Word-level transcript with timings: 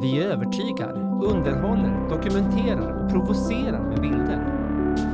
Vi 0.00 0.22
övertygar, 0.22 0.92
underhåller, 1.24 2.08
dokumenterar 2.08 3.04
och 3.04 3.10
provocerar 3.10 3.80
med 3.80 4.00
bilder. 4.00 4.38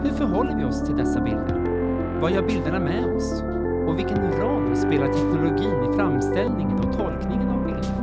Hur 0.05 0.11
förhåller 0.11 0.57
vi 0.57 0.65
oss 0.65 0.87
till 0.87 0.97
dessa 0.97 1.21
bilder? 1.21 1.57
Vad 2.21 2.33
gör 2.33 2.43
bilderna 2.43 2.81
med 2.81 3.17
oss? 3.17 3.43
Och 3.89 3.99
vilken 3.99 4.33
roll 4.33 4.77
spelar 4.77 5.13
teknologin 5.13 5.93
i 5.93 5.97
framställningen 5.97 6.79
och 6.79 6.97
tolkningen 6.97 7.49
av 7.49 7.65
bilder? 7.65 7.95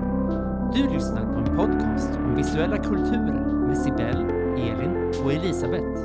Du 0.73 0.93
lyssnar 0.93 1.21
på 1.21 1.39
en 1.39 1.57
podcast 1.57 2.15
om 2.15 2.35
visuella 2.35 2.77
kulturer 2.77 3.67
med 3.67 3.77
Sibel, 3.77 4.17
Elin 4.57 5.13
och 5.23 5.33
Elisabeth. 5.33 5.99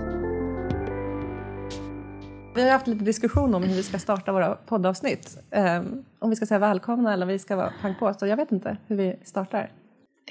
Vi 2.55 2.63
har 2.63 2.71
haft 2.71 2.87
lite 2.87 3.05
diskussion 3.05 3.55
om 3.55 3.63
hur 3.63 3.77
vi 3.77 3.83
ska 3.83 3.99
starta 3.99 4.33
våra 4.33 4.55
poddavsnitt. 4.55 5.39
Um, 5.51 6.05
om 6.19 6.31
vi 6.31 6.37
ska 6.37 6.47
säga 6.47 6.59
välkomna 6.59 7.13
eller 7.13 7.27
om 7.27 7.29
vi 7.29 7.39
ska 7.39 7.57
vara 7.57 7.73
pang 7.83 7.95
på. 7.99 8.15
Så 8.15 8.27
jag 8.27 8.37
vet 8.37 8.53
inte 8.53 8.77
hur 8.87 8.97
vi 8.97 9.17
startar. 9.25 9.71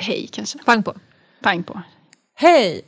Hej 0.03 0.27
kanske. 0.31 0.59
Pang 0.65 0.83
på. 0.83 0.93
Pang 1.41 1.63
på. 1.63 1.81
Hej! 2.35 2.81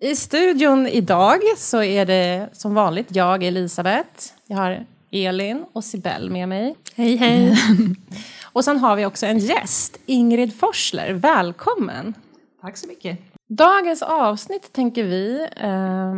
I 0.00 0.16
studion 0.16 0.86
idag 0.86 1.40
så 1.56 1.82
är 1.82 2.06
det 2.06 2.48
som 2.52 2.74
vanligt 2.74 3.16
jag, 3.16 3.42
Elisabeth. 3.42 4.32
Jag 4.46 4.56
har 4.56 4.86
Elin 5.10 5.64
och 5.72 5.84
Sibel 5.84 6.30
med 6.30 6.48
mig. 6.48 6.76
Hej, 6.94 7.16
hej. 7.16 7.56
och 8.42 8.64
sen 8.64 8.78
har 8.78 8.96
vi 8.96 9.06
också 9.06 9.26
en 9.26 9.38
gäst, 9.38 10.00
Ingrid 10.06 10.58
Forsler. 10.58 11.12
Välkommen! 11.12 12.14
Tack 12.60 12.76
så 12.76 12.86
mycket. 12.86 13.18
Dagens 13.48 14.02
avsnitt 14.02 14.72
tänker 14.72 15.04
vi, 15.04 15.48
eh, 15.56 16.14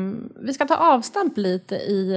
vi 0.46 0.54
ska 0.54 0.64
ta 0.64 0.76
avstamp 0.76 1.36
lite 1.36 1.74
i 1.74 2.14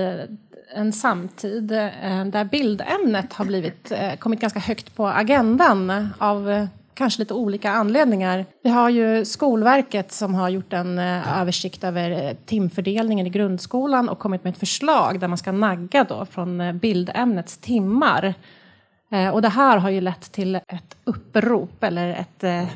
en 0.74 0.94
samtid 0.94 1.72
eh, 1.72 2.26
där 2.26 2.44
bildämnet 2.44 3.34
har 3.34 3.46
blivit, 3.46 3.92
eh, 3.92 4.16
kommit 4.16 4.40
ganska 4.40 4.60
högt 4.60 4.96
på 4.96 5.08
agendan 5.08 6.08
av 6.18 6.52
eh, 6.52 6.68
kanske 6.96 7.22
lite 7.22 7.34
olika 7.34 7.72
anledningar. 7.72 8.46
Vi 8.64 8.70
har 8.70 8.90
ju 8.90 9.26
Skolverket 9.26 10.12
som 10.12 10.36
har 10.36 10.50
gjort 10.50 10.74
en 10.74 11.00
eh, 11.00 11.42
översikt 11.42 11.84
över 11.84 12.12
eh, 12.12 12.34
timfördelningen 12.46 13.28
i 13.28 13.30
grundskolan 13.30 14.10
och 14.10 14.20
kommit 14.20 14.44
med 14.44 14.52
ett 14.52 14.60
förslag 14.60 15.20
där 15.20 15.28
man 15.28 15.38
ska 15.38 15.52
nagga 15.52 16.04
då 16.04 16.26
från 16.26 16.62
eh, 16.62 16.74
bildämnets 16.74 17.58
timmar. 17.58 18.34
Och 19.34 19.42
det 19.42 19.50
här 19.50 19.78
har 19.78 19.90
ju 19.90 20.02
lett 20.02 20.32
till 20.32 20.56
ett 20.56 20.98
upprop 21.04 21.84
eller 21.84 22.10
ett 22.10 22.70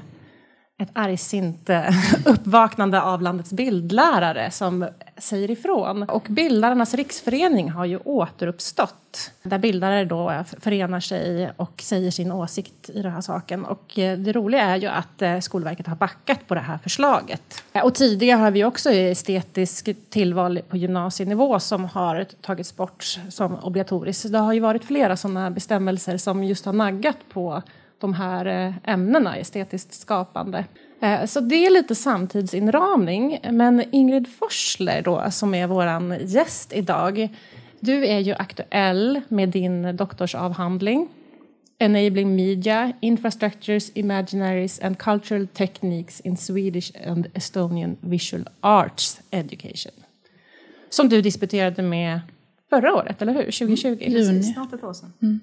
ett 0.82 0.90
argsint 0.94 1.70
uppvaknande 2.26 3.02
av 3.02 3.22
landets 3.22 3.54
bildlärare 3.54 4.52
som 4.52 4.88
säger 5.20 5.52
ifrån. 5.52 6.04
Och 6.04 6.26
Bildarnas 6.30 6.94
riksförening 6.94 7.70
har 7.70 7.86
ju 7.86 7.98
återuppstått 7.98 9.32
där 9.44 9.58
bildare 9.58 10.06
då 10.06 10.44
förenar 10.60 11.00
sig 11.00 11.52
och 11.58 11.82
säger 11.82 12.12
sin 12.12 12.32
åsikt 12.32 12.90
i 12.90 13.02
den 13.02 13.12
här 13.12 13.22
saken. 13.22 13.66
Och 13.66 14.00
eh, 14.00 14.18
det 14.18 14.34
roliga 14.34 14.62
är 14.62 14.78
ju 14.78 14.88
att 14.88 15.22
eh, 15.22 15.40
Skolverket 15.40 15.88
har 15.88 15.96
backat 15.96 16.48
på 16.48 16.56
det 16.56 16.62
här 16.62 16.78
förslaget. 16.78 17.64
Och 17.84 17.96
tidigare 17.96 18.40
har 18.40 18.52
vi 18.52 18.64
också 18.64 18.92
estetisk 18.92 19.90
tillval 20.10 20.62
på 20.70 20.78
gymnasienivå 20.78 21.60
som 21.60 21.86
har 21.86 22.26
tagits 22.42 22.76
bort 22.76 23.04
som 23.30 23.56
obligatoriskt. 23.60 24.32
Det 24.32 24.38
har 24.38 24.54
ju 24.54 24.60
varit 24.60 24.86
flera 24.86 25.18
sådana 25.18 25.52
bestämmelser 25.52 26.18
som 26.18 26.44
just 26.44 26.66
har 26.66 26.74
naggat 26.74 27.18
på 27.30 27.62
de 28.00 28.14
här 28.14 28.46
eh, 28.46 28.74
ämnena, 28.84 29.38
estetiskt 29.38 29.94
skapande. 29.94 30.66
Eh, 31.02 31.26
så 31.26 31.40
det 31.40 31.66
är 31.66 31.70
lite 31.70 31.96
samtidsinramning. 31.96 33.40
Men 33.52 33.84
Ingrid 33.92 34.28
Forsler 34.28 35.02
då, 35.02 35.32
som 35.32 35.54
är 35.54 35.68
vår 35.68 36.16
gäst 36.22 36.74
idag, 36.74 37.30
du 37.80 38.06
är 38.06 38.20
ju 38.20 38.34
aktuell 38.34 39.22
med 39.28 39.50
din 39.50 39.96
doktorsavhandling 39.96 41.10
Enabling 41.82 42.36
Media, 42.36 42.94
Infrastructures, 43.00 43.92
Imaginaries 43.96 44.80
and 44.80 44.98
Cultural 44.98 45.48
Techniques 45.48 46.20
in 46.20 46.38
Swedish 46.38 46.92
and 47.08 47.28
Estonian 47.34 47.98
Visual 48.02 48.44
Arts 48.62 49.22
Education. 49.32 49.94
Som 50.90 51.10
du 51.10 51.22
disputerade 51.22 51.82
med 51.82 52.20
förra 52.70 52.96
året, 52.96 53.22
eller 53.22 53.34
hur? 53.34 53.44
2020? 53.44 53.98
Juni. 54.00 54.44
Snart 54.44 54.74
ett 54.74 54.84
år 54.84 54.94
sedan. 54.94 55.14
Mm. 55.22 55.40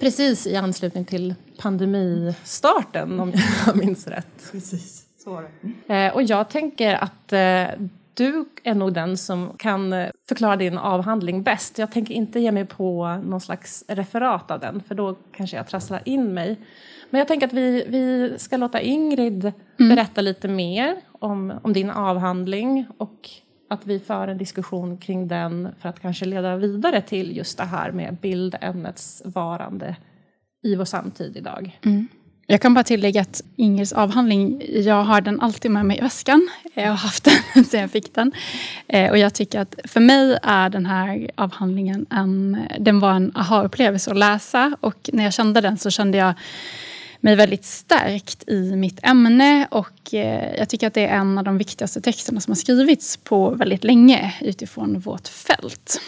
Precis 0.00 0.46
i 0.46 0.56
anslutning 0.56 1.04
till 1.04 1.34
pandemistarten, 1.58 3.20
om 3.20 3.32
jag 3.66 3.76
minns 3.84 4.06
rätt. 4.06 4.52
Precis, 4.52 5.06
så 5.24 5.30
var 5.30 5.44
det. 5.86 5.94
Eh, 5.94 6.14
och 6.14 6.22
jag 6.22 6.48
tänker 6.48 6.94
att 6.94 7.32
eh, 7.32 7.86
du 8.14 8.44
är 8.62 8.74
nog 8.74 8.92
den 8.92 9.16
som 9.16 9.52
kan 9.58 9.92
eh, 9.92 10.08
förklara 10.28 10.56
din 10.56 10.78
avhandling 10.78 11.42
bäst. 11.42 11.78
Jag 11.78 11.92
tänker 11.92 12.14
inte 12.14 12.40
ge 12.40 12.52
mig 12.52 12.64
på 12.64 13.20
någon 13.24 13.40
slags 13.40 13.84
referat 13.88 14.50
av 14.50 14.60
den, 14.60 14.82
för 14.88 14.94
då 14.94 15.16
kanske 15.32 15.56
jag 15.56 15.68
trasslar 15.68 16.02
in 16.04 16.34
mig. 16.34 16.56
Men 17.10 17.18
jag 17.18 17.28
tänker 17.28 17.46
att 17.46 17.52
vi, 17.52 17.84
vi 17.88 18.34
ska 18.38 18.56
låta 18.56 18.80
Ingrid 18.80 19.52
mm. 19.78 19.94
berätta 19.94 20.20
lite 20.20 20.48
mer 20.48 20.96
om, 21.12 21.52
om 21.62 21.72
din 21.72 21.90
avhandling 21.90 22.86
och 22.98 23.30
att 23.68 23.86
vi 23.86 23.98
för 23.98 24.28
en 24.28 24.38
diskussion 24.38 24.98
kring 24.98 25.28
den 25.28 25.68
för 25.80 25.88
att 25.88 26.00
kanske 26.00 26.24
leda 26.24 26.56
vidare 26.56 27.00
till 27.00 27.36
just 27.36 27.58
det 27.58 27.64
här 27.64 27.92
med 27.92 28.16
bildämnets 28.20 29.22
varande 29.24 29.96
i 30.62 30.76
vår 30.76 30.84
samtid 30.84 31.36
idag. 31.36 31.78
Mm. 31.82 32.08
Jag 32.48 32.60
kan 32.60 32.74
bara 32.74 32.84
tillägga 32.84 33.20
att 33.20 33.42
Ingers 33.56 33.92
avhandling, 33.92 34.62
jag 34.68 35.04
har 35.04 35.20
den 35.20 35.40
alltid 35.40 35.70
med 35.70 35.86
mig 35.86 35.98
i 35.98 36.00
väskan. 36.00 36.48
Jag 36.74 36.88
har 36.88 36.96
haft 36.96 37.24
den 37.54 37.64
sedan 37.64 37.80
jag 37.80 37.90
fick 37.90 38.14
den. 38.14 38.32
Eh, 38.88 39.10
och 39.10 39.18
jag 39.18 39.34
tycker 39.34 39.60
att 39.60 39.74
för 39.84 40.00
mig 40.00 40.38
är 40.42 40.70
den 40.70 40.86
här 40.86 41.30
avhandlingen 41.34 42.06
en, 42.10 42.58
den 42.78 43.00
var 43.00 43.12
en 43.12 43.32
aha-upplevelse 43.36 44.10
att 44.10 44.16
läsa. 44.16 44.76
Och 44.80 45.10
när 45.12 45.24
jag 45.24 45.32
kände 45.32 45.60
den 45.60 45.78
så 45.78 45.90
kände 45.90 46.18
jag 46.18 46.34
mig 47.20 47.36
väldigt 47.36 47.64
stärkt 47.64 48.48
i 48.48 48.76
mitt 48.76 49.00
ämne 49.02 49.68
och 49.70 50.14
eh, 50.14 50.56
jag 50.58 50.68
tycker 50.68 50.86
att 50.86 50.94
det 50.94 51.06
är 51.06 51.16
en 51.16 51.38
av 51.38 51.44
de 51.44 51.58
viktigaste 51.58 52.00
texterna 52.00 52.40
som 52.40 52.50
har 52.50 52.56
skrivits 52.56 53.16
på 53.16 53.50
väldigt 53.50 53.84
länge 53.84 54.34
utifrån 54.40 54.98
vårt 54.98 55.28
fält. 55.28 56.00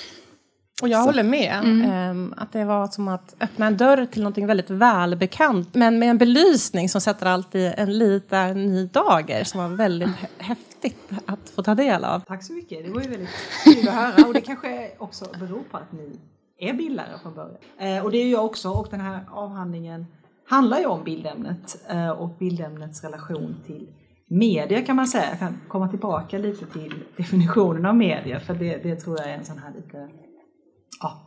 Och 0.83 0.89
jag 0.89 1.03
Så. 1.03 1.09
håller 1.09 1.23
med. 1.23 1.61
Mm. 1.65 1.91
Ehm, 1.91 2.35
att 2.37 2.53
det 2.53 2.65
var 2.65 2.87
som 2.87 3.09
att 3.09 3.35
öppna 3.41 3.67
en 3.67 3.77
dörr 3.77 4.07
till 4.07 4.23
något 4.23 4.39
väldigt 4.39 4.71
välbekant. 4.71 5.75
Men 5.75 5.99
med 5.99 6.11
en 6.11 6.19
belysning 6.19 6.89
som 6.89 7.01
sätter 7.01 7.27
allt 7.27 7.55
i 7.55 7.75
en 7.77 7.99
liten 7.99 8.67
ny 8.67 8.87
dager 8.87 9.45
som 9.45 9.61
var 9.61 9.69
väldigt 9.69 10.09
häftigt 10.39 11.11
att 11.27 11.51
få 11.55 11.63
ta 11.63 11.75
del 11.75 12.05
av. 12.05 12.21
Tack 12.21 12.45
så 12.45 12.53
mycket. 12.53 12.85
Det 12.85 12.91
var 12.91 13.01
ju 13.01 13.09
väldigt 13.09 13.29
kul 13.65 13.89
att 13.89 13.95
höra. 13.95 14.27
Och 14.27 14.35
det 14.35 14.41
kanske 14.41 14.91
också 14.99 15.25
beror 15.41 15.63
på 15.71 15.77
att 15.77 15.93
ni 15.93 16.19
är 16.59 16.73
bildlärare 16.73 17.19
från 17.23 17.35
början. 17.35 17.57
Eh, 17.79 18.05
och 18.05 18.11
det 18.11 18.19
är 18.19 18.31
jag 18.31 18.45
också. 18.45 18.71
Och 18.71 18.89
den 18.91 19.01
här 19.01 19.25
avhandlingen 19.31 20.07
handlar 20.49 20.79
ju 20.79 20.87
om 20.87 21.05
bildämnet 21.05 21.79
eh, 21.89 22.11
och 22.11 22.37
bildämnets 22.39 23.05
relation 23.05 23.57
till 23.67 23.89
media 24.29 24.83
kan 24.83 24.97
man 24.97 25.07
säga. 25.07 25.31
Jag 25.31 25.39
kan 25.39 25.61
komma 25.69 25.89
tillbaka 25.89 26.39
lite 26.39 26.67
till 26.67 26.95
definitionen 27.17 27.87
av 27.87 27.97
media 27.97 28.41
för 28.41 28.55
det, 28.55 28.77
det 28.83 28.97
tror 28.97 29.19
jag 29.19 29.31
är 29.31 29.35
en 29.35 29.45
sån 29.45 29.59
här 29.59 29.73
lite 29.77 30.09
ja, 31.01 31.27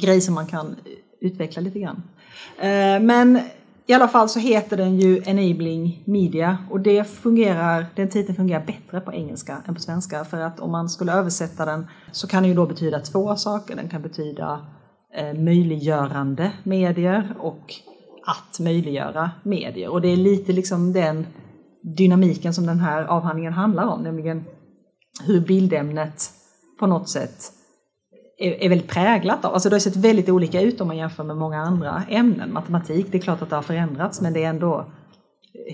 grej 0.00 0.20
som 0.20 0.34
man 0.34 0.46
kan 0.46 0.76
utveckla 1.20 1.62
lite 1.62 1.78
grann. 1.78 2.02
Eh, 2.58 3.02
men 3.02 3.40
i 3.86 3.92
alla 3.92 4.08
fall 4.08 4.28
så 4.28 4.38
heter 4.38 4.76
den 4.76 5.00
ju 5.00 5.22
Enabling 5.26 6.02
Media 6.04 6.58
och 6.70 6.80
det 6.80 7.04
fungerar, 7.04 7.86
den 7.96 8.08
titeln 8.08 8.36
fungerar 8.36 8.66
bättre 8.66 9.00
på 9.00 9.12
engelska 9.12 9.62
än 9.68 9.74
på 9.74 9.80
svenska 9.80 10.24
för 10.24 10.40
att 10.40 10.60
om 10.60 10.70
man 10.70 10.88
skulle 10.88 11.12
översätta 11.12 11.64
den 11.64 11.86
så 12.12 12.26
kan 12.26 12.42
den 12.42 12.50
ju 12.50 12.56
då 12.56 12.66
betyda 12.66 13.00
två 13.00 13.36
saker. 13.36 13.76
Den 13.76 13.88
kan 13.88 14.02
betyda 14.02 14.66
eh, 15.14 15.34
möjliggörande 15.34 16.52
medier 16.62 17.34
och 17.38 17.74
att 18.26 18.60
möjliggöra 18.60 19.30
medier. 19.42 19.88
Och 19.88 20.00
det 20.00 20.08
är 20.08 20.16
lite 20.16 20.52
liksom 20.52 20.92
den 20.92 21.26
dynamiken 21.82 22.54
som 22.54 22.66
den 22.66 22.80
här 22.80 23.04
avhandlingen 23.04 23.52
handlar 23.52 23.86
om, 23.86 24.02
nämligen 24.02 24.44
hur 25.26 25.40
bildämnet 25.40 26.30
på 26.80 26.86
något 26.86 27.08
sätt 27.08 27.52
är, 28.38 28.52
är 28.64 28.68
väldigt 28.68 28.90
präglat 28.90 29.44
av. 29.44 29.54
Alltså 29.54 29.68
det 29.68 29.74
har 29.74 29.80
sett 29.80 29.96
väldigt 29.96 30.28
olika 30.28 30.60
ut 30.60 30.80
om 30.80 30.88
man 30.88 30.96
jämför 30.96 31.24
med 31.24 31.36
många 31.36 31.60
andra 31.60 32.02
ämnen. 32.08 32.52
Matematik, 32.52 33.06
det 33.10 33.18
är 33.18 33.22
klart 33.22 33.42
att 33.42 33.50
det 33.50 33.56
har 33.56 33.62
förändrats 33.62 34.20
men 34.20 34.32
det 34.32 34.44
är 34.44 34.48
ändå 34.48 34.92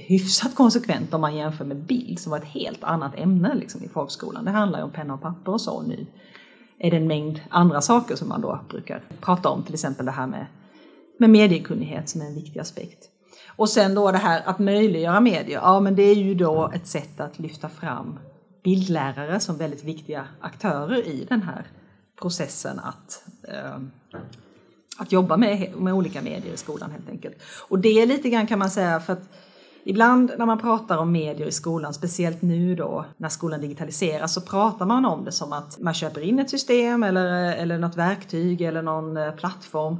hyfsat 0.08 0.54
konsekvent 0.54 1.14
om 1.14 1.20
man 1.20 1.36
jämför 1.36 1.64
med 1.64 1.76
bild 1.76 2.18
som 2.18 2.30
var 2.30 2.38
ett 2.38 2.44
helt 2.44 2.84
annat 2.84 3.14
ämne 3.14 3.54
liksom, 3.54 3.84
i 3.84 3.88
folkskolan. 3.88 4.44
Det 4.44 4.50
handlar 4.50 4.78
ju 4.78 4.84
om 4.84 4.90
penna 4.90 5.14
och 5.14 5.22
papper 5.22 5.52
och 5.52 5.60
så 5.60 5.72
och 5.72 5.88
nu 5.88 6.06
är 6.78 6.90
det 6.90 6.96
en 6.96 7.06
mängd 7.06 7.40
andra 7.48 7.80
saker 7.80 8.16
som 8.16 8.28
man 8.28 8.40
då 8.40 8.60
brukar 8.68 9.04
prata 9.20 9.48
om, 9.48 9.62
till 9.62 9.74
exempel 9.74 10.06
det 10.06 10.12
här 10.12 10.26
med 10.26 10.46
med 11.18 11.30
mediekunnighet 11.30 12.08
som 12.08 12.20
är 12.20 12.26
en 12.26 12.34
viktig 12.34 12.60
aspekt. 12.60 13.08
Och 13.46 13.68
sen 13.68 13.94
då 13.94 14.12
det 14.12 14.18
här 14.18 14.42
att 14.46 14.58
möjliggöra 14.58 15.20
medier, 15.20 15.60
ja 15.62 15.80
men 15.80 15.94
det 15.94 16.02
är 16.02 16.14
ju 16.14 16.34
då 16.34 16.70
ett 16.74 16.86
sätt 16.86 17.20
att 17.20 17.38
lyfta 17.38 17.68
fram 17.68 18.18
bildlärare 18.64 19.40
som 19.40 19.58
väldigt 19.58 19.84
viktiga 19.84 20.28
aktörer 20.40 21.06
i 21.06 21.26
den 21.28 21.42
här 21.42 21.66
processen 22.20 22.78
att, 22.78 23.24
eh, 23.48 23.78
att 24.98 25.12
jobba 25.12 25.36
med, 25.36 25.72
med 25.76 25.94
olika 25.94 26.22
medier 26.22 26.54
i 26.54 26.56
skolan 26.56 26.90
helt 26.90 27.08
enkelt. 27.08 27.36
Och 27.68 27.78
det 27.78 28.02
är 28.02 28.06
lite 28.06 28.28
grann 28.28 28.46
kan 28.46 28.58
man 28.58 28.70
säga 28.70 29.00
för 29.00 29.12
att 29.12 29.28
Ibland 29.84 30.32
när 30.38 30.46
man 30.46 30.58
pratar 30.58 30.98
om 30.98 31.12
medier 31.12 31.46
i 31.46 31.52
skolan, 31.52 31.94
speciellt 31.94 32.42
nu 32.42 32.74
då 32.74 33.04
när 33.16 33.28
skolan 33.28 33.60
digitaliseras, 33.60 34.34
så 34.34 34.40
pratar 34.40 34.86
man 34.86 35.04
om 35.04 35.24
det 35.24 35.32
som 35.32 35.52
att 35.52 35.78
man 35.78 35.94
köper 35.94 36.20
in 36.20 36.38
ett 36.38 36.50
system 36.50 37.02
eller, 37.02 37.56
eller 37.56 37.78
något 37.78 37.96
verktyg 37.96 38.60
eller 38.62 38.82
någon 38.82 39.16
eh, 39.16 39.32
plattform 39.32 39.96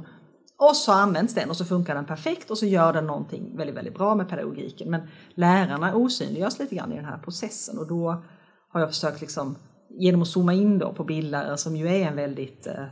och 0.59 0.75
så 0.75 0.91
används 0.91 1.33
den 1.33 1.49
och 1.49 1.57
så 1.57 1.65
funkar 1.65 1.95
den 1.95 2.05
perfekt 2.05 2.51
och 2.51 2.57
så 2.57 2.65
gör 2.65 2.93
den 2.93 3.07
någonting 3.07 3.57
väldigt, 3.57 3.75
väldigt 3.75 3.93
bra 3.93 4.15
med 4.15 4.29
pedagogiken. 4.29 4.89
Men 4.89 5.01
lärarna 5.35 5.95
osynliggörs 5.95 6.59
lite 6.59 6.75
grann 6.75 6.91
i 6.91 6.95
den 6.95 7.05
här 7.05 7.17
processen 7.17 7.77
och 7.77 7.87
då 7.87 8.23
har 8.69 8.79
jag 8.79 8.89
försökt 8.89 9.21
liksom, 9.21 9.55
genom 9.89 10.21
att 10.21 10.27
zooma 10.27 10.53
in 10.53 10.79
då 10.79 10.93
på 10.93 11.03
bildlärare 11.03 11.57
som 11.57 11.75
ju 11.75 11.87
är 11.87 12.07
en 12.07 12.15
väldigt 12.15 12.67
eh, 12.67 12.85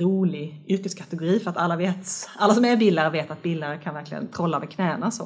rolig 0.00 0.64
yrkeskategori 0.68 1.40
för 1.40 1.50
att 1.50 1.56
alla, 1.56 1.76
vet, 1.76 2.06
alla 2.36 2.54
som 2.54 2.64
är 2.64 2.76
bildlärare 2.76 3.10
vet 3.10 3.30
att 3.30 3.42
bildlärare 3.42 3.78
kan 3.78 3.94
verkligen 3.94 4.28
trolla 4.28 4.58
med 4.58 4.70
knäna. 4.70 5.10
Så 5.10 5.24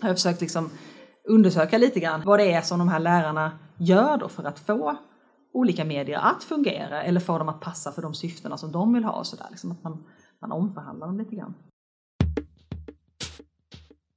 har 0.00 0.08
jag 0.08 0.16
försökt 0.16 0.40
liksom 0.40 0.70
undersöka 1.28 1.78
lite 1.78 2.00
grann 2.00 2.22
vad 2.24 2.38
det 2.38 2.52
är 2.52 2.62
som 2.62 2.78
de 2.78 2.88
här 2.88 3.00
lärarna 3.00 3.58
gör 3.78 4.16
då 4.18 4.28
för 4.28 4.44
att 4.44 4.58
få 4.58 4.96
olika 5.52 5.84
medier 5.84 6.18
att 6.18 6.44
fungera 6.44 7.02
eller 7.02 7.20
få 7.20 7.38
dem 7.38 7.48
att 7.48 7.60
passa 7.60 7.92
för 7.92 8.02
de 8.02 8.14
syftena 8.14 8.56
som 8.56 8.72
de 8.72 8.92
vill 8.92 9.04
ha. 9.04 9.12
Och 9.12 9.26
så 9.26 9.36
där, 9.36 9.46
liksom 9.50 9.72
att 9.72 9.82
man, 9.82 10.04
man 10.40 10.52
omförhandlar 10.52 11.06
dem 11.06 11.18
lite 11.18 11.36
grann. 11.36 11.54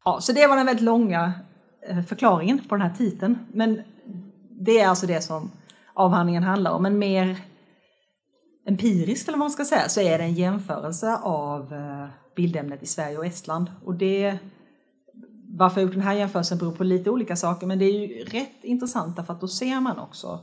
Ja, 0.05 0.19
så 0.21 0.31
det 0.31 0.47
var 0.47 0.55
den 0.55 0.65
väldigt 0.65 0.85
långa 0.85 1.33
eh, 1.89 2.01
förklaringen 2.01 2.59
på 2.69 2.75
den 2.75 2.87
här 2.87 2.95
titeln. 2.95 3.37
Men 3.53 3.81
det 4.65 4.79
är 4.79 4.87
alltså 4.87 5.07
det 5.07 5.21
som 5.21 5.51
avhandlingen 5.93 6.43
handlar 6.43 6.71
om. 6.71 6.83
Men 6.83 6.99
mer 6.99 7.37
empiriskt 8.67 9.27
eller 9.27 9.37
vad 9.37 9.45
man 9.45 9.51
ska 9.51 9.65
säga 9.65 9.89
så 9.89 10.01
är 10.01 10.17
det 10.17 10.23
en 10.23 10.33
jämförelse 10.33 11.17
av 11.17 11.73
eh, 11.73 12.07
bildämnet 12.35 12.83
i 12.83 12.85
Sverige 12.85 13.17
och 13.17 13.25
Estland. 13.25 13.71
Och 13.85 13.95
det, 13.95 14.37
varför 15.57 15.81
jag 15.81 15.87
gjort 15.87 15.95
den 15.95 16.03
här 16.03 16.13
jämförelsen 16.13 16.57
beror 16.57 16.71
på 16.71 16.83
lite 16.83 17.09
olika 17.09 17.35
saker 17.35 17.67
men 17.67 17.79
det 17.79 17.85
är 17.85 18.07
ju 18.07 18.23
rätt 18.23 18.63
intressant 18.63 19.15
därför 19.15 19.33
att 19.33 19.41
då 19.41 19.47
ser 19.47 19.79
man 19.79 19.99
också 19.99 20.39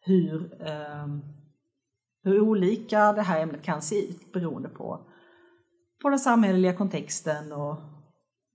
hur, 0.00 0.66
eh, 0.66 1.06
hur 2.22 2.40
olika 2.40 3.12
det 3.12 3.22
här 3.22 3.40
ämnet 3.40 3.62
kan 3.62 3.82
se 3.82 4.08
ut 4.08 4.32
beroende 4.32 4.68
på, 4.68 5.09
på 6.02 6.10
den 6.10 6.18
samhälleliga 6.18 6.72
kontexten 6.72 7.52
och 7.52 7.76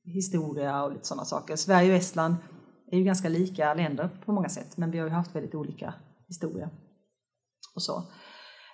historia 0.03 0.83
och 0.83 0.91
lite 0.91 1.07
sådana 1.07 1.25
saker. 1.25 1.55
Sverige 1.55 1.89
och 1.89 1.97
Estland 1.97 2.35
är 2.91 2.97
ju 2.97 3.03
ganska 3.03 3.29
lika 3.29 3.73
länder 3.73 4.09
på 4.25 4.31
många 4.31 4.49
sätt 4.49 4.77
men 4.77 4.91
vi 4.91 4.99
har 4.99 5.07
ju 5.07 5.13
haft 5.13 5.35
väldigt 5.35 5.55
olika 5.55 5.93
historia. 6.27 6.69
Och 7.75 7.81
så. 7.81 8.03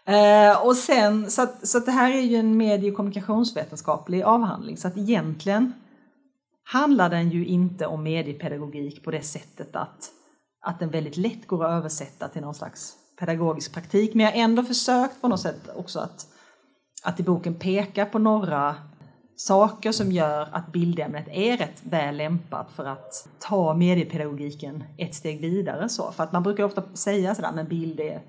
Eh, 0.06 0.66
och 0.66 0.76
sen, 0.76 1.32
så, 1.32 1.42
att, 1.42 1.68
så 1.68 1.78
att 1.78 1.86
det 1.86 1.92
här 1.92 2.12
är 2.12 2.22
ju 2.22 2.36
en 2.36 2.58
medie 2.58 2.92
och 2.92 2.98
kommunikationsvetenskaplig 2.98 4.22
avhandling 4.22 4.78
så 4.78 4.88
att 4.88 4.98
egentligen 4.98 5.74
handlar 6.64 7.10
den 7.10 7.30
ju 7.30 7.46
inte 7.46 7.86
om 7.86 8.04
mediepedagogik 8.04 9.04
på 9.04 9.12
det 9.12 9.22
sättet 9.22 9.76
att, 9.76 10.12
att 10.62 10.80
den 10.80 10.90
väldigt 10.90 11.18
lätt 11.18 11.48
går 11.48 11.66
att 11.66 11.72
översätta 11.72 12.28
till 12.28 12.42
någon 12.42 12.56
slags 12.56 12.96
pedagogisk 13.20 13.74
praktik. 13.74 14.14
Men 14.14 14.26
jag 14.26 14.32
har 14.32 14.40
ändå 14.40 14.64
försökt 14.64 15.22
på 15.22 15.28
något 15.28 15.40
sätt 15.40 15.70
också 15.76 16.00
att, 16.00 16.28
att 17.04 17.20
i 17.20 17.24
boken 17.24 17.56
peka 17.56 18.06
på 18.06 18.20
några 18.20 18.76
saker 19.36 19.92
som 19.92 20.12
gör 20.12 20.48
att 20.52 20.72
bildämnet 20.72 21.28
är 21.32 21.58
rätt 21.58 21.84
väl 21.84 22.18
lämpat 22.18 22.72
för 22.72 22.86
att 22.86 23.28
ta 23.40 23.74
mediepedagogiken 23.74 24.84
ett 24.98 25.16
steg 25.16 25.42
vidare. 25.42 25.90
Så. 25.90 26.12
För 26.12 26.24
att 26.24 26.32
man 26.32 26.44
brukar 26.44 26.64
ofta 26.64 26.84
säga 26.94 27.36
sådär, 27.36 27.52
men 27.56 27.68
bild 27.68 28.00
är, 28.00 28.22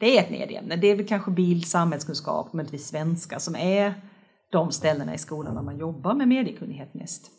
det 0.00 0.18
är 0.18 0.22
ett 0.22 0.30
medieämne. 0.30 0.76
Det 0.76 0.86
är 0.86 0.96
väl 0.96 1.06
kanske 1.06 1.30
bild, 1.30 1.66
samhällskunskap, 1.66 2.52
möjligtvis 2.52 2.88
svenska 2.88 3.38
som 3.38 3.56
är 3.56 3.94
de 4.52 4.72
ställena 4.72 5.14
i 5.14 5.18
skolan 5.18 5.54
där 5.54 5.62
man 5.62 5.78
jobbar 5.78 6.14
med 6.14 6.28
mediekunnighet 6.28 6.94
mest. 6.94 7.30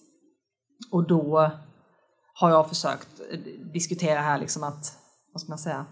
Och 0.91 1.07
då 1.07 1.51
har 2.33 2.49
jag 2.49 2.69
försökt 2.69 3.21
diskutera 3.73 4.19
här 4.19 4.39
liksom 4.39 4.63
att, 4.63 4.97
vad 5.33 5.41
ska 5.41 5.49
man 5.49 5.59
säga, 5.59 5.85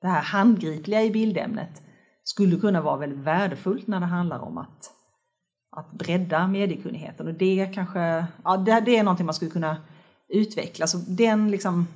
det 0.00 0.08
här 0.08 0.22
handgripliga 0.22 1.02
i 1.02 1.10
bildämnet 1.10 1.82
skulle 2.28 2.56
kunna 2.56 2.80
vara 2.80 2.96
väldigt 2.96 3.18
värdefullt 3.18 3.86
när 3.86 4.00
det 4.00 4.06
handlar 4.06 4.38
om 4.38 4.58
att, 4.58 4.90
att 5.76 5.92
bredda 5.92 6.46
mediekunnigheten. 6.46 7.26
Och 7.26 7.34
det 7.34 7.70
kanske, 7.74 8.26
ja, 8.44 8.56
det, 8.56 8.80
det 8.80 8.96
är 8.96 9.02
någonting 9.02 9.26
man 9.26 9.34
skulle 9.34 9.50
kunna 9.50 9.76
utveckla. 10.28 10.86
Så 10.86 10.98
den 11.08 11.50
liksom, 11.50 11.88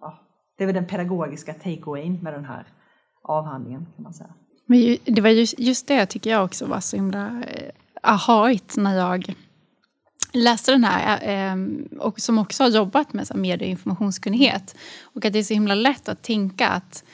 ja, 0.00 0.18
det 0.58 0.64
är 0.64 0.66
väl 0.66 0.74
den 0.74 0.86
pedagogiska 0.86 1.52
take-awayn 1.52 2.22
med 2.22 2.32
den 2.32 2.44
här 2.44 2.66
avhandlingen 3.22 3.86
kan 3.96 4.02
man 4.02 4.14
säga. 4.14 4.34
Men 4.66 4.96
det 5.04 5.20
var 5.20 5.30
just, 5.30 5.58
just 5.58 5.88
det 5.88 6.06
tycker 6.06 6.30
jag 6.30 6.44
också 6.44 6.66
var 6.66 6.80
så 6.80 6.96
himla 6.96 7.26
eh, 7.26 7.70
ahait 8.02 8.76
när 8.76 8.96
jag 8.96 9.34
läste 10.32 10.72
den 10.72 10.84
här, 10.84 11.28
eh, 11.28 11.56
och 11.98 12.20
som 12.20 12.38
också 12.38 12.62
har 12.62 12.70
jobbat 12.70 13.12
med 13.12 13.36
medie 13.36 13.66
och 13.66 13.70
informationskunnighet. 13.70 14.76
Och 15.02 15.24
att 15.24 15.32
det 15.32 15.38
är 15.38 15.42
så 15.42 15.54
himla 15.54 15.74
lätt 15.74 16.08
att 16.08 16.22
tänka 16.22 16.68
att 16.68 17.04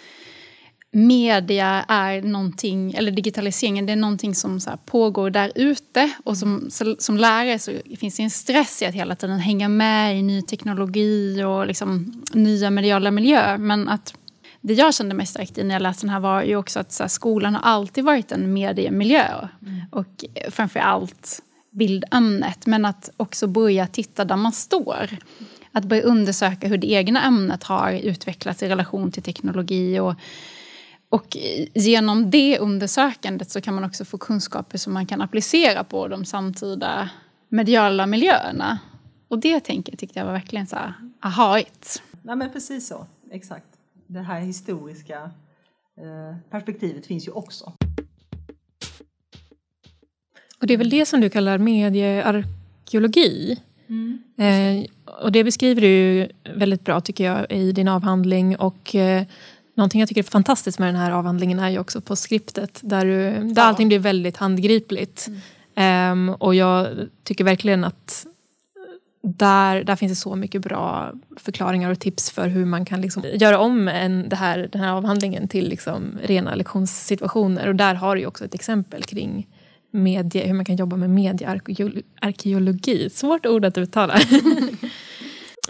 media 0.93 1.85
är 1.89 2.23
någonting, 2.23 2.93
eller 2.93 3.11
digitaliseringen, 3.11 3.87
det 3.87 3.93
är 3.93 3.97
någonting 3.97 4.35
som 4.35 4.61
så 4.61 4.71
pågår 4.85 5.31
där 5.31 5.53
ute. 5.55 6.13
Och 6.25 6.37
som, 6.37 6.71
som 6.99 7.17
lärare 7.17 7.59
så 7.59 7.73
finns 7.99 8.17
det 8.17 8.23
en 8.23 8.31
stress 8.31 8.83
i 8.83 8.87
att 8.87 8.95
hela 8.95 9.17
tiden 9.17 9.39
hänga 9.39 9.69
med 9.69 10.19
i 10.19 10.23
ny 10.23 10.43
teknologi 10.43 11.45
och 11.45 11.67
liksom 11.67 12.23
nya 12.33 12.71
mediala 12.71 13.11
miljöer. 13.11 13.59
Men 13.59 13.89
att 13.89 14.15
det 14.61 14.75
jag 14.75 14.95
kände 14.95 15.15
mest 15.15 15.31
starkt 15.31 15.59
i 15.59 15.65
när 15.65 15.75
jag 15.75 15.83
läste 15.83 16.07
den 16.07 16.11
här 16.11 16.21
var 16.21 16.43
ju 16.43 16.57
också 16.57 16.81
att 16.81 16.93
så 16.93 17.03
här, 17.03 17.09
skolan 17.09 17.55
har 17.55 17.63
alltid 17.63 18.05
varit 18.05 18.33
en 18.33 18.53
mediemiljö. 18.53 19.49
Mm. 19.67 19.81
Och 19.91 20.25
framför 20.51 20.81
allt 20.81 21.43
bildämnet. 21.71 22.67
Men 22.67 22.85
att 22.85 23.11
också 23.17 23.47
börja 23.47 23.87
titta 23.87 24.25
där 24.25 24.37
man 24.37 24.53
står. 24.53 25.09
Att 25.73 25.85
börja 25.85 26.03
undersöka 26.03 26.69
hur 26.69 26.79
det 26.79 26.91
egna 26.91 27.23
ämnet 27.23 27.65
har 27.65 27.93
utvecklats 27.93 28.63
i 28.63 28.69
relation 28.69 29.11
till 29.11 29.23
teknologi. 29.23 30.01
Och, 30.01 30.15
och 31.09 31.37
genom 31.75 32.31
det 32.31 32.59
undersökandet 32.59 33.51
så 33.51 33.61
kan 33.61 33.75
man 33.75 33.85
också 33.85 34.05
få 34.05 34.19
kunskaper 34.19 34.79
som 34.79 34.93
man 34.93 35.07
kan 35.07 35.23
applicera 35.23 35.85
på 35.85 36.09
de 36.09 36.25
samtida 36.25 37.11
mediala 37.49 38.07
miljöerna. 38.07 38.79
Och 39.29 39.39
det 39.39 39.61
tänker, 39.61 39.97
tyckte 39.97 40.19
jag 40.19 40.27
var 40.27 40.33
verkligen 40.33 40.67
så 40.67 40.77
här, 40.77 40.95
ahait. 41.21 42.03
Nej 42.23 42.37
men 42.37 42.53
precis 42.53 42.89
så, 42.89 43.07
exakt. 43.31 43.67
Det 44.07 44.21
här 44.21 44.41
historiska 44.41 45.31
eh, 45.97 46.37
perspektivet 46.51 47.07
finns 47.07 47.29
ju 47.29 47.33
också. 47.33 47.73
Och 50.61 50.67
det 50.67 50.75
är 50.75 50.79
väl 50.79 50.91
det 50.91 51.07
som 51.07 51.21
du 51.21 51.31
kallar 51.31 51.59
mediearkeologi. 51.59 53.61
Mm. 53.89 54.19
Eh, 54.37 54.85
och 55.23 55.33
det 55.33 55.45
beskriver 55.45 55.81
du 55.81 56.29
väldigt 56.55 56.85
bra 56.85 57.01
tycker 57.01 57.25
jag 57.25 57.53
i 57.53 57.73
din 57.73 57.89
avhandling. 57.89 58.57
Och 58.57 58.95
eh, 58.95 59.27
någonting 59.79 60.01
jag 60.01 60.09
tycker 60.09 60.23
är 60.23 60.31
fantastiskt 60.31 60.79
med 60.79 60.89
den 60.89 60.97
här 60.97 61.11
avhandlingen 61.11 61.59
är 61.59 61.71
ju 61.71 61.79
också 61.79 62.01
på 62.01 62.17
skriptet 62.17 62.81
där, 62.83 63.05
du, 63.05 63.31
där 63.31 63.63
ja. 63.63 63.63
allting 63.63 63.89
blir 63.89 63.99
väldigt 63.99 64.37
handgripligt. 64.37 65.29
Mm. 65.75 66.29
Eh, 66.29 66.35
och 66.35 66.55
jag 66.55 66.89
tycker 67.25 67.45
verkligen 67.45 67.85
att 67.85 68.27
där, 69.23 69.85
där 69.85 69.97
finns 69.97 70.13
det 70.13 70.17
så 70.17 70.37
mycket 70.37 70.63
bra 70.63 71.13
förklaringar 71.37 71.91
och 71.91 72.01
tips 72.01 72.31
för 72.31 72.49
hur 72.49 72.65
man 72.65 72.85
kan 72.85 73.01
liksom 73.01 73.23
göra 73.35 73.59
om 73.59 73.89
en, 73.89 74.29
det 74.29 74.37
här, 74.37 74.69
den 74.73 74.81
här 74.81 74.93
avhandlingen 74.93 75.49
till 75.49 75.69
liksom 75.69 76.19
rena 76.23 76.55
lektionssituationer. 76.55 77.69
Och 77.69 77.75
där 77.75 77.95
har 77.95 78.17
du 78.17 78.27
också 78.27 78.45
ett 78.45 78.55
exempel 78.55 79.03
kring 79.03 79.49
medie, 79.91 80.47
hur 80.47 80.55
man 80.55 80.65
kan 80.65 80.77
jobba 80.77 80.97
med 80.97 81.11
mediearkeologi. 81.11 83.11
Svårt 83.11 83.47
ord 83.47 83.65
att 83.65 83.79
uttala. 83.79 84.15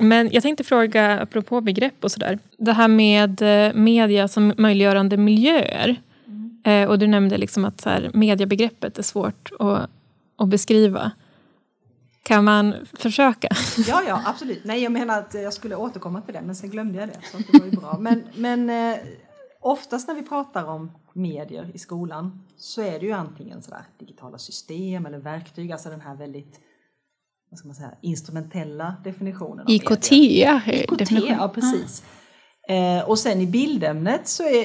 Men 0.00 0.31
jag 0.33 0.43
tänkte 0.43 0.64
fråga, 0.64 1.21
apropå 1.21 1.61
begrepp 1.61 2.05
och 2.05 2.12
sådär. 2.12 2.38
Det 2.57 2.73
här 2.73 2.88
med 2.88 3.43
eh, 3.43 3.75
media 3.75 4.28
som 4.28 4.55
möjliggörande 4.59 5.17
miljöer. 5.17 6.02
Mm. 6.26 6.61
Eh, 6.64 6.88
och 6.88 6.99
du 6.99 7.07
nämnde 7.07 7.38
liksom 7.38 7.64
att 7.64 7.81
så 7.81 7.90
här, 7.90 8.11
mediebegreppet 8.14 8.99
är 8.99 9.02
svårt 9.02 9.50
att, 9.59 9.90
att 10.37 10.49
beskriva. 10.49 11.12
Kan 12.23 12.45
man 12.45 12.75
försöka? 12.93 13.49
Ja, 13.87 14.02
ja, 14.09 14.23
absolut. 14.26 14.64
Nej, 14.64 14.83
jag 14.83 14.93
menar 14.93 15.19
att 15.19 15.35
jag 15.35 15.52
skulle 15.52 15.76
återkomma 15.76 16.21
till 16.21 16.35
det, 16.35 16.43
men 16.43 16.57
sen 16.57 16.71
glömde 16.71 16.99
jag 16.99 17.09
det. 17.09 17.19
Så 17.33 17.38
det 17.52 17.59
var 17.59 17.67
ju 17.67 17.73
bra. 17.73 17.99
Men, 18.00 18.23
men 18.35 18.71
eh, 18.71 18.99
oftast 19.61 20.09
när 20.09 20.14
vi 20.14 20.23
pratar 20.23 20.64
om 20.64 20.90
medier 21.12 21.71
i 21.75 21.78
skolan 21.78 22.45
så 22.57 22.83
är 22.83 23.00
det 23.00 23.07
ju 23.07 23.12
antingen 23.12 23.62
sådär 23.62 23.83
digitala 23.99 24.38
system 24.38 25.07
eller 25.07 25.19
verktyg, 25.19 25.73
alltså 25.73 25.90
den 25.90 26.00
här 26.00 26.14
väldigt 26.14 26.61
vad 27.50 27.59
ska 27.59 27.69
man 27.69 27.75
säga, 27.75 27.95
instrumentella 28.00 28.97
definitionen. 29.05 29.64
IKT, 29.69 30.12
IKT 30.12 31.11
ja 31.11 31.50
precis. 31.55 32.02
Eh, 32.69 33.09
och 33.09 33.19
sen 33.19 33.40
i 33.40 33.47
bildämnet 33.47 34.28
så 34.28 34.43
är 34.43 34.64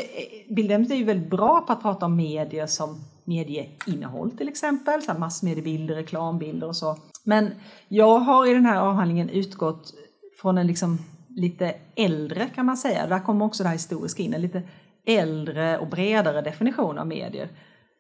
bildämnet 0.56 0.92
är 0.92 0.96
ju 0.96 1.04
väldigt 1.04 1.30
bra 1.30 1.62
på 1.62 1.74
att 1.74 1.82
prata 1.82 2.06
om 2.06 2.16
medier 2.16 2.68
som 2.68 3.04
medieinnehåll 3.26 4.32
till 4.32 4.48
exempel, 4.48 5.02
så 5.02 5.14
massmediebilder, 5.14 5.96
reklambilder 5.96 6.68
och 6.68 6.76
så. 6.76 6.98
Men 7.24 7.52
jag 7.88 8.20
har 8.20 8.48
i 8.48 8.54
den 8.54 8.66
här 8.66 8.78
avhandlingen 8.78 9.30
utgått 9.30 9.94
från 10.42 10.58
en 10.58 10.68
liksom 10.68 11.00
lite 11.30 11.76
äldre 11.96 12.50
kan 12.56 12.66
man 12.66 12.78
säga, 12.78 13.08
där 13.08 13.20
kommer 13.20 13.46
också 13.46 13.64
det 13.64 13.70
här 13.70 13.76
historiska 13.76 14.24
in, 14.24 14.34
en 14.34 14.42
lite 14.42 14.62
äldre 15.06 15.78
och 15.78 15.88
bredare 15.88 16.42
definition 16.42 16.98
av 16.98 17.08
medier. 17.08 17.50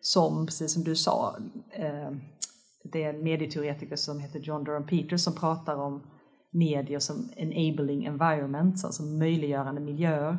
Som, 0.02 0.46
precis 0.46 0.74
som 0.74 0.84
du 0.84 0.96
sa, 0.96 1.36
eh, 1.72 2.12
det 2.84 3.04
är 3.04 3.10
en 3.10 3.24
medieteoretiker 3.24 3.96
som 3.96 4.20
heter 4.20 4.40
John 4.40 4.63
Durham 4.63 4.88
Peters 4.88 5.22
som 5.22 5.36
pratar 5.36 5.75
om 5.75 6.02
medier 6.52 7.00
som 7.00 7.30
enabling 7.36 8.06
environments, 8.06 8.86
alltså 8.86 9.04
möjliggörande 9.04 9.82
miljöer. 9.82 10.38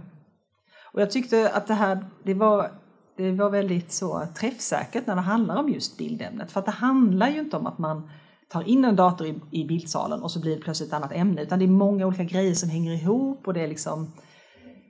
Och 0.93 1.01
jag 1.01 1.11
tyckte 1.11 1.51
att 1.51 1.67
det 1.67 1.75
här, 1.75 2.07
det 2.25 2.35
var 2.35 2.71
det 3.17 3.31
var 3.33 3.51
väldigt 3.51 3.93
så 3.93 4.27
träffsäkert 4.41 5.07
när 5.07 5.15
det 5.15 5.21
handlar 5.21 5.57
om 5.57 5.69
just 5.69 5.99
bildämnet. 5.99 6.53
För 6.53 6.61
att 6.61 6.67
det 6.67 6.73
handlar 6.73 7.29
ju 7.29 7.41
inte 7.41 7.57
om 7.57 7.67
att 7.67 7.79
man 7.79 8.11
tar 8.49 8.69
in 8.69 8.85
en 8.85 8.97
dator 8.97 9.27
i, 9.27 9.41
i 9.51 9.65
bildsalen 9.65 10.23
och 10.23 10.31
så 10.31 10.41
blir 10.41 10.57
det 10.57 10.63
plötsligt 10.63 10.89
ett 10.89 10.95
annat 10.95 11.13
ämne, 11.13 11.43
utan 11.43 11.59
det 11.59 11.65
är 11.65 11.69
många 11.69 12.07
olika 12.07 12.25
grejer 12.25 12.55
som 12.55 12.69
hänger 12.69 12.93
ihop 12.93 13.47
och 13.47 13.55
det 13.55 13.61
är 13.61 13.69
liksom 13.69 14.13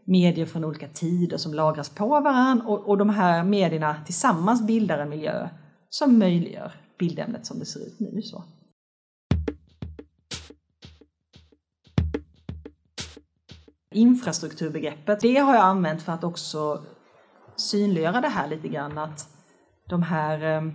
medier 0.06 0.46
från 0.46 0.64
olika 0.64 0.88
tider 0.88 1.36
som 1.36 1.54
lagras 1.54 1.88
på 1.88 2.08
varandra 2.08 2.66
och, 2.66 2.88
och 2.88 2.98
de 2.98 3.10
här 3.10 3.44
medierna 3.44 3.96
tillsammans 4.04 4.66
bildar 4.66 4.98
en 4.98 5.08
miljö 5.08 5.48
som 5.90 6.18
möjliggör 6.18 6.72
bildämnet 7.04 7.46
som 7.46 7.58
det 7.58 7.64
ser 7.64 7.80
ut 7.80 8.00
nu. 8.00 8.22
Så. 8.22 8.44
Infrastrukturbegreppet, 13.90 15.20
det 15.20 15.36
har 15.36 15.54
jag 15.54 15.64
använt 15.64 16.02
för 16.02 16.12
att 16.12 16.24
också 16.24 16.84
synliggöra 17.56 18.20
det 18.20 18.28
här 18.28 18.48
lite 18.48 18.68
grann 18.68 18.98
att 18.98 19.28
de 19.88 20.02
här 20.02 20.40
ehm, 20.42 20.72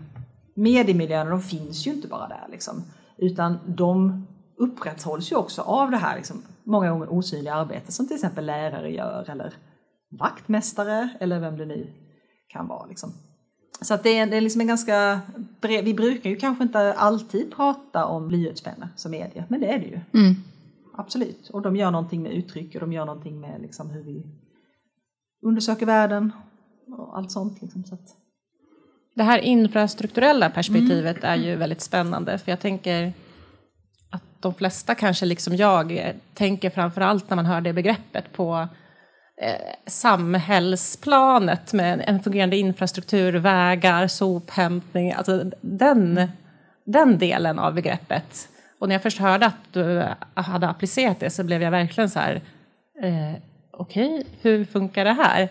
mediemiljöerna, 0.56 1.30
de 1.30 1.42
finns 1.42 1.88
ju 1.88 1.94
inte 1.94 2.08
bara 2.08 2.28
där 2.28 2.48
liksom, 2.52 2.84
utan 3.18 3.60
de 3.68 4.26
upprätthålls 4.58 5.32
ju 5.32 5.36
också 5.36 5.62
av 5.62 5.92
det 5.92 5.98
här 5.98 6.18
liksom, 6.18 6.44
många 6.64 6.92
gånger 6.92 7.14
osynliga 7.14 7.54
arbetet 7.54 7.94
som 7.94 8.08
till 8.08 8.16
exempel 8.16 8.46
lärare 8.46 8.92
gör 8.92 9.30
eller 9.30 9.54
vaktmästare 10.20 11.10
eller 11.20 11.40
vem 11.40 11.58
det 11.58 11.66
nu 11.66 11.94
kan 12.48 12.68
vara. 12.68 12.86
Liksom. 12.86 13.14
Så 13.82 13.94
att 13.94 14.04
det 14.04 14.18
är, 14.18 14.26
det 14.26 14.38
är 14.38 14.42
liksom 14.42 14.62
en 14.62 14.68
ganska 14.68 15.22
bred, 15.62 15.86
vi 15.86 15.94
brukar 15.94 16.30
ju 16.30 16.36
kanske 16.36 16.64
inte 16.64 16.94
alltid 16.94 17.52
prata 17.52 18.06
om 18.06 18.28
blyertspennor 18.28 18.88
som 18.96 19.12
medier, 19.12 19.46
men 19.48 19.62
det 19.62 19.68
är 19.68 19.80
det 19.80 19.86
ju. 19.86 20.00
Mm. 20.14 20.36
Absolut, 20.94 21.50
och 21.50 21.62
de 21.62 21.76
gör 21.76 21.92
någonting 21.92 22.24
med 22.24 22.32
uttryck 22.32 22.76
och 22.76 22.82
de 22.82 22.94
gör 22.94 23.06
någonting 23.06 23.40
med 23.40 23.62
liksom 23.62 23.90
hur 23.90 24.04
vi 24.04 24.26
undersöker 25.42 25.86
världen 25.86 26.32
och 26.98 27.18
allt 27.18 27.32
sånt. 27.32 27.62
Liksom, 27.62 27.84
så 27.84 27.94
att. 27.94 28.16
Det 29.14 29.24
här 29.24 29.40
infrastrukturella 29.40 30.50
perspektivet 30.50 31.24
är 31.24 31.36
ju 31.36 31.56
väldigt 31.56 31.82
spännande 31.82 32.38
för 32.38 32.52
jag 32.52 32.60
tänker 32.60 33.14
att 34.10 34.24
de 34.40 34.54
flesta 34.54 34.96
kanske 34.96 35.26
liksom 35.26 35.56
jag 35.56 36.14
tänker 36.34 36.70
framförallt 36.70 37.30
när 37.30 37.36
man 37.36 37.46
hör 37.46 37.62
det 37.62 37.74
begreppet 37.74 38.34
på 38.34 38.68
samhällsplanet 39.86 41.74
med 41.74 42.04
en 42.08 42.20
fungerande 42.20 42.58
infrastruktur, 42.58 43.34
vägar, 43.34 44.08
sophämtning, 44.08 45.14
alltså 45.14 45.44
den, 45.62 46.30
den 46.84 47.18
delen 47.18 47.60
av 47.60 47.74
begreppet. 47.74 48.50
Och 48.80 48.88
när 48.88 48.96
jag 48.96 49.04
först 49.04 49.20
hörde 49.20 49.46
att 49.46 49.74
du 49.74 50.06
hade 50.34 50.68
applicerat 50.68 51.20
det 51.20 51.30
så 51.30 51.44
blev 51.44 51.62
jag 51.62 51.72
verkligen 51.72 52.10
så 52.10 52.20
här, 52.20 52.42
eh, 53.02 53.42
okej, 53.72 54.14
okay, 54.14 54.24
hur 54.42 54.66
funkar 54.66 55.06
det 55.06 55.14
här? 55.14 55.50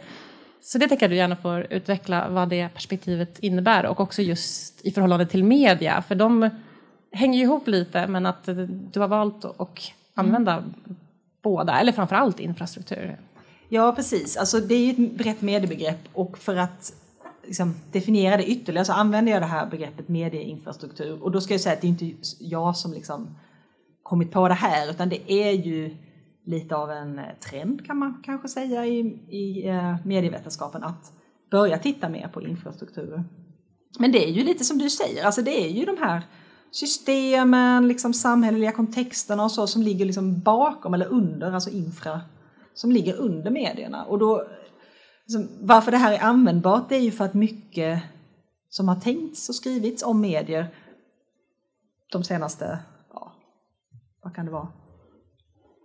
Så 0.60 0.78
det 0.78 0.88
tänker 0.88 1.04
jag 1.04 1.10
du 1.10 1.16
gärna 1.16 1.36
får 1.36 1.66
utveckla 1.70 2.28
vad 2.28 2.48
det 2.48 2.68
perspektivet 2.68 3.38
innebär 3.38 3.86
och 3.86 4.00
också 4.00 4.22
just 4.22 4.86
i 4.86 4.90
förhållande 4.90 5.26
till 5.26 5.44
media, 5.44 6.02
för 6.02 6.14
de 6.14 6.50
hänger 7.12 7.38
ju 7.38 7.44
ihop 7.44 7.68
lite 7.68 8.06
men 8.06 8.26
att 8.26 8.48
du 8.92 9.00
har 9.00 9.08
valt 9.08 9.44
att 9.44 9.92
använda 10.14 10.52
mm. 10.52 10.74
båda, 11.42 11.80
eller 11.80 11.92
framförallt 11.92 12.40
infrastruktur. 12.40 13.16
Ja 13.68 13.92
precis, 13.96 14.36
alltså 14.36 14.60
det 14.60 14.74
är 14.74 14.86
ju 14.86 14.90
ett 14.90 15.12
brett 15.18 15.42
mediebegrepp 15.42 16.08
och 16.12 16.38
för 16.38 16.56
att 16.56 16.92
liksom, 17.44 17.74
definiera 17.92 18.36
det 18.36 18.50
ytterligare 18.50 18.84
så 18.84 18.92
använder 18.92 19.32
jag 19.32 19.42
det 19.42 19.46
här 19.46 19.66
begreppet 19.66 20.08
medieinfrastruktur 20.08 21.22
och 21.22 21.30
då 21.30 21.40
ska 21.40 21.54
jag 21.54 21.60
säga 21.60 21.74
att 21.74 21.80
det 21.80 21.86
är 21.86 21.88
inte 21.88 22.12
jag 22.38 22.76
som 22.76 22.92
liksom 22.92 23.36
kommit 24.02 24.32
på 24.32 24.48
det 24.48 24.54
här 24.54 24.90
utan 24.90 25.08
det 25.08 25.32
är 25.32 25.52
ju 25.52 25.96
lite 26.44 26.76
av 26.76 26.90
en 26.90 27.20
trend 27.50 27.86
kan 27.86 27.98
man 27.98 28.22
kanske 28.24 28.48
säga 28.48 28.86
i, 28.86 28.98
i 29.28 29.68
eh, 29.68 29.96
medievetenskapen 30.04 30.82
att 30.82 31.12
börja 31.50 31.78
titta 31.78 32.08
mer 32.08 32.28
på 32.28 32.42
infrastrukturer. 32.42 33.24
Men 33.98 34.12
det 34.12 34.24
är 34.24 34.30
ju 34.30 34.44
lite 34.44 34.64
som 34.64 34.78
du 34.78 34.90
säger, 34.90 35.24
alltså 35.24 35.42
det 35.42 35.64
är 35.64 35.68
ju 35.68 35.84
de 35.84 35.96
här 36.00 36.22
systemen, 36.70 37.88
liksom 37.88 38.14
samhälleliga 38.14 38.72
kontexterna 38.72 39.44
och 39.44 39.50
så 39.52 39.66
som 39.66 39.82
ligger 39.82 40.04
liksom 40.04 40.40
bakom 40.40 40.94
eller 40.94 41.06
under, 41.06 41.52
alltså 41.52 41.70
infra, 41.70 42.20
som 42.78 42.92
ligger 42.92 43.14
under 43.14 43.50
medierna. 43.50 44.04
Och 44.04 44.18
då, 44.18 44.44
liksom, 45.26 45.48
varför 45.60 45.90
det 45.90 45.96
här 45.96 46.12
är 46.12 46.22
användbart 46.22 46.88
det 46.88 46.96
är 46.96 47.00
ju 47.00 47.10
för 47.10 47.24
att 47.24 47.34
mycket 47.34 48.02
som 48.68 48.88
har 48.88 48.96
tänkts 48.96 49.48
och 49.48 49.54
skrivits 49.54 50.02
om 50.02 50.20
medier 50.20 50.66
de 52.12 52.24
senaste, 52.24 52.78
ja, 53.12 53.32
vad 54.22 54.34
kan 54.34 54.46
det 54.46 54.52
vara, 54.52 54.68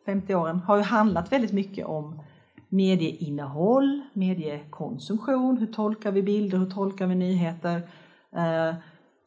50 0.06 0.36
åren 0.36 0.60
har 0.60 0.78
ju 0.78 0.84
handlat 0.84 1.32
väldigt 1.32 1.52
mycket 1.52 1.86
om 1.86 2.22
medieinnehåll, 2.70 4.02
mediekonsumtion, 4.14 5.58
hur 5.58 5.68
tolkar 5.68 6.12
vi 6.12 6.24
bilder, 6.24 6.58
hur 6.58 6.72
tolkar 6.72 7.08
vi 7.08 7.16
nyheter, 7.16 7.82
eh, 8.36 8.76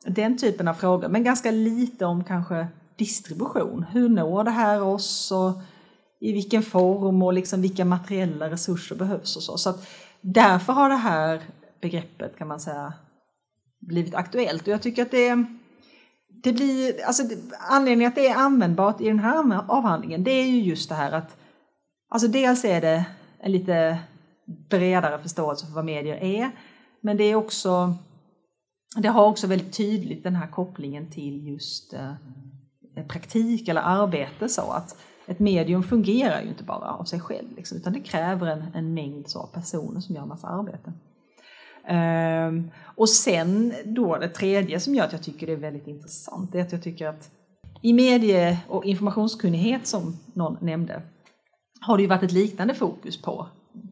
den 0.07 0.39
typen 0.39 0.69
av 0.69 0.75
frågor, 0.75 1.09
men 1.09 1.25
ganska 1.25 1.51
lite 1.51 2.07
om 2.07 2.25
kanske 2.25 2.67
distribution. 2.97 3.85
Hur 3.91 4.09
når 4.09 4.45
det 4.45 4.51
här 4.51 4.83
oss? 4.83 5.33
Och 5.33 5.63
i 6.21 6.33
vilken 6.33 6.63
form 6.63 7.23
och 7.23 7.33
liksom 7.33 7.63
vilka 7.63 7.85
materiella 7.85 8.51
resurser 8.51 8.97
behövs 8.97 9.37
och 9.37 9.43
så. 9.43 9.59
så 9.59 9.71
att 9.71 9.89
därför 10.21 10.73
har 10.73 10.89
det 10.89 10.95
här 10.95 11.43
begreppet 11.81 12.39
kan 12.39 12.49
man 12.49 12.61
säga 12.61 12.93
blivit 13.81 14.15
aktuellt 14.15 14.63
och 14.63 14.69
jag 14.69 14.83
tycker 14.83 15.03
att 15.03 15.11
det 15.11 15.47
det 16.43 16.53
blir, 16.53 17.05
alltså 17.05 17.23
anledningen 17.71 18.09
att 18.09 18.15
det 18.15 18.27
är 18.27 18.37
användbart 18.37 19.01
i 19.01 19.09
den 19.09 19.19
här 19.19 19.65
avhandlingen 19.69 20.25
det 20.25 20.31
är 20.31 20.47
ju 20.47 20.61
just 20.61 20.89
det 20.89 20.95
här 20.95 21.13
att 21.13 21.37
alltså 22.09 22.29
dels 22.29 22.65
är 22.65 22.81
det 22.81 23.05
en 23.39 23.53
lite 23.53 23.99
bredare 24.71 25.19
förståelse 25.19 25.67
för 25.67 25.73
vad 25.73 25.85
medier 25.85 26.17
är 26.17 26.51
men 27.01 27.17
det 27.17 27.25
är 27.25 27.35
också 27.35 27.95
det 28.97 29.09
har 29.09 29.27
också 29.27 29.47
väldigt 29.47 29.77
tydligt 29.77 30.25
den 30.25 30.37
här 30.37 30.47
kopplingen 30.47 31.11
till 31.11 31.49
just 31.49 31.93
eh, 31.93 32.15
praktik 33.09 33.69
eller 33.69 33.81
arbete 33.81 34.49
så 34.49 34.71
att 34.71 34.97
ett 35.27 35.39
medium 35.39 35.83
fungerar 35.83 36.43
ju 36.43 36.49
inte 36.49 36.65
bara 36.65 36.91
av 36.91 37.05
sig 37.05 37.21
själv 37.21 37.57
liksom, 37.57 37.79
utan 37.79 37.93
det 37.93 38.01
kräver 38.01 38.47
en, 38.47 38.65
en 38.75 38.95
mängd 38.95 39.29
så, 39.29 39.47
personer 39.47 40.01
som 40.01 40.15
gör 40.15 40.23
en 40.23 40.29
massa 40.29 40.49
arbete. 40.49 40.93
Um, 41.89 42.71
och 42.97 43.09
sen 43.09 43.75
då 43.85 44.17
det 44.17 44.29
tredje 44.29 44.81
som 44.81 44.95
gör 44.95 45.05
att 45.05 45.13
jag 45.13 45.23
tycker 45.23 45.47
det 45.47 45.53
är 45.53 45.57
väldigt 45.57 45.87
intressant 45.87 46.55
är 46.55 46.63
att 46.63 46.73
jag 46.73 46.83
tycker 46.83 47.09
att 47.09 47.31
i 47.83 47.93
medie 47.93 48.59
och 48.69 48.85
informationskunnighet 48.85 49.87
som 49.87 50.17
någon 50.35 50.57
nämnde 50.61 51.03
har 51.81 51.97
det 51.97 52.03
ju 52.03 52.09
varit 52.09 52.23
ett 52.23 52.33
liknande 52.33 52.75
fokus 52.75 53.23
på 53.23 53.47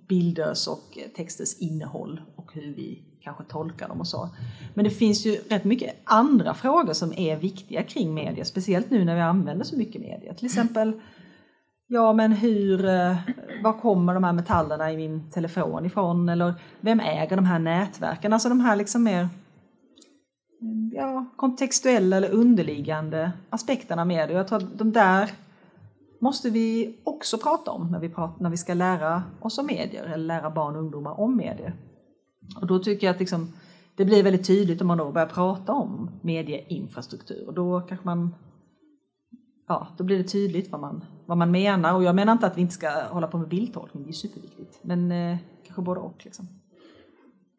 bilders 0.09 0.69
och 0.69 0.99
texters 1.17 1.59
innehåll 1.59 2.21
och 2.37 2.55
hur 2.55 2.75
vi 2.75 3.03
kanske 3.21 3.45
tolkar 3.45 3.89
dem 3.89 4.01
och 4.01 4.07
så. 4.07 4.29
Men 4.75 4.85
det 4.85 4.91
finns 4.91 5.27
ju 5.27 5.35
rätt 5.35 5.65
mycket 5.65 5.95
andra 6.05 6.55
frågor 6.55 6.93
som 6.93 7.13
är 7.13 7.37
viktiga 7.37 7.83
kring 7.83 8.15
media, 8.15 8.45
speciellt 8.45 8.91
nu 8.91 9.05
när 9.05 9.15
vi 9.15 9.21
använder 9.21 9.65
så 9.65 9.77
mycket 9.77 10.01
media. 10.01 10.35
Till 10.35 10.47
exempel, 10.47 11.01
ja 11.87 12.13
men 12.13 12.33
hur, 12.33 12.85
eh, 12.85 13.17
var 13.63 13.81
kommer 13.81 14.15
de 14.15 14.25
här 14.25 14.33
metallerna 14.33 14.93
i 14.93 14.97
min 14.97 15.31
telefon 15.31 15.87
ifrån? 15.87 16.29
Eller 16.29 16.55
vem 16.81 17.01
äger 17.01 17.37
de 17.37 17.45
här 17.45 17.59
nätverken? 17.59 18.33
Alltså 18.33 18.49
de 18.49 18.61
här 18.61 18.77
liksom 18.77 19.03
mer 19.03 19.29
ja, 20.93 21.25
kontextuella 21.37 22.17
eller 22.17 22.31
underliggande 22.31 23.33
aspekterna 23.51 24.05
med 24.05 24.29
det. 24.29 24.35
Jag 24.35 24.49
tror 24.49 24.59
att 24.59 24.79
de 24.79 24.93
där 24.93 25.31
måste 26.21 26.51
vi 26.51 26.99
också 27.05 27.39
prata 27.39 27.71
om 27.71 27.91
när 27.91 27.99
vi, 27.99 28.09
pratar, 28.09 28.43
när 28.43 28.51
vi 28.51 28.57
ska 28.57 28.75
lära 28.75 29.23
oss 29.41 29.59
om 29.59 29.67
medier 29.67 30.05
eller 30.05 30.27
lära 30.27 30.51
barn 30.51 30.77
och 30.77 30.83
ungdomar 30.83 31.21
om 31.21 31.37
medier. 31.37 31.75
Och 32.61 32.67
då 32.67 32.79
tycker 32.79 33.07
jag 33.07 33.15
att 33.15 33.21
liksom, 33.21 33.53
det 33.97 34.05
blir 34.05 34.23
väldigt 34.23 34.47
tydligt 34.47 34.81
om 34.81 34.87
man 34.87 34.99
då 34.99 35.13
börjar 35.13 35.27
prata 35.27 35.73
om 35.73 36.11
medieinfrastruktur. 36.23 37.47
Och 37.47 37.55
då 37.55 37.81
kanske 37.81 38.07
man 38.07 38.35
ja, 39.67 39.89
då 39.97 40.05
blir 40.05 40.19
det 40.19 40.25
tydligt 40.25 40.71
vad 40.71 40.81
man, 40.81 41.05
vad 41.27 41.39
man 41.39 41.51
menar. 41.51 41.95
Och 41.95 42.05
jag 42.05 42.15
menar 42.15 42.33
inte 42.33 42.47
att 42.47 42.57
vi 42.57 42.61
inte 42.61 42.75
ska 42.75 42.91
hålla 43.11 43.27
på 43.27 43.39
med 43.39 43.49
bildtolkning, 43.49 44.05
det 44.05 44.11
är 44.11 44.13
superviktigt. 44.13 44.79
Men 44.83 45.13
eh, 45.13 45.37
kanske 45.67 45.83
både 45.83 46.01
och. 46.01 46.21
Liksom. 46.25 46.49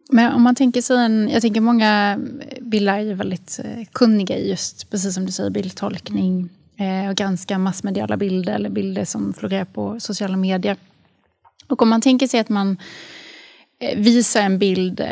Men 0.10 0.34
om 0.34 0.42
man 0.42 0.56
tänker 0.56 0.82
sig 0.82 0.98
en, 0.98 1.30
jag 1.30 1.42
tänker 1.42 1.62
många 1.62 2.20
bilder 2.62 2.98
är 2.98 3.14
väldigt 3.14 3.60
eh, 3.64 3.86
kunniga 3.92 4.38
i 4.38 4.50
just, 4.50 4.90
precis 4.90 5.14
som 5.14 5.26
du 5.26 5.32
säger, 5.32 5.50
bildtolkning 5.50 6.50
eh, 6.78 7.10
och 7.10 7.16
granska 7.16 7.58
massmediala 7.58 8.18
bilder 8.18 8.54
eller 8.54 8.70
bilder 8.70 9.06
som 9.06 9.34
florerar 9.34 9.66
på 9.66 10.00
sociala 10.00 10.38
medier. 10.38 10.78
Och 11.68 11.82
om 11.82 11.90
man 11.90 12.02
tänker 12.02 12.28
sig 12.28 12.40
att 12.40 12.50
man 12.50 12.78
eh, 13.80 14.00
visar 14.00 14.42
en 14.42 14.60
bild 14.60 15.00
eh, 15.00 15.08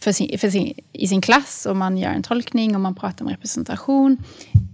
för 0.00 0.12
sin, 0.12 0.38
för 0.38 0.50
sin, 0.50 0.74
i 0.92 1.08
sin 1.08 1.20
klass 1.20 1.66
och 1.66 1.76
man 1.76 1.98
gör 1.98 2.10
en 2.10 2.22
tolkning 2.22 2.74
och 2.74 2.80
man 2.80 2.94
pratar 2.94 3.24
om 3.24 3.30
representation. 3.30 4.18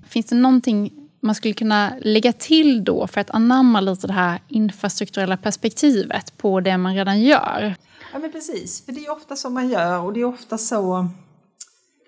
Finns 0.08 0.26
det 0.26 0.36
någonting 0.36 1.03
man 1.24 1.34
skulle 1.34 1.54
kunna 1.54 1.92
lägga 2.00 2.32
till 2.32 2.84
då 2.84 3.06
för 3.06 3.20
att 3.20 3.30
anamma 3.30 3.80
lite 3.80 4.06
det 4.06 4.12
här 4.12 4.40
infrastrukturella 4.48 5.36
perspektivet 5.36 6.38
på 6.38 6.60
det 6.60 6.78
man 6.78 6.94
redan 6.94 7.20
gör? 7.22 7.74
Ja 8.12 8.18
men 8.18 8.32
precis, 8.32 8.84
för 8.84 8.92
det 8.92 9.06
är 9.06 9.12
ofta 9.12 9.36
så 9.36 9.50
man 9.50 9.68
gör 9.68 10.00
och 10.00 10.12
det 10.12 10.20
är 10.20 10.24
ofta 10.24 10.58
så 10.58 11.08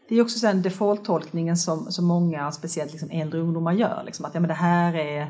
det 0.08 0.14
är 0.14 0.22
också 0.22 0.46
den 0.46 0.62
default-tolkningen 0.62 1.56
som, 1.56 1.92
som 1.92 2.04
många, 2.04 2.52
speciellt 2.52 2.92
liksom 2.92 3.10
äldre 3.10 3.40
ungdomar 3.40 3.72
gör. 3.72 4.02
Liksom, 4.06 4.24
att 4.24 4.34
ja, 4.34 4.40
men 4.40 4.48
det 4.48 4.54
här 4.54 4.94
är 4.94 5.26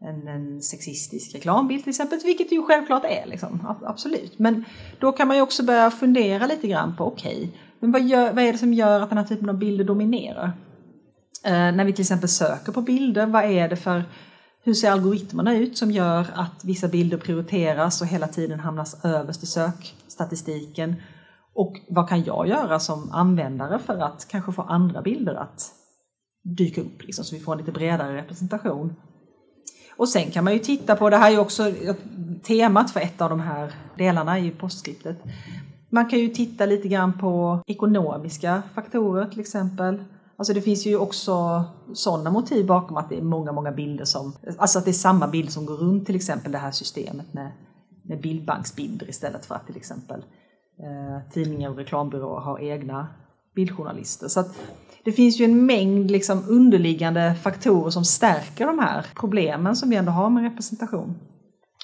en, 0.00 0.28
en 0.28 0.62
sexistisk 0.62 1.34
reklambild 1.34 1.82
till 1.82 1.90
exempel, 1.90 2.18
vilket 2.24 2.48
det 2.48 2.54
ju 2.54 2.62
självklart 2.62 3.04
är. 3.04 3.26
Liksom. 3.26 3.76
Absolut. 3.84 4.38
Men 4.38 4.64
då 5.00 5.12
kan 5.12 5.28
man 5.28 5.36
ju 5.36 5.42
också 5.42 5.62
börja 5.62 5.90
fundera 5.90 6.46
lite 6.46 6.68
grann 6.68 6.96
på, 6.96 7.04
okej, 7.04 7.36
okay, 7.36 7.48
men 7.80 7.92
vad, 7.92 8.02
gör, 8.02 8.32
vad 8.32 8.44
är 8.44 8.52
det 8.52 8.58
som 8.58 8.74
gör 8.74 9.00
att 9.00 9.08
den 9.08 9.18
här 9.18 9.24
typen 9.24 9.48
av 9.48 9.58
bilder 9.58 9.84
dominerar? 9.84 10.52
Eh, 11.44 11.52
när 11.52 11.84
vi 11.84 11.92
till 11.92 12.02
exempel 12.02 12.28
söker 12.28 12.72
på 12.72 12.82
bilder, 12.82 13.26
vad 13.26 13.44
är 13.44 13.68
det 13.68 13.76
för 13.76 14.04
hur 14.62 14.74
ser 14.74 14.90
algoritmerna 14.90 15.56
ut 15.56 15.78
som 15.78 15.90
gör 15.90 16.26
att 16.34 16.64
vissa 16.64 16.88
bilder 16.88 17.18
prioriteras 17.18 18.00
och 18.00 18.06
hela 18.06 18.28
tiden 18.28 18.60
hamnas 18.60 19.04
överst 19.04 19.42
i 19.42 19.46
sökstatistiken? 19.46 20.94
Och 21.54 21.76
vad 21.88 22.08
kan 22.08 22.24
jag 22.24 22.48
göra 22.48 22.80
som 22.80 23.10
användare 23.12 23.78
för 23.78 23.98
att 23.98 24.28
kanske 24.30 24.52
få 24.52 24.62
andra 24.62 25.02
bilder 25.02 25.34
att 25.34 25.72
dyka 26.42 26.80
upp, 26.80 27.02
liksom, 27.02 27.24
så 27.24 27.34
vi 27.34 27.40
får 27.40 27.52
en 27.52 27.58
lite 27.58 27.72
bredare 27.72 28.16
representation? 28.16 28.94
Och 29.96 30.08
sen 30.08 30.30
kan 30.30 30.44
man 30.44 30.52
ju 30.52 30.58
titta 30.58 30.96
på, 30.96 31.10
det 31.10 31.16
här 31.16 31.26
är 31.26 31.32
ju 31.32 31.38
också 31.38 31.72
temat 32.42 32.90
för 32.90 33.00
ett 33.00 33.20
av 33.20 33.30
de 33.30 33.40
här 33.40 33.72
delarna 33.98 34.38
i 34.38 34.50
postskriptet. 34.50 35.18
Man 35.90 36.08
kan 36.08 36.18
ju 36.18 36.28
titta 36.28 36.66
lite 36.66 36.88
grann 36.88 37.18
på 37.18 37.62
ekonomiska 37.66 38.62
faktorer 38.74 39.26
till 39.26 39.40
exempel. 39.40 40.04
Alltså 40.38 40.52
det 40.52 40.60
finns 40.60 40.86
ju 40.86 40.96
också 40.96 41.64
sådana 41.94 42.30
motiv 42.30 42.66
bakom 42.66 42.96
att 42.96 43.08
det 43.08 43.18
är 43.18 43.22
många, 43.22 43.52
många 43.52 43.72
bilder 43.72 44.04
som, 44.04 44.32
alltså 44.58 44.78
att 44.78 44.84
det 44.84 44.90
är 44.90 44.92
samma 44.92 45.28
bild 45.28 45.50
som 45.50 45.66
går 45.66 45.76
runt 45.76 46.06
till 46.06 46.16
exempel 46.16 46.52
det 46.52 46.58
här 46.58 46.70
systemet 46.70 47.34
med, 47.34 47.52
med 48.04 48.20
bildbanksbilder 48.20 49.08
istället 49.08 49.46
för 49.46 49.54
att 49.54 49.66
till 49.66 49.76
exempel 49.76 50.20
eh, 50.78 51.32
tidningar 51.32 51.70
och 51.70 51.76
reklambyråer 51.76 52.40
har 52.40 52.60
egna 52.60 53.08
bildjournalister. 53.54 54.28
Så 54.28 54.40
att 54.40 54.56
det 55.04 55.12
finns 55.12 55.40
ju 55.40 55.44
en 55.44 55.66
mängd 55.66 56.10
liksom 56.10 56.44
underliggande 56.48 57.34
faktorer 57.42 57.90
som 57.90 58.04
stärker 58.04 58.66
de 58.66 58.78
här 58.78 59.06
problemen 59.14 59.76
som 59.76 59.90
vi 59.90 59.96
ändå 59.96 60.12
har 60.12 60.30
med 60.30 60.42
representation. 60.42 61.14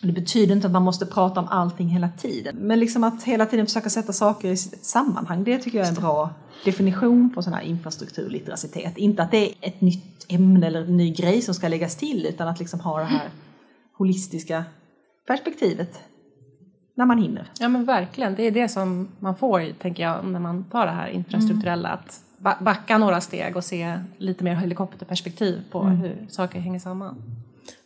Det 0.03 0.13
betyder 0.13 0.55
inte 0.55 0.67
att 0.67 0.73
man 0.73 0.83
måste 0.83 1.07
prata 1.07 1.41
om 1.41 1.49
allting 1.49 1.89
hela 1.89 2.09
tiden, 2.09 2.57
men 2.57 2.81
liksom 2.81 3.05
att 3.05 3.23
hela 3.23 3.47
tiden 3.47 3.67
försöka 3.67 3.91
sätta 3.91 4.13
saker 4.13 4.51
i 4.51 4.57
sitt 4.57 4.85
sammanhang, 4.85 5.45
det 5.45 5.59
tycker 5.59 5.79
jag 5.79 5.87
är 5.87 5.91
en 5.91 6.01
bra 6.01 6.31
definition 6.65 7.31
på 7.35 7.43
sån 7.43 7.53
här 7.53 7.63
infrastrukturlitteracitet. 7.63 8.99
Inte 8.99 9.23
att 9.23 9.31
det 9.31 9.49
är 9.49 9.55
ett 9.61 9.81
nytt 9.81 10.27
ämne 10.29 10.67
eller 10.67 10.83
en 10.83 10.97
ny 10.97 11.13
grej 11.15 11.43
som 11.43 11.55
ska 11.55 11.69
läggas 11.69 11.97
till, 11.97 12.27
utan 12.27 12.49
att 12.49 12.59
liksom 12.59 12.81
ha 12.81 12.99
det 12.99 13.05
här 13.05 13.31
holistiska 13.93 14.65
perspektivet 15.27 16.01
när 16.95 17.07
man 17.07 17.19
hinner. 17.19 17.51
Ja 17.59 17.69
men 17.69 17.85
verkligen, 17.85 18.35
det 18.35 18.43
är 18.43 18.51
det 18.51 18.69
som 18.69 19.09
man 19.19 19.37
får, 19.37 19.73
tänker 19.79 20.03
jag, 20.03 20.25
när 20.25 20.41
man 20.41 20.65
tar 20.65 20.87
det 20.87 20.93
här 20.93 21.09
infrastrukturella. 21.09 21.89
Mm. 21.89 22.01
Att 22.45 22.61
backa 22.61 22.99
några 22.99 23.21
steg 23.21 23.57
och 23.57 23.65
se 23.65 23.99
lite 24.19 24.45
mer 24.45 24.55
helikopterperspektiv 24.55 25.61
på 25.71 25.81
mm. 25.81 25.97
hur 25.97 26.27
saker 26.29 26.61
hänger 26.61 26.79
samman. 26.79 27.23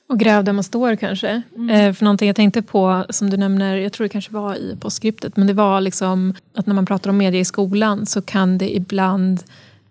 Och 0.09 0.19
gräv 0.19 0.45
där 0.45 0.53
man 0.53 0.65
står 0.65 0.97
kanske. 0.97 1.43
Mm. 1.57 1.71
Eh, 1.71 1.93
för 1.93 2.05
någonting 2.05 2.27
jag 2.27 2.37
tänkte 2.37 2.63
på 2.63 3.05
som 3.11 3.31
du 3.31 3.37
nämner, 3.37 3.77
jag 3.77 3.93
tror 3.93 4.05
det 4.05 4.09
kanske 4.09 4.33
var 4.33 4.55
i 4.55 4.77
postskriptet, 4.81 5.37
men 5.37 5.47
det 5.47 5.53
var 5.53 5.81
liksom 5.81 6.35
att 6.55 6.67
när 6.67 6.75
man 6.75 6.87
pratar 6.87 7.11
om 7.11 7.17
media 7.17 7.41
i 7.41 7.45
skolan 7.45 8.07
så 8.07 8.23
kan 8.23 8.59
det 8.59 8.77
ibland 8.77 9.43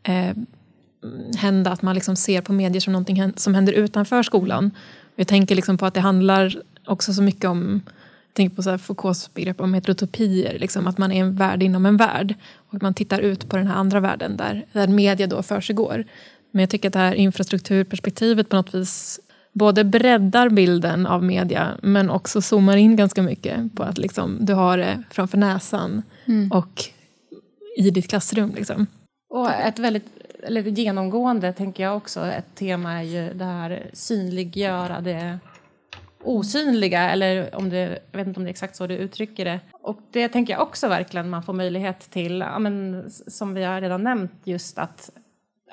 eh, 0.03 0.36
hända 1.38 1.72
att 1.72 1.81
man 1.81 1.95
liksom 1.95 2.15
ser 2.15 2.41
på 2.41 2.53
medier 2.53 2.79
som 2.79 2.93
någonting 2.93 3.34
som 3.36 3.55
händer 3.55 3.74
utanför 3.74 4.24
skolan. 4.24 4.72
Jag 5.15 5.27
tänker 5.27 5.55
liksom 5.55 5.77
på 5.77 5.86
att 5.86 5.93
det 5.93 6.00
handlar 6.00 6.62
också 6.86 7.13
så 7.13 7.22
mycket 7.22 7.45
om 7.45 7.81
jag 8.27 8.38
tänker 8.38 8.55
på 8.55 8.63
så 8.63 8.69
här 8.69 8.77
Foucaults 8.77 9.34
begrepp 9.34 9.62
om 9.62 9.74
heterotopier, 9.74 10.60
liksom, 10.60 10.88
att 10.88 10.98
man 10.98 11.12
är 11.12 11.22
en 11.22 11.36
värld 11.36 11.63
inom 11.63 11.86
en 11.86 11.98
värld. 11.98 12.36
Och 12.55 12.84
man 12.84 12.93
tittar 12.93 13.19
ut 13.19 13.50
på 13.50 13.57
den 13.57 13.67
här 13.67 13.75
andra 13.75 14.00
världen 14.00 14.38
där, 14.38 14.65
där 14.72 14.88
media 14.88 15.27
då 15.27 15.43
försiggår. 15.43 16.05
Men 16.51 16.60
jag 16.60 16.69
tycker 16.69 16.89
att 16.89 16.93
det 16.93 17.00
här 17.00 17.13
infrastrukturperspektivet 17.13 18.50
på 18.50 18.55
något 18.55 18.75
vis 18.75 19.19
både 19.56 19.84
breddar 19.84 20.50
bilden 20.50 21.06
av 21.06 21.24
media 21.24 21.78
men 21.82 22.10
också 22.10 22.42
zoomar 22.42 22.78
in 22.78 22.96
ganska 22.96 23.22
mycket 23.22 23.76
på 23.76 23.84
att 23.84 23.98
liksom, 23.98 24.38
du 24.42 24.54
har 24.54 24.78
det 24.78 25.04
framför 25.10 25.38
näsan 25.38 26.02
mm. 26.26 26.52
och 26.52 26.84
i 27.78 27.90
ditt 27.90 28.10
klassrum. 28.10 28.52
Liksom. 28.56 28.88
Och 29.30 29.52
ett 29.52 29.80
väldigt 29.80 30.06
eller 30.44 30.62
genomgående, 30.62 31.54
tänker 31.54 31.84
jag 31.84 31.98
också, 31.98 32.26
ett 32.26 32.56
tema 32.56 32.94
är 32.94 33.04
ju 33.04 33.34
det 33.34 33.46
här 33.46 33.89
synliggöra 33.94 35.02
det 35.02 35.39
osynliga, 36.24 37.10
eller 37.10 37.56
om 37.56 37.70
det, 37.70 38.00
jag 38.12 38.18
vet 38.18 38.28
inte 38.28 38.39
om 38.39 38.44
det 38.44 38.50
är 38.50 38.52
exakt 38.52 38.76
så 38.76 38.88
du 38.88 38.96
uttrycker 38.96 39.46
det. 39.46 39.60
Och 39.72 40.00
det 40.12 40.30
tänker 40.30 40.54
jag 40.54 40.62
också 40.62 40.88
verkligen 40.88 41.30
man 41.30 41.44
får 41.44 41.54
möjlighet 41.54 42.00
till, 42.12 42.39
ja, 42.39 42.60
men, 42.60 43.04
som 43.10 43.54
vi 43.54 43.63
har 43.63 43.82
redan 43.82 44.04
nämnt, 44.04 44.32
just 44.44 44.78
att 44.78 45.10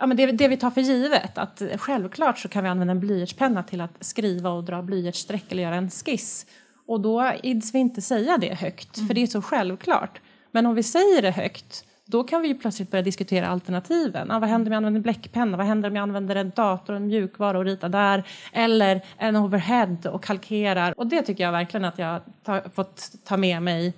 ja, 0.02 0.06
men 0.06 0.16
det, 0.16 0.26
det, 0.26 0.48
vi 0.48 0.56
tar 0.56 0.70
för 0.70 0.80
givet, 0.80 1.38
att 1.38 1.62
självklart 1.76 2.38
så 2.38 2.48
kan 2.48 2.64
vi 2.64 2.70
använda 2.70 2.90
en 2.90 3.00
blyertspenna 3.00 3.62
till 3.62 3.80
att 3.80 3.96
skriva 4.00 4.50
och 4.50 4.64
dra 4.64 4.82
blyertsstreck 4.82 5.52
eller 5.52 5.62
göra 5.62 5.74
en 5.74 5.90
skiss. 5.90 6.46
Och 6.86 7.00
då 7.00 7.32
ids 7.42 7.74
vi 7.74 7.78
inte 7.78 8.02
säga 8.02 8.38
det 8.38 8.54
högt, 8.54 8.96
mm. 8.96 9.08
för 9.08 9.14
det 9.14 9.22
är 9.22 9.26
så 9.26 9.42
självklart. 9.42 10.20
Men 10.50 10.66
om 10.66 10.74
vi 10.74 10.82
säger 10.82 11.22
det 11.22 11.30
högt, 11.30 11.84
då 12.04 12.24
kan 12.24 12.42
vi 12.42 12.48
ju 12.48 12.54
plötsligt 12.54 12.90
börja 12.90 13.02
diskutera 13.02 13.48
alternativen. 13.48 14.30
Ah, 14.30 14.38
vad 14.38 14.48
händer 14.48 14.68
om 14.68 14.72
jag 14.72 14.76
använder 14.76 15.00
bläckpenna? 15.00 15.56
Vad 15.56 15.66
händer 15.66 15.88
om 15.88 15.96
jag 15.96 16.02
använder 16.02 16.36
en 16.36 16.50
dator 16.50 16.92
och 16.92 16.96
en 16.96 17.06
mjukvara 17.06 17.58
och 17.58 17.64
ritar 17.64 17.88
där? 17.88 18.22
Eller 18.52 19.00
en 19.18 19.36
overhead 19.36 19.98
och 20.12 20.24
kalkerar. 20.24 20.94
Och 20.96 21.06
det 21.06 21.22
tycker 21.22 21.44
jag 21.44 21.52
verkligen 21.52 21.84
att 21.84 21.98
jag 21.98 22.20
har 22.44 22.68
fått 22.74 23.10
ta 23.24 23.36
med 23.36 23.62
mig. 23.62 23.94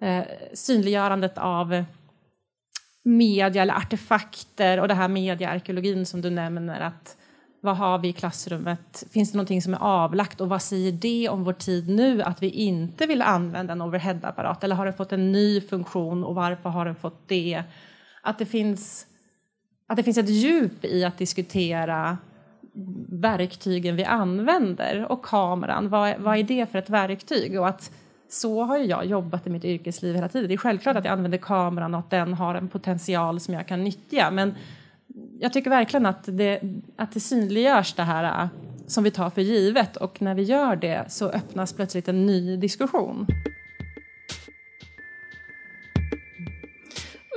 Eh, 0.00 0.24
synliggörandet 0.54 1.38
av 1.38 1.84
media 3.06 3.62
eller 3.62 3.74
artefakter 3.74 4.80
och 4.80 4.88
det 4.88 4.94
här 4.94 5.08
mediearkeologin 5.08 6.06
som 6.06 6.20
du 6.20 6.30
nämner. 6.30 6.80
att 6.80 7.16
Vad 7.60 7.76
har 7.76 7.98
vi 7.98 8.08
i 8.08 8.12
klassrummet? 8.12 9.04
Finns 9.10 9.32
det 9.32 9.36
någonting 9.36 9.62
som 9.62 9.74
är 9.74 9.78
avlagt 9.78 10.40
och 10.40 10.48
vad 10.48 10.62
säger 10.62 10.92
det 10.92 11.28
om 11.28 11.44
vår 11.44 11.52
tid 11.52 11.88
nu 11.88 12.22
att 12.22 12.42
vi 12.42 12.50
inte 12.50 13.06
vill 13.06 13.22
använda 13.22 13.72
en 13.72 13.82
overheadapparat 13.82 14.64
eller 14.64 14.76
har 14.76 14.84
den 14.84 14.94
fått 14.94 15.12
en 15.12 15.32
ny 15.32 15.60
funktion 15.60 16.24
och 16.24 16.34
varför 16.34 16.68
har 16.68 16.84
den 16.84 16.94
fått 16.94 17.28
det? 17.28 17.62
Att 18.22 18.38
det 18.38 18.46
finns, 18.46 19.06
att 19.86 19.96
det 19.96 20.02
finns 20.02 20.18
ett 20.18 20.28
djup 20.28 20.84
i 20.84 21.04
att 21.04 21.18
diskutera 21.18 22.18
verktygen 23.08 23.96
vi 23.96 24.04
använder 24.04 25.12
och 25.12 25.24
kameran. 25.24 25.88
Vad, 25.88 26.18
vad 26.18 26.38
är 26.38 26.42
det 26.42 26.70
för 26.70 26.78
ett 26.78 26.90
verktyg? 26.90 27.60
Och 27.60 27.68
att 27.68 27.92
så 28.28 28.64
har 28.64 28.78
jag 28.78 29.06
jobbat 29.06 29.46
i 29.46 29.50
mitt 29.50 29.64
yrkesliv 29.64 30.14
hela 30.14 30.28
tiden. 30.28 30.48
Det 30.48 30.54
är 30.54 30.58
självklart 30.58 30.96
att 30.96 31.04
jag 31.04 31.12
använder 31.12 31.38
kameran 31.38 31.94
och 31.94 32.00
att 32.00 32.10
den 32.10 32.34
har 32.34 32.54
en 32.54 32.68
potential 32.68 33.40
som 33.40 33.54
jag 33.54 33.68
kan 33.68 33.84
nyttja. 33.84 34.30
Men 34.30 34.54
jag 35.40 35.52
tycker 35.52 35.70
verkligen 35.70 36.06
att 36.06 36.24
det, 36.26 36.60
att 36.96 37.12
det 37.12 37.20
synliggörs 37.20 37.94
det 37.94 38.02
här 38.02 38.42
äh, 38.42 38.48
som 38.86 39.04
vi 39.04 39.10
tar 39.10 39.30
för 39.30 39.42
givet 39.42 39.96
och 39.96 40.22
när 40.22 40.34
vi 40.34 40.42
gör 40.42 40.76
det 40.76 41.04
så 41.08 41.28
öppnas 41.28 41.72
plötsligt 41.72 42.08
en 42.08 42.26
ny 42.26 42.56
diskussion. 42.56 43.26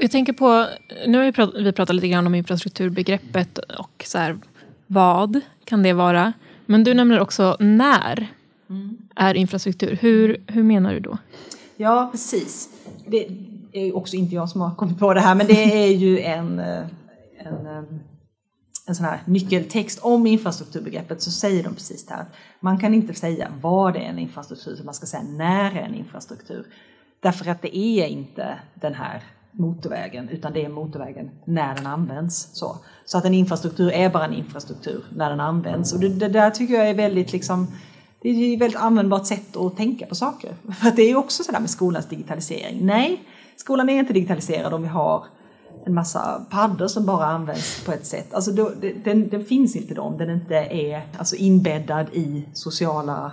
Jag 0.01 0.11
tänker 0.11 0.33
på, 0.33 0.65
nu 1.07 1.17
har 1.17 1.25
vi 1.25 1.31
pratat, 1.31 1.61
vi 1.61 1.71
pratat 1.71 1.95
lite 1.95 2.07
grann 2.07 2.27
om 2.27 2.35
infrastrukturbegreppet 2.35 3.57
och 3.57 4.03
så 4.05 4.17
här, 4.17 4.37
vad 4.87 5.41
kan 5.65 5.83
det 5.83 5.93
vara? 5.93 6.33
Men 6.65 6.83
du 6.83 6.93
nämner 6.93 7.19
också 7.19 7.57
när 7.59 8.27
mm 8.69 8.97
är 9.15 9.33
infrastruktur. 9.33 9.97
Hur, 10.01 10.43
hur 10.47 10.63
menar 10.63 10.93
du 10.93 10.99
då? 10.99 11.17
Ja, 11.77 12.09
precis. 12.11 12.69
Det 13.07 13.27
är 13.71 13.95
också 13.95 14.15
inte 14.15 14.35
jag 14.35 14.49
som 14.49 14.61
har 14.61 14.75
kommit 14.75 14.99
på 14.99 15.13
det 15.13 15.21
här, 15.21 15.35
men 15.35 15.47
det 15.47 15.85
är 15.85 15.91
ju 15.91 16.19
en, 16.19 16.59
eh, 16.59 16.85
en, 17.37 17.67
eh, 17.67 17.83
en 18.87 18.95
sån 18.95 19.05
här 19.05 19.21
nyckeltext 19.25 19.99
om 19.99 20.27
infrastrukturbegreppet 20.27 21.21
så 21.21 21.31
säger 21.31 21.63
de 21.63 21.73
precis 21.75 22.05
det 22.05 22.13
här. 22.13 22.25
Man 22.59 22.79
kan 22.79 22.93
inte 22.93 23.13
säga 23.13 23.47
vad 23.61 23.93
det 23.93 23.99
är 23.99 24.09
en 24.09 24.19
infrastruktur, 24.19 24.81
man 24.83 24.93
ska 24.93 25.05
säga 25.05 25.23
när 25.23 25.71
är 25.71 25.81
en 25.81 25.95
infrastruktur. 25.95 26.65
Därför 27.19 27.51
att 27.51 27.61
det 27.61 27.77
är 27.77 28.07
inte 28.07 28.59
den 28.73 28.93
här 28.93 29.23
motorvägen, 29.51 30.29
utan 30.29 30.53
det 30.53 30.65
är 30.65 30.69
motorvägen 30.69 31.29
när 31.45 31.75
den 31.75 31.87
används. 31.87 32.49
Så, 32.53 32.77
så 33.05 33.17
att 33.17 33.25
en 33.25 33.33
infrastruktur 33.33 33.91
är 33.91 34.09
bara 34.09 34.25
en 34.25 34.33
infrastruktur 34.33 35.03
när 35.15 35.29
den 35.29 35.39
används. 35.39 35.93
Och 35.93 35.99
det, 35.99 36.09
det 36.09 36.29
där 36.29 36.51
tycker 36.51 36.73
jag 36.73 36.89
är 36.89 36.93
väldigt 36.93 37.31
liksom 37.31 37.67
det 38.21 38.29
är 38.29 38.53
ett 38.53 38.61
väldigt 38.61 38.79
användbart 38.79 39.27
sätt 39.27 39.55
att 39.55 39.77
tänka 39.77 40.05
på 40.05 40.15
saker. 40.15 40.53
För 40.81 40.91
det 40.91 41.01
är 41.01 41.07
ju 41.07 41.15
också 41.15 41.43
sådär 41.43 41.59
med 41.59 41.69
skolans 41.69 42.05
digitalisering. 42.05 42.85
Nej, 42.85 43.23
skolan 43.55 43.89
är 43.89 43.99
inte 43.99 44.13
digitaliserad 44.13 44.73
om 44.73 44.81
vi 44.81 44.87
har 44.87 45.25
en 45.85 45.93
massa 45.93 46.45
paddor 46.49 46.87
som 46.87 47.05
bara 47.05 47.25
används 47.25 47.85
på 47.85 47.91
ett 47.91 48.05
sätt. 48.05 48.33
Alltså 48.33 48.51
då, 48.51 48.71
den, 49.03 49.29
den, 49.29 49.45
finns 49.45 49.75
inte 49.75 49.93
då 49.93 50.01
om 50.01 50.17
den 50.17 50.29
inte 50.29 50.55
är 50.55 51.01
alltså 51.17 51.35
inbäddad 51.35 52.07
i 52.13 52.45
sociala 52.53 53.31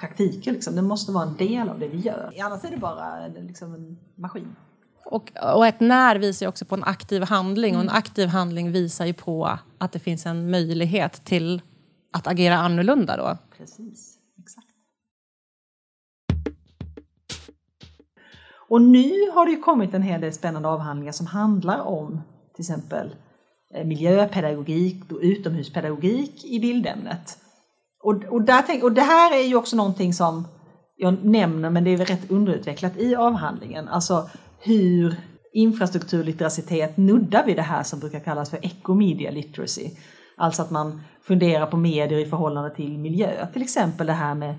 praktiker. 0.00 0.52
Liksom. 0.52 0.76
Den 0.76 0.84
måste 0.84 1.12
vara 1.12 1.24
en 1.24 1.36
del 1.36 1.68
av 1.68 1.78
det 1.78 1.88
vi 1.88 1.98
gör. 1.98 2.32
Annars 2.44 2.64
är 2.64 2.70
det 2.70 2.76
bara 2.76 3.28
liksom 3.28 3.74
en 3.74 3.98
maskin. 4.14 4.56
Och, 5.04 5.32
och 5.54 5.66
ett 5.66 5.80
när 5.80 6.16
visar 6.16 6.46
ju 6.46 6.48
också 6.48 6.64
på 6.64 6.74
en 6.74 6.84
aktiv 6.84 7.22
handling 7.22 7.76
och 7.76 7.82
en 7.82 7.88
aktiv 7.88 8.28
handling 8.28 8.72
visar 8.72 9.06
ju 9.06 9.12
på 9.12 9.58
att 9.78 9.92
det 9.92 9.98
finns 9.98 10.26
en 10.26 10.50
möjlighet 10.50 11.24
till 11.24 11.62
att 12.12 12.26
agera 12.26 12.56
annorlunda 12.56 13.16
då. 13.16 13.38
Precis, 13.58 14.18
exakt. 14.38 14.66
Och 18.68 18.82
nu 18.82 19.30
har 19.30 19.46
det 19.46 19.52
ju 19.52 19.60
kommit 19.60 19.94
en 19.94 20.02
hel 20.02 20.20
del 20.20 20.32
spännande 20.32 20.68
avhandlingar 20.68 21.12
som 21.12 21.26
handlar 21.26 21.80
om 21.80 22.20
till 22.54 22.62
exempel 22.62 23.16
eh, 23.74 23.86
miljöpedagogik 23.86 25.12
och 25.12 25.18
utomhuspedagogik 25.22 26.44
i 26.44 26.60
bildämnet. 26.60 27.38
Och, 28.02 28.24
och, 28.24 28.42
där 28.42 28.62
tänk, 28.62 28.82
och 28.82 28.92
det 28.92 29.02
här 29.02 29.34
är 29.34 29.42
ju 29.42 29.54
också 29.54 29.76
någonting 29.76 30.14
som 30.14 30.46
jag 30.96 31.24
nämner, 31.24 31.70
men 31.70 31.84
det 31.84 31.90
är 31.90 31.96
väl 31.96 32.06
rätt 32.06 32.30
underutvecklat 32.30 32.96
i 32.96 33.14
avhandlingen. 33.14 33.88
Alltså 33.88 34.30
hur 34.58 35.16
infrastrukturlitteracitet 35.52 36.96
nuddar 36.96 37.46
vid 37.46 37.56
det 37.56 37.62
här 37.62 37.82
som 37.82 38.00
brukar 38.00 38.20
kallas 38.20 38.50
för 38.50 38.66
ecomedia 38.66 39.30
literacy. 39.30 39.90
Alltså 40.40 40.62
att 40.62 40.70
man 40.70 41.00
funderar 41.22 41.66
på 41.66 41.76
medier 41.76 42.18
i 42.18 42.26
förhållande 42.26 42.70
till 42.70 42.98
miljö. 42.98 43.46
Till 43.52 43.62
exempel 43.62 44.06
det 44.06 44.12
här 44.12 44.34
med 44.34 44.54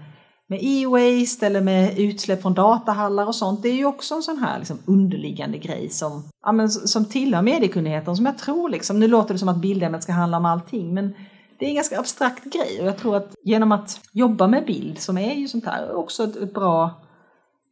med 0.52 0.60
e-waste 0.64 1.46
eller 1.46 1.62
med 1.62 2.00
utsläpp 2.00 2.42
från 2.42 2.54
datahallar 2.54 3.26
och 3.26 3.36
sånt. 3.36 3.62
Det 3.62 3.70
är 3.70 3.74
ju 3.74 3.86
också 3.86 4.16
en 4.16 4.22
sån 4.22 4.38
här 4.38 4.60
liksom 4.60 4.80
underliggande 4.86 5.58
grej 5.58 5.90
som, 5.90 6.24
ja, 6.44 6.52
men, 6.52 6.70
som 6.70 7.06
tillhör 7.06 7.42
mediekunnigheten 7.42 8.16
som 8.16 8.26
jag 8.26 8.38
tror 8.38 8.70
liksom, 8.70 9.00
nu 9.00 9.08
låter 9.08 9.34
det 9.34 9.40
som 9.40 9.50
att 9.50 9.62
bildämnet 9.62 10.04
ska 10.04 10.12
handla 10.12 10.38
om 10.38 10.46
allting 10.46 10.94
men 10.94 11.14
det 11.60 11.66
är 11.66 11.70
en 11.70 11.76
ganska 11.76 12.00
abstrakt 12.00 12.44
grej 12.44 12.82
och 12.82 12.88
jag 12.88 12.98
tror 12.98 13.16
att 13.16 13.36
genom 13.44 13.72
att 13.72 14.00
jobba 14.12 14.48
med 14.48 14.66
bild 14.66 15.00
som 15.00 15.18
är 15.18 15.34
ju 15.34 15.48
sånt 15.48 15.66
här 15.66 15.96
också 15.96 16.24
ett, 16.24 16.36
ett 16.36 16.54
bra 16.54 16.92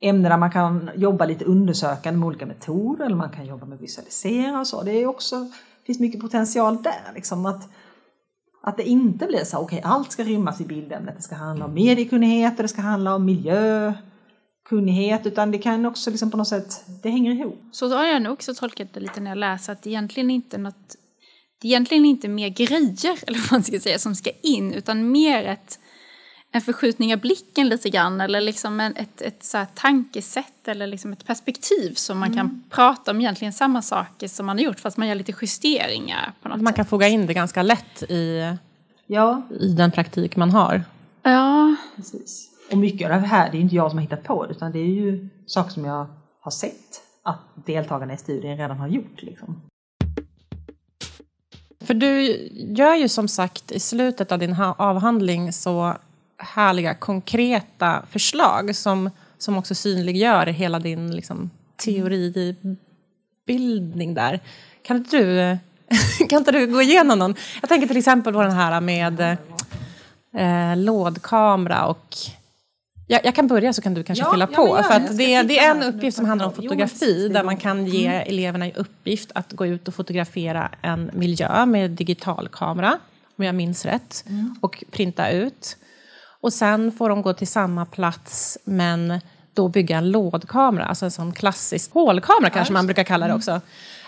ämne 0.02 0.30
där 0.30 0.38
man 0.38 0.52
kan 0.52 0.90
jobba 0.96 1.26
lite 1.26 1.46
undersökande 1.46 2.20
med 2.20 2.28
olika 2.28 2.46
metoder 2.46 3.06
eller 3.06 3.16
man 3.16 3.30
kan 3.30 3.46
jobba 3.46 3.66
med 3.66 3.80
visualisera 3.80 4.60
och 4.60 4.68
så. 4.68 4.84
Det 4.84 4.92
är 4.92 5.08
också, 5.08 5.48
finns 5.86 6.00
mycket 6.00 6.22
potential 6.22 6.84
där 6.84 7.12
liksom 7.16 7.46
att 7.46 7.70
att 8.70 8.78
det 8.78 8.84
inte 8.84 9.26
blir 9.26 9.44
så 9.44 9.58
okej 9.58 9.80
okay, 9.80 9.92
allt 9.92 10.12
ska 10.12 10.24
rymmas 10.24 10.62
i 10.62 10.66
bildämnet. 10.66 11.16
Det 11.18 11.22
ska 11.22 11.36
handla 11.36 11.66
om 11.66 11.74
mediekunnighet 11.74 12.58
och 12.58 12.64
det 12.64 12.70
ska 12.70 12.82
handla 12.82 13.16
om 13.16 13.26
miljökunnighet 13.26 15.26
utan 15.26 15.52
det 15.52 15.58
kan 15.58 15.86
också 15.86 16.10
liksom 16.10 16.32
på 16.32 16.38
något 16.38 16.48
sätt, 16.48 16.84
det 17.04 17.10
hänger 17.10 17.32
ihop. 17.32 17.60
Så 17.72 17.96
har 17.96 18.06
jag 18.06 18.22
nog 18.22 18.34
också 18.34 18.54
tolkat 18.54 18.94
det 18.94 19.00
lite 19.00 19.22
när 19.22 19.32
jag 19.32 19.38
läser 19.38 19.74
att 19.74 19.82
det 19.82 19.90
egentligen 19.90 20.30
inte 20.30 20.58
är 20.58 20.60
något, 20.60 20.96
det 21.62 21.68
är 21.68 21.70
egentligen 21.70 22.06
inte 22.06 22.28
mer 22.28 22.50
grejer 22.50 23.20
eller 23.28 23.40
vad 23.40 23.52
man 23.52 23.64
ska 23.64 23.80
säga 23.80 24.00
som 24.00 24.16
ska 24.16 24.32
in 24.44 24.74
utan 24.74 25.12
mer 25.12 25.44
ett 25.44 25.80
en 26.52 26.62
förskjutning 26.62 27.14
av 27.14 27.20
blicken 27.20 27.70
lite 27.70 27.90
grann 27.90 28.22
eller 28.22 28.42
liksom 28.42 28.80
en, 28.80 28.96
ett, 28.96 29.22
ett 29.22 29.44
så 29.44 29.66
tankesätt 29.74 30.68
eller 30.68 30.88
liksom 30.88 31.14
ett 31.14 31.26
perspektiv 31.26 31.94
som 31.94 32.20
man 32.20 32.32
mm. 32.32 32.38
kan 32.38 32.64
prata 32.70 33.12
om 33.12 33.22
egentligen 33.22 33.54
samma 33.54 33.82
saker 33.82 34.28
som 34.28 34.46
man 34.46 34.58
har 34.58 34.64
gjort 34.64 34.80
fast 34.80 34.98
man 34.98 35.08
gör 35.08 35.16
lite 35.16 35.34
justeringar. 35.42 36.34
på 36.42 36.50
något 36.50 36.62
Man 36.62 36.68
sätt. 36.68 36.76
kan 36.76 36.86
foga 36.86 37.08
in 37.08 37.26
det 37.26 37.34
ganska 37.34 37.64
lätt 37.64 38.04
i, 38.04 38.54
ja. 39.08 39.42
i 39.60 39.74
den 39.74 39.92
praktik 39.92 40.36
man 40.36 40.52
har. 40.52 40.84
Ja. 41.24 41.76
Precis. 41.96 42.50
Och 42.72 42.78
mycket 42.78 43.12
av 43.12 43.22
det 43.22 43.28
här, 43.28 43.52
det 43.52 43.58
är 43.58 43.62
inte 43.62 43.76
jag 43.76 43.92
som 43.92 43.98
har 43.98 44.04
hittat 44.04 44.24
på 44.24 44.46
det 44.46 44.52
utan 44.52 44.72
det 44.72 44.80
är 44.80 44.86
ju 44.86 45.30
saker 45.46 45.72
som 45.72 45.86
jag 45.86 46.08
har 46.42 46.52
sett 46.52 47.02
att 47.24 47.66
deltagarna 47.66 48.14
i 48.14 48.18
studien 48.18 48.58
redan 48.58 48.78
har 48.78 48.88
gjort. 48.88 49.22
Liksom. 49.22 49.62
För 51.82 51.94
du 51.94 52.22
gör 52.78 52.96
ju 52.96 53.10
som 53.10 53.28
sagt 53.28 53.72
i 53.72 53.80
slutet 53.80 54.32
av 54.32 54.40
din 54.40 54.56
avhandling 54.78 55.54
så 55.54 55.96
härliga 56.40 56.94
konkreta 56.94 58.04
förslag 58.10 58.76
som, 58.76 59.10
som 59.38 59.58
också 59.58 59.76
synliggör 59.76 60.46
hela 60.46 60.80
din 60.80 61.16
liksom, 61.16 61.50
teoribildning 61.78 64.14
där. 64.14 64.40
Kan 64.82 64.98
inte, 64.98 65.18
du, 65.18 65.58
kan 66.30 66.40
inte 66.40 66.52
du 66.52 66.68
gå 66.68 66.82
igenom 66.82 67.20
någon? 67.20 67.36
Jag 67.62 67.70
tänker 67.70 67.88
till 67.88 67.98
exempel 67.98 68.34
på 68.34 68.42
den 68.42 68.52
här 68.52 68.82
med 68.82 69.38
eh, 70.34 70.78
lådkamera 70.78 71.86
och 71.86 72.16
jag, 73.12 73.26
jag, 73.26 73.36
kan 73.36 73.48
börja 73.48 73.74
så 73.74 73.82
kan 73.82 73.94
du 73.94 74.04
kanske 74.04 74.26
ja, 74.26 74.32
fylla 74.32 74.48
på. 74.48 74.78
Ja, 74.78 74.84
för 74.84 74.94
att 74.94 75.18
det, 75.18 75.42
det, 75.42 75.60
är 75.60 75.72
en 75.72 75.84
uppgift 75.84 76.18
som 76.18 76.26
handlar 76.26 76.48
om 76.48 76.54
fotografi 76.54 77.30
där 77.30 77.44
man 77.44 77.58
kan 77.58 77.86
ge 77.86 78.08
mm. 78.08 78.28
eleverna 78.28 78.68
i 78.68 78.74
uppgift 78.76 79.32
att 79.36 79.54
gå 79.54 79.66
ut 79.66 79.88
och 79.88 79.96
fotografera 79.96 80.72
en 80.82 81.12
miljö 81.14 81.66
med 81.66 81.92
digitalkamera, 81.92 83.00
om 83.38 83.46
jag 83.46 83.56
minns 83.56 83.86
rätt, 83.86 84.24
mm. 84.28 84.56
och 84.62 84.84
printa 84.92 85.30
ut. 85.30 85.78
Och 86.42 86.54
sen 86.54 86.92
får 86.92 87.10
de 87.10 87.22
gå 87.22 87.34
till 87.34 87.48
samma 87.48 87.86
plats 87.86 88.58
men 88.64 89.20
då 89.54 89.68
bygga 89.68 89.98
en 89.98 90.12
lådkamera, 90.12 90.86
alltså 90.86 91.06
en 91.06 91.12
sån 91.12 91.34
klassisk 91.34 91.94
hålkamera 91.94 92.50
kanske 92.50 92.74
man 92.74 92.86
brukar 92.86 93.04
kalla 93.04 93.28
det 93.28 93.34
också. 93.34 93.62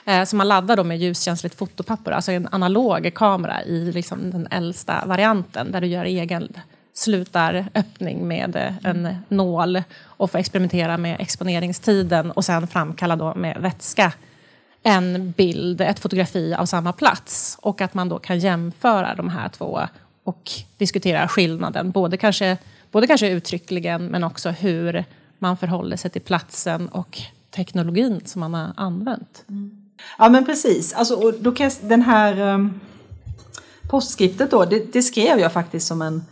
Eh, 0.05 0.23
som 0.23 0.37
man 0.37 0.47
laddar 0.47 0.77
då 0.77 0.83
med 0.83 0.97
ljuskänsligt 0.97 1.55
fotopapper, 1.55 2.11
alltså 2.11 2.31
en 2.31 2.47
analog 2.51 3.11
kamera 3.15 3.63
i 3.63 3.91
liksom 3.91 4.31
den 4.31 4.47
äldsta 4.51 5.03
varianten 5.05 5.71
där 5.71 5.81
du 5.81 5.87
gör 5.87 6.05
egen 6.05 6.53
slutaröppning 6.93 8.27
med 8.27 8.55
eh, 8.55 8.89
en 8.89 9.15
nål 9.27 9.83
och 10.03 10.31
får 10.31 10.39
experimentera 10.39 10.97
med 10.97 11.21
exponeringstiden 11.21 12.31
och 12.31 12.45
sen 12.45 12.67
framkalla 12.67 13.15
då 13.15 13.35
med 13.35 13.57
vätska 13.57 14.13
en 14.83 15.31
bild, 15.31 15.81
ett 15.81 15.99
fotografi 15.99 16.53
av 16.53 16.65
samma 16.65 16.93
plats. 16.93 17.57
Och 17.61 17.81
att 17.81 17.93
man 17.93 18.09
då 18.09 18.19
kan 18.19 18.39
jämföra 18.39 19.15
de 19.15 19.29
här 19.29 19.49
två 19.49 19.81
och 20.31 20.51
diskutera 20.77 21.27
skillnaden, 21.27 21.91
både 21.91 22.17
kanske, 22.17 22.57
både 22.91 23.07
kanske 23.07 23.29
uttryckligen 23.29 24.05
men 24.05 24.23
också 24.23 24.49
hur 24.49 25.05
man 25.39 25.57
förhåller 25.57 25.97
sig 25.97 26.11
till 26.11 26.21
platsen 26.21 26.87
och 26.87 27.21
teknologin 27.55 28.21
som 28.25 28.39
man 28.39 28.53
har 28.53 28.73
använt. 28.77 29.45
Mm. 29.49 29.71
Ja 30.17 30.29
men 30.29 30.45
precis, 30.45 30.93
alltså, 30.93 31.15
och 31.15 31.33
då 31.39 31.51
kan 31.51 31.63
jag, 31.63 31.89
den 31.89 32.01
här 32.01 32.39
um, 32.53 32.79
postskriptet 33.89 34.51
då, 34.51 34.65
det, 34.65 34.93
det, 34.93 35.01
skrev 35.01 35.39
jag 35.39 35.53
faktiskt 35.53 35.87
som 35.87 36.01
en 36.01 36.23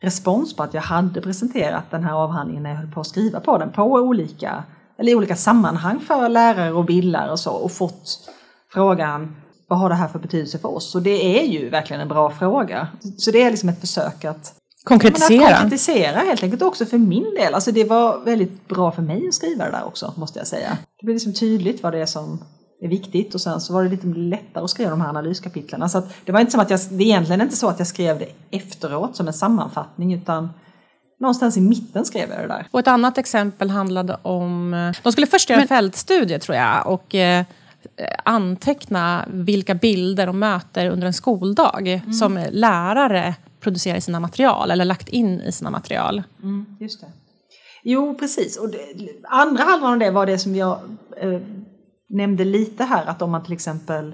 respons 0.00 0.56
på 0.56 0.62
att 0.62 0.74
jag 0.74 0.82
hade 0.82 1.20
presenterat 1.20 1.90
den 1.90 2.04
här 2.04 2.12
avhandlingen 2.12 2.62
när 2.62 2.70
jag 2.70 2.76
höll 2.76 2.92
på 2.92 3.00
att 3.00 3.06
skriva 3.06 3.40
på 3.40 3.58
den 3.58 3.72
på 3.72 3.82
olika, 3.82 4.64
eller 4.98 5.12
i 5.12 5.14
olika 5.14 5.36
sammanhang 5.36 6.00
för 6.00 6.28
lärare 6.28 6.72
och 6.72 6.84
bildare 6.84 7.30
och 7.30 7.40
så 7.40 7.50
och 7.50 7.72
fått 7.72 8.30
frågan 8.72 9.36
vad 9.68 9.78
har 9.78 9.88
det 9.88 9.94
här 9.94 10.08
för 10.08 10.18
betydelse 10.18 10.58
för 10.58 10.68
oss? 10.68 10.94
Och 10.94 11.02
det 11.02 11.40
är 11.40 11.44
ju 11.44 11.68
verkligen 11.68 12.02
en 12.02 12.08
bra 12.08 12.30
fråga. 12.30 12.88
Så 13.18 13.30
det 13.30 13.42
är 13.42 13.50
liksom 13.50 13.68
ett 13.68 13.80
försök 13.80 14.24
att 14.24 14.54
Konkretisera. 14.84 15.46
Att 15.46 15.60
konkretisera 15.60 16.18
helt 16.18 16.42
enkelt 16.42 16.62
också 16.62 16.86
för 16.86 16.98
min 16.98 17.34
del. 17.34 17.54
Alltså 17.54 17.72
det 17.72 17.84
var 17.84 18.18
väldigt 18.24 18.68
bra 18.68 18.92
för 18.92 19.02
mig 19.02 19.28
att 19.28 19.34
skriva 19.34 19.64
det 19.64 19.70
där 19.70 19.84
också 19.86 20.14
måste 20.16 20.38
jag 20.38 20.46
säga. 20.46 20.78
Det 21.00 21.06
blev 21.06 21.14
liksom 21.14 21.34
tydligt 21.34 21.82
vad 21.82 21.92
det 21.92 21.98
är 21.98 22.06
som 22.06 22.44
är 22.80 22.88
viktigt 22.88 23.34
och 23.34 23.40
sen 23.40 23.60
så 23.60 23.72
var 23.72 23.84
det 23.84 23.88
lite 23.88 24.06
lättare 24.06 24.64
att 24.64 24.70
skriva 24.70 24.90
de 24.90 25.00
här 25.00 25.08
analyskapitlen. 25.08 25.88
Så 25.88 26.02
det 26.24 26.32
var 26.32 26.40
inte 26.40 26.52
som 26.52 26.60
att 26.60 26.70
jag, 26.70 26.80
det 26.90 27.04
är 27.04 27.06
egentligen 27.06 27.40
inte 27.40 27.56
så 27.56 27.68
att 27.68 27.78
jag 27.78 27.88
skrev 27.88 28.18
det 28.18 28.56
efteråt 28.56 29.16
som 29.16 29.26
en 29.26 29.32
sammanfattning 29.32 30.14
utan 30.14 30.48
någonstans 31.20 31.56
i 31.56 31.60
mitten 31.60 32.04
skrev 32.04 32.30
jag 32.30 32.38
det 32.40 32.46
där. 32.46 32.66
Och 32.70 32.80
ett 32.80 32.88
annat 32.88 33.18
exempel 33.18 33.70
handlade 33.70 34.18
om, 34.22 34.70
de 35.02 35.12
skulle 35.12 35.26
först 35.26 35.50
göra 35.50 35.60
en 35.60 35.68
fältstudie 35.68 36.38
tror 36.38 36.56
jag 36.56 36.86
och 36.86 37.14
eh, 37.14 37.44
anteckna 38.24 39.24
vilka 39.28 39.74
bilder 39.74 40.26
de 40.26 40.38
möter 40.38 40.90
under 40.90 41.06
en 41.06 41.12
skoldag 41.12 41.88
mm. 41.88 42.12
som 42.12 42.44
lärare 42.50 43.34
producerar 43.60 43.96
i 43.96 44.00
sina 44.00 44.20
material 44.20 44.70
eller 44.70 44.84
lagt 44.84 45.08
in 45.08 45.40
i 45.40 45.52
sina 45.52 45.70
material. 45.70 46.22
Mm, 46.42 46.66
just 46.80 47.00
det. 47.00 47.06
Jo, 47.82 48.14
precis. 48.18 48.56
Och 48.56 48.70
det, 48.70 48.78
andra 49.24 49.64
halvan 49.64 49.92
av 49.92 49.98
det 49.98 50.10
var 50.10 50.26
det 50.26 50.38
som 50.38 50.56
jag 50.56 50.78
eh, 51.16 51.40
nämnde 52.08 52.44
lite 52.44 52.84
här, 52.84 53.06
att 53.06 53.22
om 53.22 53.30
man 53.30 53.44
till 53.44 53.52
exempel 53.52 54.12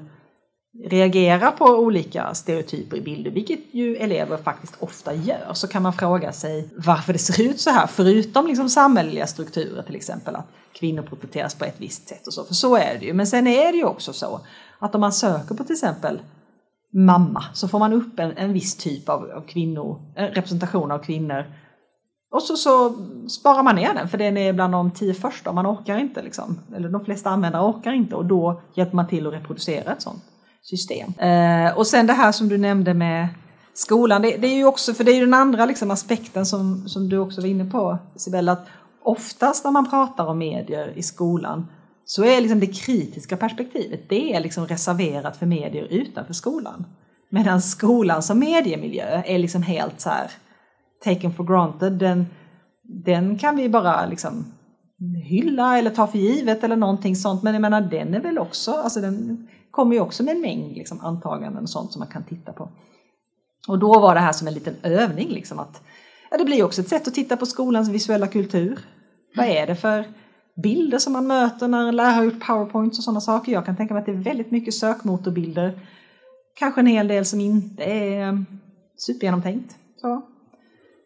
reagerar 0.83 1.51
på 1.51 1.65
olika 1.65 2.35
stereotyper 2.35 2.97
i 2.97 3.01
bilder, 3.01 3.31
vilket 3.31 3.61
ju 3.71 3.97
elever 3.97 4.37
faktiskt 4.37 4.75
ofta 4.81 5.15
gör, 5.15 5.51
så 5.53 5.69
kan 5.69 5.83
man 5.83 5.93
fråga 5.93 6.33
sig 6.33 6.69
varför 6.77 7.13
det 7.13 7.19
ser 7.19 7.43
ut 7.43 7.61
så 7.61 7.71
här, 7.71 7.87
förutom 7.87 8.47
liksom 8.47 8.69
samhälleliga 8.69 9.27
strukturer 9.27 9.83
till 9.83 9.97
exempel, 9.97 10.37
att 10.37 10.47
kvinnor 10.73 11.03
porträtteras 11.03 11.55
på 11.55 11.65
ett 11.65 11.75
visst 11.79 12.09
sätt 12.09 12.27
och 12.27 12.35
så, 12.35 12.45
för 12.45 12.55
så 12.55 12.77
är 12.77 12.99
det 13.01 13.07
ju. 13.07 13.15
Men 13.15 13.27
sen 13.27 13.47
är 13.47 13.73
det 13.73 13.79
ju 13.79 13.85
också 13.85 14.13
så 14.13 14.41
att 14.79 14.95
om 14.95 15.01
man 15.01 15.13
söker 15.13 15.55
på 15.55 15.65
till 15.65 15.73
exempel 15.73 16.21
mamma 16.93 17.45
så 17.55 17.69
får 17.69 17.79
man 17.79 17.93
upp 17.93 18.19
en, 18.19 18.33
en 18.37 18.53
viss 18.53 18.77
typ 18.77 19.09
av, 19.09 19.31
av 19.31 19.41
kvinnor, 19.47 20.13
eh, 20.17 20.25
representation 20.25 20.91
av 20.91 20.99
kvinnor 20.99 21.45
och 22.31 22.43
så, 22.43 22.57
så 22.57 22.95
sparar 23.29 23.63
man 23.63 23.77
ner 23.77 23.95
den 23.95 24.09
för 24.09 24.19
den 24.19 24.37
är 24.37 24.53
bland 24.53 24.73
de 24.73 24.91
tio 24.91 25.15
första 25.15 25.51
och 25.51 25.55
man 25.55 25.67
orkar 25.67 25.99
inte 25.99 26.23
liksom. 26.23 26.61
Eller 26.77 26.89
de 26.89 27.05
flesta 27.05 27.31
användare 27.31 27.63
orkar 27.63 27.93
inte 27.93 28.15
och 28.15 28.25
då 28.25 28.63
hjälper 28.75 28.97
man 28.97 29.09
till 29.09 29.27
att 29.27 29.33
reproducera 29.33 29.93
ett 29.93 30.03
sånt 30.03 30.23
system. 30.65 31.13
Eh, 31.19 31.79
och 31.79 31.87
sen 31.87 32.07
det 32.07 32.13
här 32.13 32.33
som 32.33 32.49
du 32.49 32.59
nämnde 32.59 32.95
med 32.95 33.29
skolan, 33.75 34.23
det, 34.23 34.37
det, 34.37 34.47
är 34.47 34.57
ju 34.57 34.65
också, 34.65 34.95
för 34.95 35.05
det 35.05 35.13
är 35.13 35.15
ju 35.15 35.25
den 35.25 35.35
andra 35.35 35.67
liksom 35.67 35.91
aspekten 35.91 36.47
som, 36.47 36.89
som 36.89 37.09
du 37.09 37.19
också 37.19 37.41
var 37.41 37.49
inne 37.49 37.65
på 37.65 37.99
Sibella, 38.17 38.53
att 38.53 38.67
oftast 39.05 39.65
när 39.65 39.71
man 39.71 39.91
pratar 39.91 40.27
om 40.27 40.39
medier 40.39 40.93
i 40.97 41.03
skolan 41.03 41.67
så 42.05 42.25
är 42.25 42.41
liksom 42.41 42.61
det 42.61 42.67
kritiska 42.67 43.37
perspektivet, 43.37 44.09
det 44.09 44.35
är 44.35 44.41
liksom 44.41 44.67
reserverat 44.67 45.37
för 45.37 45.47
medier 45.47 45.85
utanför 45.85 46.35
skolan. 46.35 46.87
Medan 47.31 47.63
skolan 47.63 48.23
som 48.23 48.39
mediemiljö 48.39 49.23
är 49.27 49.39
liksom 49.39 49.63
helt 49.63 50.01
så 50.01 50.09
här 50.09 50.31
taken 51.05 51.33
for 51.33 51.45
granted, 51.45 51.93
den, 51.93 52.27
den 53.05 53.39
kan 53.39 53.57
vi 53.57 53.69
bara 53.69 54.07
liksom 54.07 54.53
hylla 55.25 55.79
eller 55.79 55.91
ta 55.91 56.07
för 56.07 56.19
givet 56.19 56.65
eller 56.65 56.77
någonting 56.77 57.17
sånt. 57.17 57.43
Men 57.43 57.55
jag 57.55 57.61
menar 57.61 57.81
den 57.81 58.15
är 58.15 58.21
väl 58.21 58.39
också, 58.39 58.73
alltså 58.73 59.01
den 59.01 59.49
kommer 59.75 59.95
ju 59.95 60.01
också 60.01 60.23
med 60.23 60.35
en 60.37 60.41
mängd 60.41 60.77
liksom, 60.77 61.01
antaganden 61.01 61.63
och 61.63 61.71
sånt 61.71 61.93
som 61.93 62.01
man 62.01 62.09
kan 62.09 62.25
titta 62.25 62.53
på. 62.53 62.69
Och 63.69 63.79
då 63.79 64.01
var 64.01 64.15
det 64.15 64.21
här 64.21 64.33
som 64.33 64.49
en 64.49 64.55
liten 64.55 64.77
övning 64.83 65.29
liksom 65.29 65.59
att 65.59 65.83
ja, 66.31 66.39
det 66.39 66.45
blir 66.45 66.65
också 66.65 66.81
ett 66.81 66.89
sätt 66.89 67.09
att 67.09 67.15
titta 67.15 67.37
på 67.37 67.47
skolans 67.47 67.89
visuella 67.89 68.27
kultur. 68.27 68.79
Vad 69.37 69.47
är 69.47 69.67
det 69.67 69.77
för 69.77 70.05
bilder 70.63 70.99
som 70.99 71.13
man 71.13 71.27
möter 71.27 71.69
när 71.69 71.89
en 71.89 71.97
lärare 71.97 72.13
har 72.13 72.25
gjort 72.25 72.47
powerpoints 72.47 72.99
och 72.99 73.05
sådana 73.05 73.21
saker. 73.21 73.53
Jag 73.53 73.67
kan 73.67 73.77
tänka 73.77 73.95
mig 73.95 74.01
att 74.01 74.07
det 74.07 74.13
är 74.13 74.25
väldigt 74.25 74.51
mycket 74.51 74.75
sökmotorbilder. 74.75 75.81
Kanske 76.55 76.81
en 76.81 76.87
hel 76.87 77.09
del 77.09 77.25
som 77.25 77.41
inte 77.41 77.85
är 77.85 78.29
eh, 78.29 78.35
supergenomtänkt. 78.97 79.77
Så. 80.01 80.23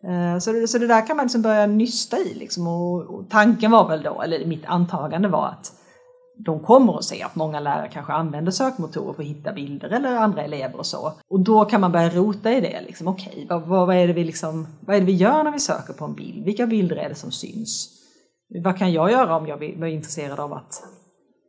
Eh, 0.08 0.38
så 0.38 0.52
det, 0.52 0.68
så 0.68 0.78
det 0.78 0.86
där 0.86 1.06
kan 1.06 1.16
man 1.16 1.24
liksom 1.24 1.42
börja 1.42 1.66
nysta 1.66 2.18
i. 2.18 2.34
Liksom. 2.34 2.66
Och, 2.66 3.00
och 3.00 3.30
tanken 3.30 3.70
var 3.70 3.88
väl 3.88 4.02
då, 4.02 4.22
eller 4.22 4.46
mitt 4.46 4.66
antagande 4.66 5.28
var 5.28 5.46
att 5.46 5.72
de 6.40 6.60
kommer 6.60 6.98
att 6.98 7.04
se 7.04 7.22
att 7.22 7.34
många 7.34 7.60
lärare 7.60 7.88
kanske 7.92 8.12
använder 8.12 8.52
sökmotorer 8.52 9.12
för 9.12 9.22
att 9.22 9.28
hitta 9.28 9.52
bilder 9.52 9.88
eller 9.88 10.16
andra 10.16 10.42
elever 10.42 10.78
och 10.78 10.86
så. 10.86 11.12
Och 11.28 11.40
då 11.40 11.64
kan 11.64 11.80
man 11.80 11.92
börja 11.92 12.10
rota 12.10 12.52
i 12.52 12.60
det. 12.60 12.80
Liksom, 12.86 13.08
Okej, 13.08 13.32
okay, 13.32 13.46
vad, 13.46 13.86
vad, 13.86 13.96
är 13.96 14.06
det 14.06 14.12
vi 14.12 14.24
liksom, 14.24 14.66
vad 14.80 14.96
är 14.96 15.00
det 15.00 15.06
vi 15.06 15.12
gör 15.12 15.44
när 15.44 15.52
vi 15.52 15.60
söker 15.60 15.92
på 15.92 16.04
en 16.04 16.14
bild? 16.14 16.44
Vilka 16.44 16.66
bilder 16.66 16.96
är 16.96 17.08
det 17.08 17.14
som 17.14 17.30
syns? 17.30 17.88
Vad 18.64 18.78
kan 18.78 18.92
jag 18.92 19.10
göra 19.10 19.36
om 19.36 19.46
jag 19.46 19.62
är 19.62 19.84
intresserad 19.84 20.40
av 20.40 20.52
att 20.52 20.82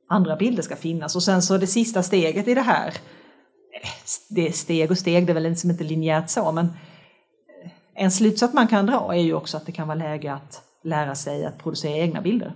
andra 0.10 0.36
bilder 0.36 0.64
ska 0.64 0.76
finnas? 0.76 1.16
Och 1.16 1.24
sen 1.24 1.42
så 1.42 1.58
det 1.58 1.68
sista 1.68 2.04
steget 2.04 2.48
i 2.48 2.54
det 2.54 2.62
här, 2.62 2.88
eh, 2.88 3.90
det 4.30 4.48
är 4.48 4.52
steg 4.52 4.92
och 4.92 4.98
steg, 4.98 5.26
det 5.26 5.32
är 5.32 5.34
väl 5.34 5.44
liksom 5.44 5.70
inte 5.72 5.84
linjärt 5.84 6.30
så, 6.30 6.52
men 6.52 6.66
eh, 6.66 7.72
en 7.96 8.12
slutsats 8.12 8.54
man 8.54 8.68
kan 8.68 8.86
dra 8.86 9.16
är 9.16 9.22
ju 9.22 9.34
också 9.34 9.58
att 9.58 9.66
det 9.66 9.72
kan 9.72 9.88
vara 9.88 9.98
läge 9.98 10.34
att 10.34 10.62
lära 10.84 11.16
sig 11.16 11.46
att 11.46 11.58
producera 11.58 11.98
egna 11.98 12.22
bilder 12.22 12.54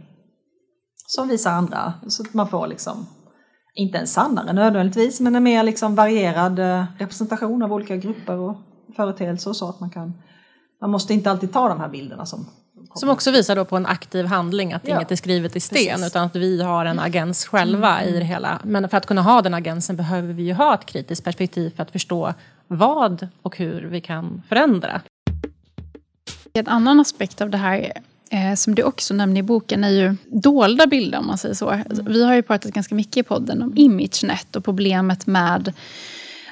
som 1.16 1.28
visar 1.28 1.52
andra. 1.52 1.94
Så 2.08 2.24
att 2.24 2.34
man 2.34 2.48
får 2.48 2.68
liksom, 2.68 3.06
inte 3.76 3.98
en 3.98 4.08
sannare 4.08 4.54
nödvändigtvis, 4.54 5.20
men 5.20 5.36
en 5.36 5.44
mer 5.44 5.64
liksom 5.64 5.96
varierad 5.96 6.60
eh, 6.60 6.86
representation 6.98 7.64
av 7.64 7.74
olika 7.74 7.98
grupper 7.98 8.38
och 8.38 8.56
företeelser 8.96 9.50
och 9.50 9.56
så 9.56 9.70
att 9.70 9.80
man 9.80 9.90
kan, 9.90 10.14
man 10.82 10.90
måste 10.90 11.14
inte 11.14 11.32
alltid 11.32 11.54
ta 11.54 11.70
de 11.70 11.80
här 11.80 11.90
bilderna 11.90 12.26
som 12.26 12.46
som 12.94 13.10
också 13.10 13.32
visar 13.32 13.56
då 13.56 13.66
på 13.66 13.78
en 13.78 13.86
aktiv 13.86 14.26
handling, 14.26 14.74
att 14.74 14.88
ja. 14.88 14.96
inget 14.96 15.12
är 15.12 15.16
skrivet 15.16 15.56
i 15.56 15.60
sten 15.60 15.78
Precis. 15.78 16.08
utan 16.08 16.26
att 16.26 16.36
vi 16.36 16.62
har 16.62 16.86
en 16.86 17.00
agens 17.00 17.46
själva 17.46 18.00
mm. 18.00 18.16
i 18.16 18.20
det 18.20 18.26
hela. 18.26 18.60
Men 18.64 18.90
för 18.90 18.98
att 18.98 19.06
kunna 19.06 19.22
ha 19.22 19.42
den 19.42 19.54
agensen 19.54 19.96
behöver 19.96 20.34
vi 20.34 20.44
ju 20.44 20.54
ha 20.54 20.74
ett 20.74 20.86
kritiskt 20.86 21.24
perspektiv 21.24 21.76
för 21.76 21.84
att 21.84 21.92
förstå 21.92 22.34
vad 22.68 23.28
och 23.42 23.58
hur 23.58 23.82
vi 23.82 24.02
kan 24.02 24.42
förändra. 24.50 25.02
En 26.54 26.68
annan 26.68 27.00
aspekt 27.00 27.42
av 27.42 27.50
det 27.50 27.58
här 27.58 27.92
eh, 28.34 28.56
som 28.56 28.76
du 28.76 28.84
också 28.84 29.14
nämner 29.14 29.40
i 29.40 29.44
boken 29.44 29.84
är 29.84 29.90
ju 29.90 30.16
dolda 30.26 30.88
bilder 30.88 31.20
om 31.20 31.28
man 31.28 31.38
säger 31.38 31.56
så. 31.56 31.70
Mm. 31.70 31.86
Vi 32.06 32.26
har 32.26 32.34
ju 32.34 32.42
pratat 32.42 32.72
ganska 32.72 32.96
mycket 32.96 33.18
i 33.18 33.24
podden 33.24 33.62
om 33.62 33.78
ImageNet 33.78 34.56
och 34.56 34.66
problemet 34.66 35.28
med 35.28 35.74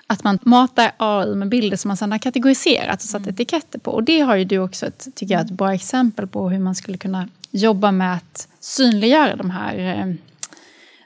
att 0.07 0.23
man 0.23 0.39
matar 0.41 0.91
AI 0.97 1.35
med 1.35 1.49
bilder 1.49 1.77
som 1.77 1.87
man 1.87 1.97
sedan 1.97 2.11
har 2.11 2.19
kategoriserat 2.19 3.03
och 3.03 3.09
satt 3.09 3.21
mm. 3.21 3.33
etiketter 3.33 3.79
på. 3.79 3.91
Och 3.91 4.03
det 4.03 4.19
har 4.19 4.35
ju 4.35 4.45
du 4.45 4.57
också 4.59 4.85
ett, 4.85 5.07
tycker 5.15 5.33
jag, 5.33 5.45
ett 5.45 5.51
bra 5.51 5.73
exempel 5.73 6.27
på 6.27 6.49
hur 6.49 6.59
man 6.59 6.75
skulle 6.75 6.97
kunna 6.97 7.27
jobba 7.51 7.91
med 7.91 8.13
att 8.15 8.47
synliggöra 8.59 9.35
de 9.35 9.49
här 9.49 9.77
eh, 9.77 10.13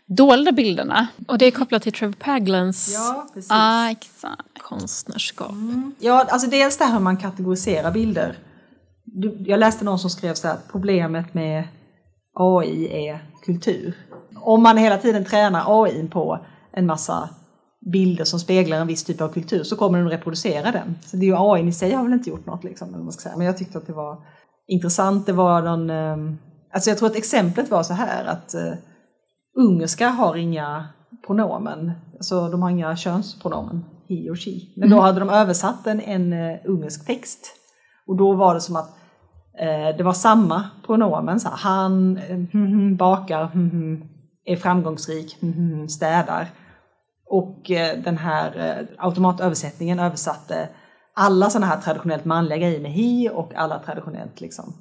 dolda 0.06 0.52
bilderna. 0.52 1.08
Och 1.28 1.38
det 1.38 1.46
är 1.46 1.52
kopplat 1.52 1.84
till 1.84 1.94
Trevor 1.94 2.14
Paglans 2.14 2.94
ja, 2.94 3.28
precis. 3.34 3.52
Ah, 3.52 3.90
exakt. 3.90 4.42
konstnärskap. 4.58 5.52
Mm. 5.52 5.96
Ja, 6.00 6.28
alltså 6.30 6.50
dels 6.50 6.78
det 6.78 6.86
här 6.86 6.94
hur 6.94 7.00
man 7.00 7.18
kategoriserar 7.18 7.92
bilder 7.92 8.36
jag 9.46 9.60
läste 9.60 9.86
någon 9.86 10.00
som 10.00 10.10
skrev 10.10 10.34
så 10.34 10.48
här, 10.48 10.58
problemet 10.72 11.34
med 11.34 11.68
AI 12.34 13.08
är 13.08 13.32
kultur. 13.46 13.98
Om 14.36 14.64
man 14.64 14.78
hela 14.78 14.98
tiden 14.98 15.26
tränar 15.26 15.84
AI 15.84 16.08
på 16.08 16.46
en 16.74 16.86
massa 16.86 17.30
bilder 17.92 18.24
som 18.24 18.40
speglar 18.40 18.78
en 18.78 18.88
viss 18.88 19.04
typ 19.04 19.22
av 19.22 19.30
kultur 19.30 19.64
så 19.64 19.76
kommer 19.76 19.98
den 19.98 20.08
att 20.08 20.14
reproducera 20.14 20.72
den. 20.72 20.96
Så 21.06 21.18
det 21.18 21.26
är 21.26 21.28
ju 21.28 21.36
AI 21.38 21.68
i 21.68 21.72
sig 21.72 21.94
har 21.94 22.04
väl 22.04 22.14
inte 22.14 22.30
gjort 22.30 22.46
något 22.46 22.64
liksom. 22.64 23.12
Men 23.38 23.46
jag 23.46 23.58
tyckte 23.58 23.78
att 23.78 23.88
det 23.88 23.94
var 23.94 24.18
intressant. 24.68 25.26
Det 25.26 25.34
var 25.34 25.62
någon, 25.62 25.90
ehm, 25.90 26.38
alltså 26.74 26.90
jag 26.90 26.98
tror 26.98 27.10
att 27.10 27.16
exemplet 27.16 27.72
var 27.72 27.84
så 27.84 27.94
här 27.94 28.26
att 28.26 28.56
uh, 28.56 28.74
ungerska 29.58 30.10
har 30.10 30.36
inga 30.36 30.88
pronomen, 31.26 31.92
alltså 32.14 32.50
de 32.50 32.62
har 32.62 32.70
inga 32.70 32.96
könspronomen, 32.96 33.86
he 34.10 34.30
och 34.30 34.40
she. 34.40 34.52
Men 34.76 34.90
då 34.90 34.96
mm. 34.96 35.04
hade 35.06 35.20
de 35.20 35.30
översatt 35.30 35.88
en, 35.88 36.02
en 36.02 36.34
uh, 36.34 36.58
ungersk 36.66 37.06
text 37.06 37.52
och 38.08 38.18
då 38.18 38.34
var 38.34 38.54
det 38.54 38.62
som 38.62 38.76
att 38.76 38.96
Eh, 39.05 39.05
Eh, 39.60 39.98
det 39.98 40.04
var 40.04 40.14
samma 40.14 40.70
pronomen, 40.86 41.40
så 41.40 41.50
här, 41.50 41.58
han 41.58 42.18
mm, 42.18 42.96
bakar, 42.96 43.52
mm, 43.54 44.04
är 44.46 44.56
framgångsrik, 44.56 45.38
mm, 45.42 45.90
städar. 45.90 46.48
Och 47.30 47.72
eh, 47.72 48.00
den 48.04 48.18
här 48.18 48.88
automatöversättningen 48.98 50.00
översatte 50.00 50.70
alla 51.16 51.50
sådana 51.50 51.66
här 51.66 51.82
traditionellt 51.82 52.26
manliga 52.26 52.58
grejer 52.58 52.80
med 52.80 52.92
he 52.92 53.30
och 53.30 53.56
alla 53.56 53.80
traditionellt 53.80 54.42
liksom, 54.42 54.74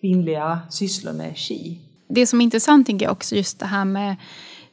kvinnliga 0.00 0.60
sysslor 0.70 1.12
med 1.12 1.36
she. 1.36 1.76
Det 2.08 2.26
som 2.26 2.40
är 2.40 2.44
intressant 2.44 2.86
tänker 2.86 3.06
jag 3.06 3.12
också 3.12 3.34
just 3.34 3.60
det 3.60 3.66
här 3.66 3.84
med 3.84 4.16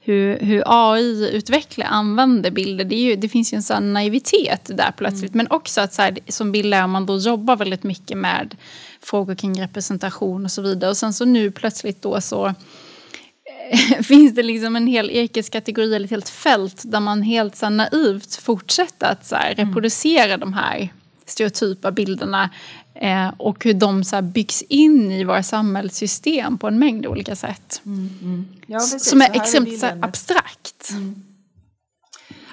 hur, 0.08 0.40
hur 0.40 0.64
AI-utvecklare 0.66 1.88
använder 1.88 2.52
bilder. 2.52 2.86
Det, 2.86 2.96
ju, 2.96 3.16
det, 3.16 3.30
finns 3.30 3.54
ju 3.54 3.56
en 3.56 3.64
sån 3.64 3.94
naivitet 3.94 4.70
där 4.74 4.92
plötsligt. 4.98 5.34
Mm. 5.34 5.38
Men 5.38 5.58
också 5.58 5.82
att 5.82 5.94
så 5.94 6.02
här, 6.02 6.18
som 6.28 6.52
bildlärare 6.52 6.88
man 6.88 7.06
då 7.06 7.18
jobbar 7.18 7.56
väldigt 7.56 7.84
mycket 7.84 8.18
med 8.18 8.56
frågor 9.02 9.36
kring 9.36 9.62
representation 9.62 10.46
och 10.46 10.52
så 10.52 10.62
vidare. 10.62 10.90
Och 10.90 10.98
sen 10.98 11.14
så 11.14 11.26
nu 11.26 11.52
plötsligt 11.52 12.02
då 12.02 12.22
så 12.22 12.46
eh, 12.46 14.02
finns 14.04 14.36
det 14.36 14.44
liksom 14.44 14.76
en 14.76 14.88
hel 14.88 15.12
yrkeskategori 15.12 15.96
eller 15.96 16.06
ett 16.06 16.12
helt 16.12 16.30
fält 16.30 16.82
där 16.86 17.00
man 17.00 17.22
helt 17.22 17.56
så 17.56 17.70
naivt 17.70 18.36
fortsätter 18.36 19.12
att 19.12 19.26
så 19.26 19.36
här, 19.36 19.54
mm. 19.58 19.68
reproducera 19.68 20.38
de 20.38 20.54
här 20.54 20.90
stereotypa 21.30 21.92
bilderna 21.92 22.50
eh, 22.94 23.30
och 23.38 23.64
hur 23.64 23.74
de 23.74 24.04
så 24.04 24.22
byggs 24.22 24.62
in 24.62 25.12
i 25.12 25.24
våra 25.24 25.44
samhällssystem 25.44 26.58
på 26.58 26.68
en 26.68 26.80
mängd 26.80 27.06
olika 27.06 27.36
sätt. 27.36 27.82
Mm, 27.86 28.10
mm. 28.22 28.46
Ja, 28.68 28.80
som 28.80 29.22
är 29.22 29.36
extremt 29.36 29.84
är 29.84 30.04
abstrakt. 30.04 30.90
Mm. 30.92 31.24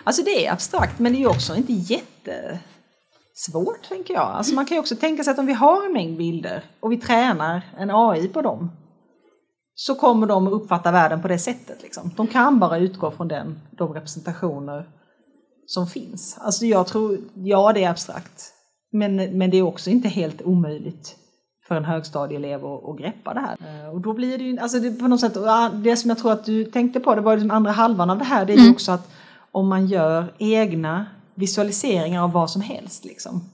Alltså 0.05 0.23
det 0.23 0.47
är 0.47 0.53
abstrakt 0.53 0.99
men 0.99 1.13
det 1.13 1.23
är 1.23 1.27
också 1.27 1.57
inte 1.57 1.73
jätte 1.73 2.59
svårt, 3.35 3.89
tänker 3.89 4.15
jag. 4.15 4.23
Alltså 4.23 4.55
man 4.55 4.67
kan 4.67 4.75
ju 4.75 4.81
också 4.81 4.97
tänka 4.97 5.25
sig 5.25 5.31
att 5.31 5.39
om 5.39 5.47
vi 5.47 5.53
har 5.53 5.87
en 5.87 5.93
mängd 5.93 6.19
bilder 6.19 6.65
och 6.81 6.93
vi 6.93 6.97
tränar 6.97 7.63
en 7.79 7.91
AI 7.91 8.29
på 8.29 8.43
dem 8.43 8.71
så 9.75 9.95
kommer 9.95 10.27
de 10.27 10.47
att 10.47 10.53
uppfatta 10.53 10.93
världen 10.93 11.23
på 11.23 11.29
det 11.29 11.39
sättet. 11.39 11.83
Liksom. 11.83 12.11
De 12.17 12.27
kan 12.27 12.59
bara 12.59 12.79
utgå 12.79 13.11
från 13.11 13.29
den, 13.29 13.61
de 13.71 13.95
representationer 13.95 14.89
som 15.67 15.87
finns. 15.87 16.39
Alltså 16.41 16.67
jag 16.67 16.87
tror, 16.87 17.19
ja 17.35 17.73
det 17.73 17.85
är 17.85 17.91
abstrakt, 17.91 18.53
men, 18.95 19.17
men 19.17 19.51
det 19.51 19.57
är 19.57 19.63
också 19.63 19.91
inte 19.91 20.09
helt 20.09 20.43
omöjligt 20.43 21.17
för 21.69 21.75
en 21.75 21.85
högstadieelev 21.85 22.65
att, 22.67 22.85
att 22.85 22.99
greppa 22.99 23.35
det 23.35 23.41
här. 23.41 23.57
Eh, 23.61 23.89
och 23.89 24.01
då 24.01 24.13
blir 24.13 24.39
det 24.39 24.45
ju, 24.45 24.59
alltså 24.59 24.79
det, 24.79 24.91
på 24.91 25.09
något 25.09 25.21
sätt, 25.21 25.35
det 25.75 25.97
som 25.97 26.11
jag 26.11 26.19
tror 26.19 26.33
att 26.33 26.45
du 26.45 26.65
tänkte 26.65 27.01
på, 27.01 27.15
det 27.15 27.21
var 27.21 27.37
liksom 27.37 27.51
andra 27.51 27.71
halvan 27.71 28.11
av 28.11 28.19
det 28.19 28.25
här, 28.25 28.45
det 28.45 28.53
är 28.53 28.57
ju 28.57 28.63
mm. 28.63 28.73
också 28.73 28.93
att 28.93 29.11
om 29.53 29.69
man 29.69 29.87
gör 29.87 30.35
egna 30.39 31.07
visualiseringar 31.35 32.23
av 32.23 32.33
vad 32.33 32.51
som 32.51 32.63
helst. 32.63 33.05
Liksom. 33.05 33.45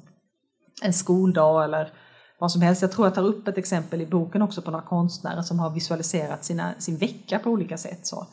En 0.82 0.92
skoldag 0.92 1.64
eller 1.64 1.92
vad 2.38 2.52
som 2.52 2.62
helst. 2.62 2.82
Jag 2.82 2.92
tror 2.92 3.06
jag 3.06 3.14
tar 3.14 3.26
upp 3.26 3.48
ett 3.48 3.58
exempel 3.58 4.00
i 4.00 4.06
boken 4.06 4.42
också 4.42 4.62
på 4.62 4.70
några 4.70 4.84
konstnärer 4.84 5.42
som 5.42 5.58
har 5.58 5.70
visualiserat 5.70 6.44
sina, 6.44 6.72
sin 6.78 6.96
vecka 6.96 7.38
på 7.38 7.50
olika 7.50 7.78
sätt. 7.78 8.06
Så. 8.06 8.26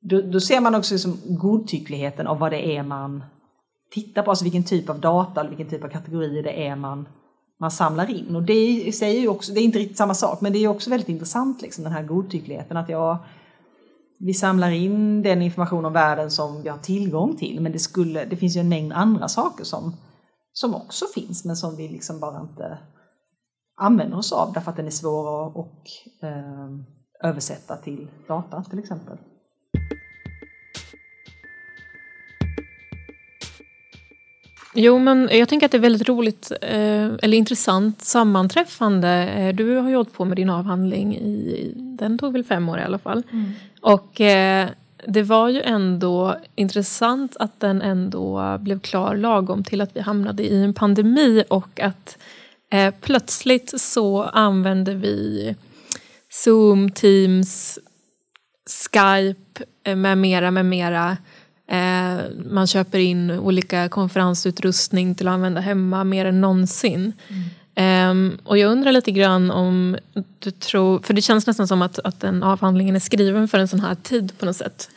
Då, 0.00 0.20
då 0.20 0.40
ser 0.40 0.60
man 0.60 0.74
också 0.74 0.94
liksom 0.94 1.18
godtyckligheten 1.24 2.26
av 2.26 2.38
vad 2.38 2.52
det 2.52 2.76
är 2.76 2.82
man 2.82 3.24
titta 3.90 4.22
på, 4.22 4.30
alltså 4.30 4.44
vilken 4.44 4.64
typ 4.64 4.90
av 4.90 5.00
data 5.00 5.40
eller 5.40 5.50
vilken 5.50 5.68
typ 5.68 5.84
av 5.84 5.88
kategorier 5.88 6.42
det 6.42 6.66
är 6.66 6.76
man, 6.76 7.08
man 7.60 7.70
samlar 7.70 8.10
in. 8.10 8.36
Och 8.36 8.42
det 8.42 8.92
säger 8.94 9.20
ju 9.20 9.28
också, 9.28 9.52
det 9.52 9.60
är 9.60 9.64
inte 9.64 9.78
riktigt 9.78 9.96
samma 9.96 10.14
sak, 10.14 10.40
men 10.40 10.52
det 10.52 10.58
är 10.58 10.68
också 10.68 10.90
väldigt 10.90 11.08
intressant 11.08 11.62
liksom, 11.62 11.84
den 11.84 11.92
här 11.92 12.02
godtyckligheten. 12.02 12.76
Att 12.76 12.88
jag, 12.88 13.18
vi 14.18 14.34
samlar 14.34 14.70
in 14.70 15.22
den 15.22 15.42
information 15.42 15.84
om 15.84 15.92
världen 15.92 16.30
som 16.30 16.62
vi 16.62 16.68
har 16.68 16.78
tillgång 16.78 17.36
till 17.36 17.60
men 17.60 17.72
det, 17.72 17.78
skulle, 17.78 18.24
det 18.24 18.36
finns 18.36 18.56
ju 18.56 18.60
en 18.60 18.68
mängd 18.68 18.92
andra 18.92 19.28
saker 19.28 19.64
som, 19.64 19.96
som 20.52 20.74
också 20.74 21.04
finns 21.14 21.44
men 21.44 21.56
som 21.56 21.76
vi 21.76 21.88
liksom 21.88 22.20
bara 22.20 22.40
inte 22.40 22.78
använder 23.76 24.18
oss 24.18 24.32
av 24.32 24.52
därför 24.52 24.70
att 24.70 24.76
den 24.76 24.86
är 24.86 24.90
svår 24.90 25.48
att 25.48 25.56
och, 25.56 25.82
eh, 26.22 27.28
översätta 27.30 27.76
till 27.76 28.08
data 28.28 28.62
till 28.62 28.78
exempel. 28.78 29.18
Jo, 34.78 34.98
men 34.98 35.28
jag 35.32 35.48
tänker 35.48 35.66
att 35.66 35.72
det 35.72 35.78
är 35.78 35.80
väldigt 35.80 36.08
roligt 36.08 36.52
eh, 36.62 37.04
eller 37.22 37.34
intressant 37.34 38.02
sammanträffande. 38.02 39.08
Eh, 39.08 39.54
du 39.54 39.76
har 39.76 39.88
ju 39.88 39.96
hållit 39.96 40.12
på 40.12 40.24
med 40.24 40.36
din 40.36 40.50
avhandling 40.50 41.16
i, 41.16 41.72
den 41.76 42.18
tog 42.18 42.32
väl 42.32 42.44
fem 42.44 42.68
år 42.68 42.78
i 42.78 42.82
alla 42.82 42.98
fall. 42.98 43.22
Mm. 43.32 43.52
Och 43.80 44.20
eh, 44.20 44.68
det 45.06 45.22
var 45.22 45.48
ju 45.48 45.62
ändå 45.62 46.36
intressant 46.54 47.36
att 47.36 47.60
den 47.60 47.82
ändå 47.82 48.58
blev 48.58 48.80
klar 48.80 49.16
lagom 49.16 49.64
till 49.64 49.80
att 49.80 49.96
vi 49.96 50.00
hamnade 50.00 50.42
i 50.42 50.64
en 50.64 50.74
pandemi 50.74 51.44
och 51.48 51.80
att 51.80 52.18
plötsligt 53.00 53.80
så 53.80 54.22
använde 54.22 54.94
vi 54.94 55.54
Zoom, 56.28 56.90
Teams, 56.90 57.78
Skype 58.92 59.94
med 59.94 60.18
mera, 60.18 60.50
med 60.50 60.66
mera 60.66 61.16
Eh, 61.68 62.18
man 62.50 62.66
köper 62.66 62.98
in 62.98 63.30
olika 63.30 63.88
konferensutrustning 63.88 65.14
till 65.14 65.28
att 65.28 65.32
använda 65.32 65.60
hemma 65.60 66.04
mer 66.04 66.24
än 66.24 66.40
någonsin. 66.40 67.12
Mm. 67.28 68.38
Och 68.44 68.58
jag 68.58 68.72
undrar 68.72 68.92
lite 68.92 69.10
grann 69.10 69.50
om 69.50 69.96
du 70.38 70.50
tror, 70.50 70.98
för 70.98 71.14
det 71.14 71.22
känns 71.22 71.46
nästan 71.46 71.68
som 71.68 71.82
att, 71.82 71.98
att 71.98 72.20
den 72.20 72.42
avhandlingen 72.42 72.96
är 72.96 73.00
skriven 73.00 73.48
för 73.48 73.58
en 73.58 73.68
sån 73.68 73.80
här 73.80 73.94
tid 73.94 74.38
på 74.38 74.46
något 74.46 74.56
sätt. 74.56 74.90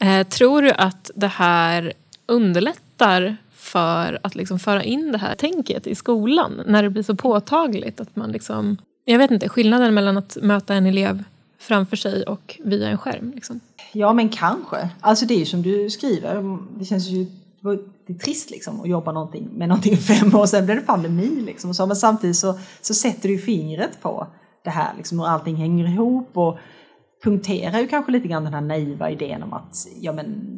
Eh, 0.00 0.26
tror 0.26 0.62
du 0.62 0.70
att 0.70 1.10
det 1.14 1.26
här 1.26 1.92
underlättar 2.26 3.36
för 3.54 4.18
att 4.22 4.34
liksom 4.34 4.58
föra 4.58 4.82
in 4.82 5.12
det 5.12 5.18
här 5.18 5.34
tänket 5.34 5.86
i 5.86 5.94
skolan 5.94 6.62
när 6.66 6.82
det 6.82 6.90
blir 6.90 7.02
så 7.02 7.16
påtagligt 7.16 8.00
att 8.00 8.16
man 8.16 8.32
liksom... 8.32 8.76
Jag 9.04 9.18
vet 9.18 9.30
inte, 9.30 9.48
skillnaden 9.48 9.94
mellan 9.94 10.16
att 10.16 10.36
möta 10.42 10.74
en 10.74 10.86
elev 10.86 11.24
framför 11.58 11.96
sig 11.96 12.22
och 12.22 12.60
via 12.64 12.88
en 12.88 12.98
skärm. 12.98 13.32
Liksom. 13.34 13.60
Ja, 13.92 14.12
men 14.12 14.28
kanske. 14.28 14.90
Alltså 15.00 15.26
det 15.26 15.34
är 15.34 15.38
ju 15.38 15.44
som 15.44 15.62
du 15.62 15.90
skriver, 15.90 16.58
det 16.78 16.84
känns 16.84 17.08
ju 17.08 17.26
det 18.06 18.12
är 18.12 18.18
trist 18.18 18.50
liksom 18.50 18.80
att 18.80 18.88
jobba 18.88 19.12
någonting, 19.12 19.48
med 19.52 19.68
någonting 19.68 19.92
i 19.92 19.96
fem 19.96 20.34
år, 20.34 20.46
sen 20.46 20.64
blir 20.64 20.74
det 20.74 20.80
pandemi. 20.80 21.40
Liksom, 21.40 21.74
så, 21.74 21.86
men 21.86 21.96
samtidigt 21.96 22.36
så, 22.36 22.58
så 22.80 22.94
sätter 22.94 23.28
du 23.28 23.38
fingret 23.38 24.02
på 24.02 24.26
det 24.64 24.70
här, 24.70 24.94
liksom, 24.96 25.18
hur 25.18 25.26
allting 25.26 25.56
hänger 25.56 25.88
ihop 25.88 26.36
och 26.36 26.58
punkterar 27.24 27.78
ju 27.78 27.88
kanske 27.88 28.12
lite 28.12 28.28
grann 28.28 28.44
den 28.44 28.54
här 28.54 28.60
naiva 28.60 29.10
idén 29.10 29.42
om 29.42 29.52
att 29.52 29.86
ja, 30.00 30.12
men, 30.12 30.54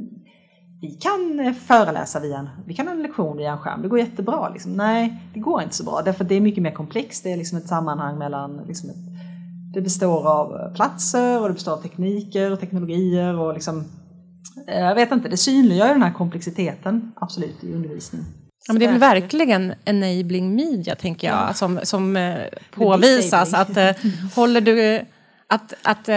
vi 0.81 0.91
kan 0.91 1.55
föreläsa 1.55 2.21
via 2.21 2.39
en, 2.39 2.49
vi 2.67 2.75
kan 2.75 2.87
ha 2.87 2.95
en 2.95 3.03
lektion 3.03 3.37
via 3.37 3.53
en 3.53 3.59
skärm, 3.59 3.83
det 3.83 3.89
går 3.89 3.99
jättebra. 3.99 4.49
Liksom. 4.49 4.73
Nej, 4.73 5.23
det 5.35 5.41
går 5.41 5.63
inte 5.63 5.77
så 5.77 5.85
bra, 5.85 6.03
därför 6.05 6.25
att 6.25 6.29
det 6.29 6.35
är 6.35 6.41
mycket 6.41 6.63
mer 6.63 6.71
komplext. 6.71 7.25
Det 7.25 7.33
är 7.33 7.37
liksom 7.37 7.59
ett 7.59 7.69
sammanhang 7.69 8.19
mellan 8.19 8.57
liksom 8.67 8.91
ett, 8.91 9.10
det 9.75 9.81
består 9.81 10.27
av 10.29 10.75
platser 10.75 11.41
och 11.41 11.49
det 11.49 11.55
består 11.55 11.73
av 11.73 11.83
tekniker 11.83 12.51
och 12.51 12.61
teknologier 12.61 13.39
och 13.39 13.55
liksom 13.55 13.85
Eh, 14.67 14.81
jag 14.81 14.95
vet 14.95 15.13
inte, 15.13 15.29
det 15.29 15.37
synliggör 15.37 15.89
den 15.89 16.03
här 16.03 16.13
komplexiteten 16.13 17.13
absolut 17.17 17.65
i 17.65 17.73
undervisning. 17.75 18.25
Ja, 18.67 18.73
men 18.73 18.81
det 18.81 18.87
är 18.87 18.91
väl 18.91 19.01
verkligen 19.01 19.75
enabling 19.85 20.55
media, 20.55 20.95
tänker 20.95 21.29
jag, 21.29 21.49
ja. 21.49 21.55
som, 21.55 21.81
som 21.83 22.17
eh, 22.17 22.39
påvisas. 22.71 23.55
Att, 23.55 23.77
eh, 23.77 23.91
håller 24.35 24.61
du, 24.61 25.05
att, 25.47 25.75
att 25.83 26.09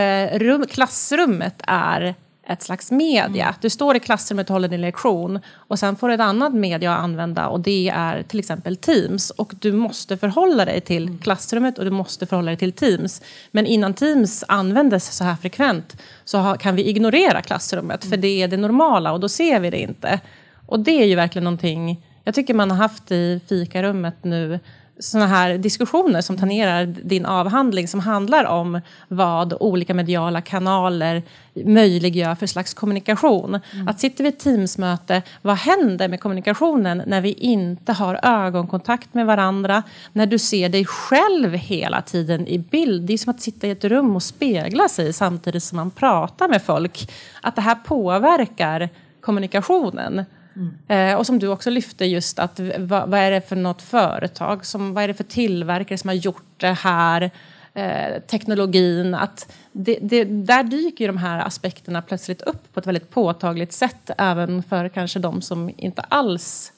rum, 0.41 0.65
klassrummet 0.69 1.61
är 1.67 2.15
ett 2.47 2.62
slags 2.62 2.91
media. 2.91 3.45
Mm. 3.45 3.56
Du 3.62 3.69
står 3.69 3.95
i 3.95 3.99
klassrummet 3.99 4.49
och 4.49 4.53
håller 4.53 4.67
din 4.67 4.82
lektion 4.82 5.39
och 5.56 5.79
sen 5.79 5.95
får 5.95 6.08
du 6.08 6.13
ett 6.13 6.21
annat 6.21 6.53
media 6.53 6.93
att 6.93 7.03
använda 7.03 7.47
och 7.47 7.60
det 7.60 7.89
är 7.89 8.23
till 8.23 8.39
exempel 8.39 8.77
Teams. 8.77 9.29
Och 9.29 9.53
du 9.60 9.71
måste 9.71 10.17
förhålla 10.17 10.65
dig 10.65 10.82
till 10.82 11.08
mm. 11.08 11.19
klassrummet 11.19 11.79
och 11.79 11.86
du 11.86 11.91
måste 11.91 12.25
förhålla 12.25 12.51
dig 12.51 12.58
till 12.58 12.71
Teams. 12.71 13.21
Men 13.51 13.65
innan 13.65 13.93
Teams 13.93 14.43
användes 14.47 15.15
så 15.17 15.23
här 15.23 15.36
frekvent 15.36 16.01
så 16.25 16.56
kan 16.60 16.75
vi 16.75 16.84
ignorera 16.84 17.41
klassrummet 17.41 18.06
för 18.06 18.17
det 18.17 18.41
är 18.41 18.47
det 18.47 18.58
normala 18.58 19.12
och 19.12 19.19
då 19.19 19.29
ser 19.29 19.60
vi 19.60 19.69
det 19.69 19.79
inte. 19.79 20.19
Och 20.65 20.79
det 20.79 21.01
är 21.01 21.06
ju 21.06 21.15
verkligen 21.15 21.43
någonting 21.43 22.03
jag 22.23 22.36
tycker 22.36 22.53
man 22.53 22.71
har 22.71 22.77
haft 22.77 23.12
i 23.12 23.41
fikarummet 23.47 24.23
nu 24.23 24.60
såna 24.99 25.27
här 25.27 25.58
diskussioner 25.58 26.21
som 26.21 26.38
tangerar 26.38 26.86
din 26.86 27.25
avhandling 27.25 27.88
som 27.88 27.99
handlar 27.99 28.45
om 28.45 28.82
vad 29.08 29.53
olika 29.60 29.93
mediala 29.93 30.41
kanaler 30.41 31.23
möjliggör 31.65 32.36
för 32.36 32.47
slags 32.47 32.73
kommunikation. 32.73 33.60
Mm. 33.73 33.88
Att 33.88 33.99
sitter 33.99 34.23
vi 34.23 34.29
i 34.29 34.34
ett 34.34 34.39
Teamsmöte, 34.39 35.21
vad 35.41 35.56
händer 35.56 36.08
med 36.08 36.19
kommunikationen 36.19 37.03
när 37.08 37.21
vi 37.21 37.32
inte 37.32 37.93
har 37.93 38.19
ögonkontakt 38.23 39.13
med 39.13 39.25
varandra? 39.25 39.84
När 40.13 40.25
du 40.25 40.39
ser 40.39 40.69
dig 40.69 40.86
själv 40.86 41.53
hela 41.53 42.01
tiden 42.01 42.47
i 42.47 42.60
bild. 42.60 43.03
Det 43.03 43.13
är 43.13 43.17
som 43.17 43.29
att 43.29 43.41
sitta 43.41 43.67
i 43.67 43.71
ett 43.71 43.84
rum 43.84 44.15
och 44.15 44.23
spegla 44.23 44.89
sig 44.89 45.13
samtidigt 45.13 45.63
som 45.63 45.75
man 45.75 45.91
pratar 45.91 46.47
med 46.47 46.62
folk. 46.62 47.12
Att 47.41 47.56
det 47.56 47.62
här 47.62 47.75
påverkar 47.75 48.89
kommunikationen. 49.21 50.25
Mm. 50.55 50.77
Eh, 50.87 51.17
och 51.17 51.25
som 51.25 51.39
du 51.39 51.47
också 51.47 51.69
lyfte 51.69 52.05
just 52.05 52.39
att 52.39 52.59
vad, 52.77 53.09
vad, 53.09 53.19
är 53.19 53.31
det 53.31 53.41
för 53.41 53.55
något 53.55 53.81
företag, 53.81 54.65
som, 54.65 54.93
vad 54.93 55.03
är 55.03 55.07
det 55.07 55.13
för 55.13 55.23
tillverkare 55.23 55.97
som 55.97 56.07
har 56.07 56.15
gjort 56.15 56.53
det 56.57 56.73
här? 56.73 57.31
Eh, 57.75 58.21
teknologin, 58.21 59.13
att 59.13 59.53
det, 59.71 59.97
det, 60.01 60.23
där 60.23 60.63
dyker 60.63 61.03
ju 61.03 61.07
de 61.07 61.17
här 61.17 61.45
aspekterna 61.45 62.01
plötsligt 62.01 62.41
upp 62.41 62.73
på 62.73 62.79
ett 62.79 62.87
väldigt 62.87 63.09
påtagligt 63.09 63.73
sätt 63.73 64.11
även 64.17 64.63
för 64.63 64.89
kanske 64.89 65.19
de 65.19 65.41
som 65.41 65.71
inte 65.77 66.01
alls 66.01 66.73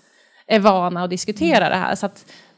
är 0.48 0.60
vana 0.60 1.04
att 1.04 1.10
diskutera 1.10 1.66
mm. 1.66 1.70
det 1.70 1.86
här. 1.86 1.96
Så 1.96 2.10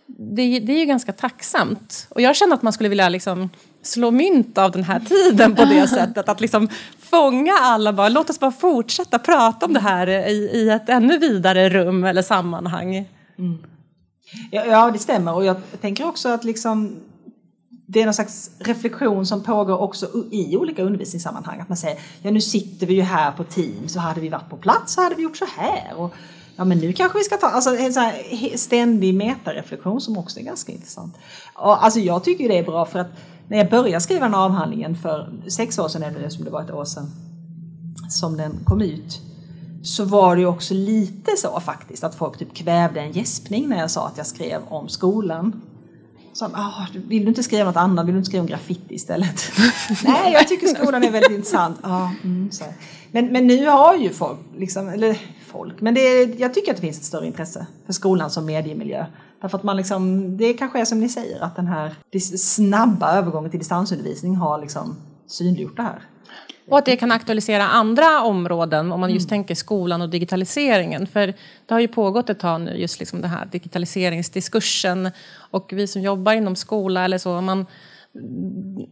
det, 0.06 0.60
det, 0.60 0.74
är 0.74 0.80
ju 0.80 0.86
ganska 0.86 1.14
tacksamt. 1.14 2.08
Och 2.10 2.22
jag 2.22 2.36
känner 2.36 2.54
att 2.54 2.62
man 2.62 2.74
skulle 2.74 2.90
vilja 2.90 3.10
liksom 3.10 3.50
slå 3.88 4.12
mynt 4.12 4.58
av 4.58 4.72
den 4.72 4.84
här 4.84 5.00
tiden 5.00 5.56
på 5.56 5.66
det 5.66 5.88
sättet. 5.88 6.30
Att 6.30 6.42
liksom 6.42 6.70
fånga 7.00 7.54
alla 7.62 7.94
bara, 7.94 8.10
låt 8.10 8.30
oss 8.30 8.40
bara 8.40 8.52
fortsätta 8.52 9.20
prata 9.20 9.66
om 9.66 9.74
det 9.74 9.80
här 9.80 10.08
i, 10.08 10.50
i 10.54 10.70
ett 10.70 10.90
ännu 10.90 11.18
vidare 11.18 11.70
rum 11.70 12.04
eller 12.04 12.22
sammanhang. 12.22 12.96
Mm. 13.38 13.58
Ja, 14.52 14.66
ja, 14.66 14.92
det 14.92 15.00
stämmer 15.00 15.34
och 15.34 15.46
jag 15.46 15.58
tänker 15.82 16.08
också 16.08 16.30
att 16.30 16.44
liksom 16.44 17.00
det 17.88 18.02
är 18.02 18.06
någon 18.06 18.14
slags 18.14 18.52
reflektion 18.60 19.26
som 19.26 19.44
pågår 19.44 19.82
också 19.82 20.08
i 20.32 20.58
olika 20.58 20.84
undervisningssammanhang. 20.84 21.60
Att 21.60 21.70
man 21.70 21.78
säger, 21.78 22.00
ja 22.22 22.32
nu 22.32 22.42
sitter 22.42 22.88
vi 22.88 22.94
ju 22.94 23.02
här 23.02 23.32
på 23.32 23.44
team, 23.44 23.88
så 23.88 24.00
hade 24.00 24.22
vi 24.22 24.30
varit 24.30 24.50
på 24.50 24.58
plats 24.58 24.94
så 24.94 25.02
hade 25.02 25.16
vi 25.16 25.24
gjort 25.24 25.38
så 25.38 25.46
här. 25.58 25.94
Och, 25.96 26.14
ja 26.56 26.66
men 26.66 26.78
nu 26.78 26.94
kanske 26.94 27.18
vi 27.18 27.24
ska 27.24 27.38
ta, 27.38 27.48
alltså 27.48 27.78
en 27.78 27.94
sån 27.94 28.12
ständig 28.56 29.14
metareflektion 29.14 30.02
som 30.02 30.18
också 30.18 30.40
är 30.40 30.44
ganska 30.44 30.72
intressant. 30.72 31.18
Och, 31.54 31.84
alltså 31.84 32.00
jag 32.00 32.24
tycker 32.24 32.50
det 32.50 32.58
är 32.58 32.64
bra 32.64 32.86
för 32.86 33.00
att 33.00 33.12
när 33.48 33.58
jag 33.58 33.70
började 33.70 34.02
skriva 34.02 34.26
den 34.26 34.36
avhandlingen 34.36 34.96
för 34.96 35.34
sex 35.48 35.80
år 35.80 35.88
sedan, 35.88 36.04
eller 36.04 36.30
som 36.30 36.46
det 36.46 36.52
var 36.52 36.62
ett 36.62 36.72
år 36.72 36.86
sedan, 36.86 37.12
som 38.10 38.38
den 38.38 38.60
kom 38.66 38.82
ut, 38.82 39.22
så 39.84 40.06
var 40.06 40.36
det 40.36 40.42
ju 40.42 40.48
också 40.48 40.74
lite 40.74 41.32
så 41.38 41.60
faktiskt 41.60 42.04
att 42.04 42.16
folk 42.16 42.38
typ 42.38 42.54
kvävde 42.54 43.02
en 43.02 43.12
gäspning 43.12 43.70
när 43.70 43.80
jag 43.80 43.92
sa 43.92 44.08
att 44.08 44.18
jag 44.18 44.28
skrev 44.28 44.62
om 44.70 44.90
skolan. 44.90 45.62
Så, 46.34 46.46
ah, 46.46 46.88
vill 46.94 47.22
du 47.22 47.28
inte 47.28 47.44
skriva 47.44 47.66
något 47.66 47.76
annat? 47.76 48.06
Vill 48.06 48.14
du 48.14 48.18
inte 48.18 48.28
skriva 48.28 48.42
om 48.42 48.48
graffiti 48.48 48.96
istället? 48.96 49.52
Nej, 50.04 50.34
jag 50.34 50.48
tycker 50.48 50.68
skolan 50.68 51.04
är 51.04 51.12
väldigt 51.12 51.32
intressant. 51.32 51.80
Ah, 51.82 52.10
mm. 52.24 52.50
Men, 53.12 53.28
men 53.28 53.48
nu 53.48 53.66
har 53.66 53.96
ju 53.96 54.10
folk, 54.10 54.40
liksom, 54.58 54.90
eller 54.90 55.18
folk, 55.48 55.82
men 55.82 55.94
det 55.94 56.24
jag 56.24 56.54
tycker 56.54 56.72
att 56.72 56.78
det 56.78 56.82
finns 56.82 56.98
ett 56.98 57.04
större 57.04 57.26
intresse 57.26 57.68
för 57.86 57.94
skolan 57.94 58.30
som 58.30 58.46
mediemiljö. 58.46 59.06
Därför 59.42 59.58
att 59.58 59.64
man 59.64 59.78
liksom, 59.78 60.38
det 60.38 60.54
kanske 60.54 60.80
är 60.80 60.86
som 60.86 61.00
ni 61.00 61.10
säger, 61.10 61.44
att 61.44 61.56
den 61.56 61.68
här 61.68 61.96
snabba 62.38 63.18
övergången 63.18 63.52
till 63.52 63.60
distansundervisning 63.60 64.36
har 64.36 64.62
liksom 64.62 64.96
synliggjort 65.28 65.76
det 65.76 65.84
här. 65.84 66.02
Och 66.70 66.78
att 66.78 66.86
det 66.86 66.96
kan 66.96 67.12
aktualisera 67.12 67.68
andra 67.68 68.22
områden 68.22 68.92
om 68.92 69.00
man 69.00 69.10
just 69.10 69.30
mm. 69.30 69.30
tänker 69.30 69.56
skolan 69.56 70.02
och 70.02 70.10
digitaliseringen. 70.10 71.08
För 71.08 71.34
det 71.66 71.74
har 71.74 71.80
ju 71.80 71.88
pågått 71.88 72.30
ett 72.30 72.40
tag 72.40 72.62
nu, 72.62 72.76
just 72.78 73.00
liksom 73.00 73.22
den 73.22 73.30
här 73.30 73.46
digitaliseringsdiskursen. 73.46 75.12
Och 75.52 75.70
vi 75.74 75.88
som 75.88 76.02
jobbar 76.02 76.34
inom 76.34 76.56
skola 76.56 77.06
eller 77.06 77.18
så, 77.18 77.42
man, 77.42 77.66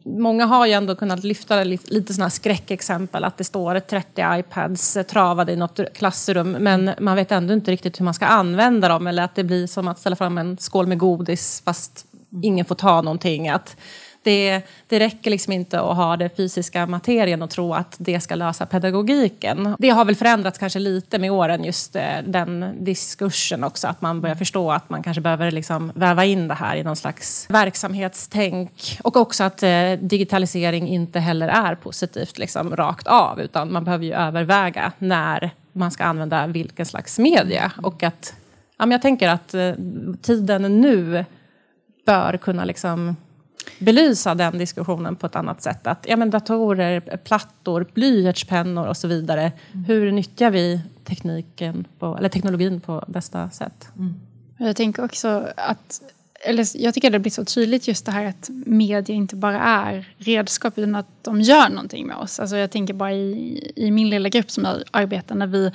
Många 0.06 0.46
har 0.46 0.66
ju 0.66 0.74
ändå 0.74 0.96
kunnat 0.96 1.24
lyfta 1.24 1.64
lite 1.64 2.14
sådana 2.14 2.30
skräckexempel 2.30 3.24
att 3.24 3.38
det 3.38 3.44
står 3.44 3.80
30 3.80 4.22
iPads 4.40 4.98
travade 5.08 5.52
i 5.52 5.56
något 5.56 5.80
klassrum 5.94 6.52
men 6.52 6.92
man 7.00 7.16
vet 7.16 7.32
ändå 7.32 7.54
inte 7.54 7.72
riktigt 7.72 8.00
hur 8.00 8.06
man 8.06 8.14
ska 8.14 8.26
använda 8.26 8.88
dem 8.88 9.08
eller 9.08 9.24
att 9.24 9.36
det 9.36 9.44
blir 9.44 9.68
som 9.68 9.88
att 9.88 10.00
ställa 10.00 10.16
fram 10.16 10.38
en 10.38 10.58
skål 10.58 10.88
med 10.88 10.98
godis 10.98 11.62
fast 11.66 12.06
ingen 12.44 12.66
får 12.66 12.76
ta 12.76 13.02
någonting. 13.02 13.50
Att 13.50 13.78
det, 14.26 14.62
det 14.88 15.00
räcker 15.00 15.32
liksom 15.32 15.54
inte 15.54 15.82
att 15.82 15.96
ha 15.96 16.18
den 16.18 16.30
fysiska 16.38 16.86
materien 16.86 17.42
och 17.42 17.50
tro 17.50 17.74
att 17.74 17.96
det 17.98 18.20
ska 18.20 18.36
lösa 18.36 18.66
pedagogiken. 18.66 19.76
Det 19.80 19.90
har 19.90 20.06
väl 20.06 20.16
förändrats 20.16 20.58
kanske 20.58 20.80
lite 20.80 21.20
med 21.20 21.32
åren, 21.32 21.64
just 21.64 21.96
eh, 21.96 22.04
den 22.26 22.76
diskursen 22.80 23.64
också. 23.64 23.88
Att 23.88 24.02
man 24.02 24.22
börjar 24.22 24.36
förstå 24.36 24.72
att 24.72 24.90
man 24.90 25.04
kanske 25.04 25.22
behöver 25.22 25.52
liksom 25.52 25.92
väva 25.96 26.26
in 26.26 26.48
det 26.48 26.54
här 26.54 26.76
i 26.76 26.84
någon 26.84 26.96
slags 26.96 27.50
verksamhetstänk. 27.50 29.00
Och 29.04 29.16
också 29.16 29.44
att 29.44 29.64
eh, 29.64 29.92
digitalisering 30.00 30.88
inte 30.88 31.20
heller 31.20 31.48
är 31.48 31.76
positivt 31.76 32.38
liksom, 32.38 32.76
rakt 32.76 33.08
av, 33.08 33.42
utan 33.42 33.72
man 33.72 33.84
behöver 33.84 34.06
ju 34.06 34.14
överväga 34.14 34.92
när 34.98 35.52
man 35.72 35.92
ska 35.92 36.04
använda 36.04 36.48
vilken 36.48 36.86
slags 36.86 37.20
media. 37.20 37.72
Och 37.84 38.04
att, 38.04 38.34
ja, 38.78 38.86
men 38.86 38.92
jag 38.92 39.02
tänker 39.02 39.30
att 39.30 39.54
eh, 39.54 39.74
tiden 40.22 40.82
nu 40.82 41.26
bör 42.06 42.38
kunna 42.38 42.66
liksom 42.66 43.16
belysa 43.80 44.36
den 44.36 44.58
diskussionen 44.58 45.16
på 45.16 45.26
ett 45.26 45.36
annat 45.36 45.62
sätt. 45.62 45.88
Att 45.88 46.06
ja, 46.10 46.18
men 46.18 46.30
datorer, 46.30 47.00
plattor, 47.00 47.88
blyertspennor 47.94 48.88
och 48.88 48.98
så 48.98 49.08
vidare. 49.08 49.52
Mm. 49.72 49.86
Hur 49.86 50.12
nyttjar 50.12 50.52
vi 50.52 50.82
tekniken 51.04 51.88
på, 52.00 52.18
eller 52.18 52.30
teknologin 52.30 52.82
på 52.82 53.04
bästa 53.08 53.50
sätt? 53.50 53.88
Mm. 53.98 54.16
Jag 54.58 54.76
tänker 54.76 55.06
också 55.06 55.48
att 55.58 56.02
eller 56.46 56.68
jag 56.84 56.94
tycker 56.94 57.10
det 57.10 57.20
blir 57.20 57.32
så 57.32 57.46
tydligt 57.46 57.88
just 57.88 58.06
det 58.06 58.12
här 58.12 58.26
att 58.26 58.50
media 58.66 59.16
inte 59.16 59.36
bara 59.36 59.60
är 59.60 60.06
redskap 60.18 60.78
utan 60.78 60.96
att 60.96 61.08
de 61.22 61.42
gör 61.42 61.70
någonting 61.70 62.08
med 62.08 62.18
oss. 62.18 62.40
Alltså 62.40 62.58
jag 62.58 62.72
tänker 62.72 62.94
bara 62.94 63.14
i, 63.14 63.72
i 63.76 63.92
min 63.92 64.10
lilla 64.10 64.30
grupp 64.30 64.52
som 64.52 64.64
jag 64.64 64.84
arbetar 64.92 65.36
när 65.36 65.48
vi 65.48 65.72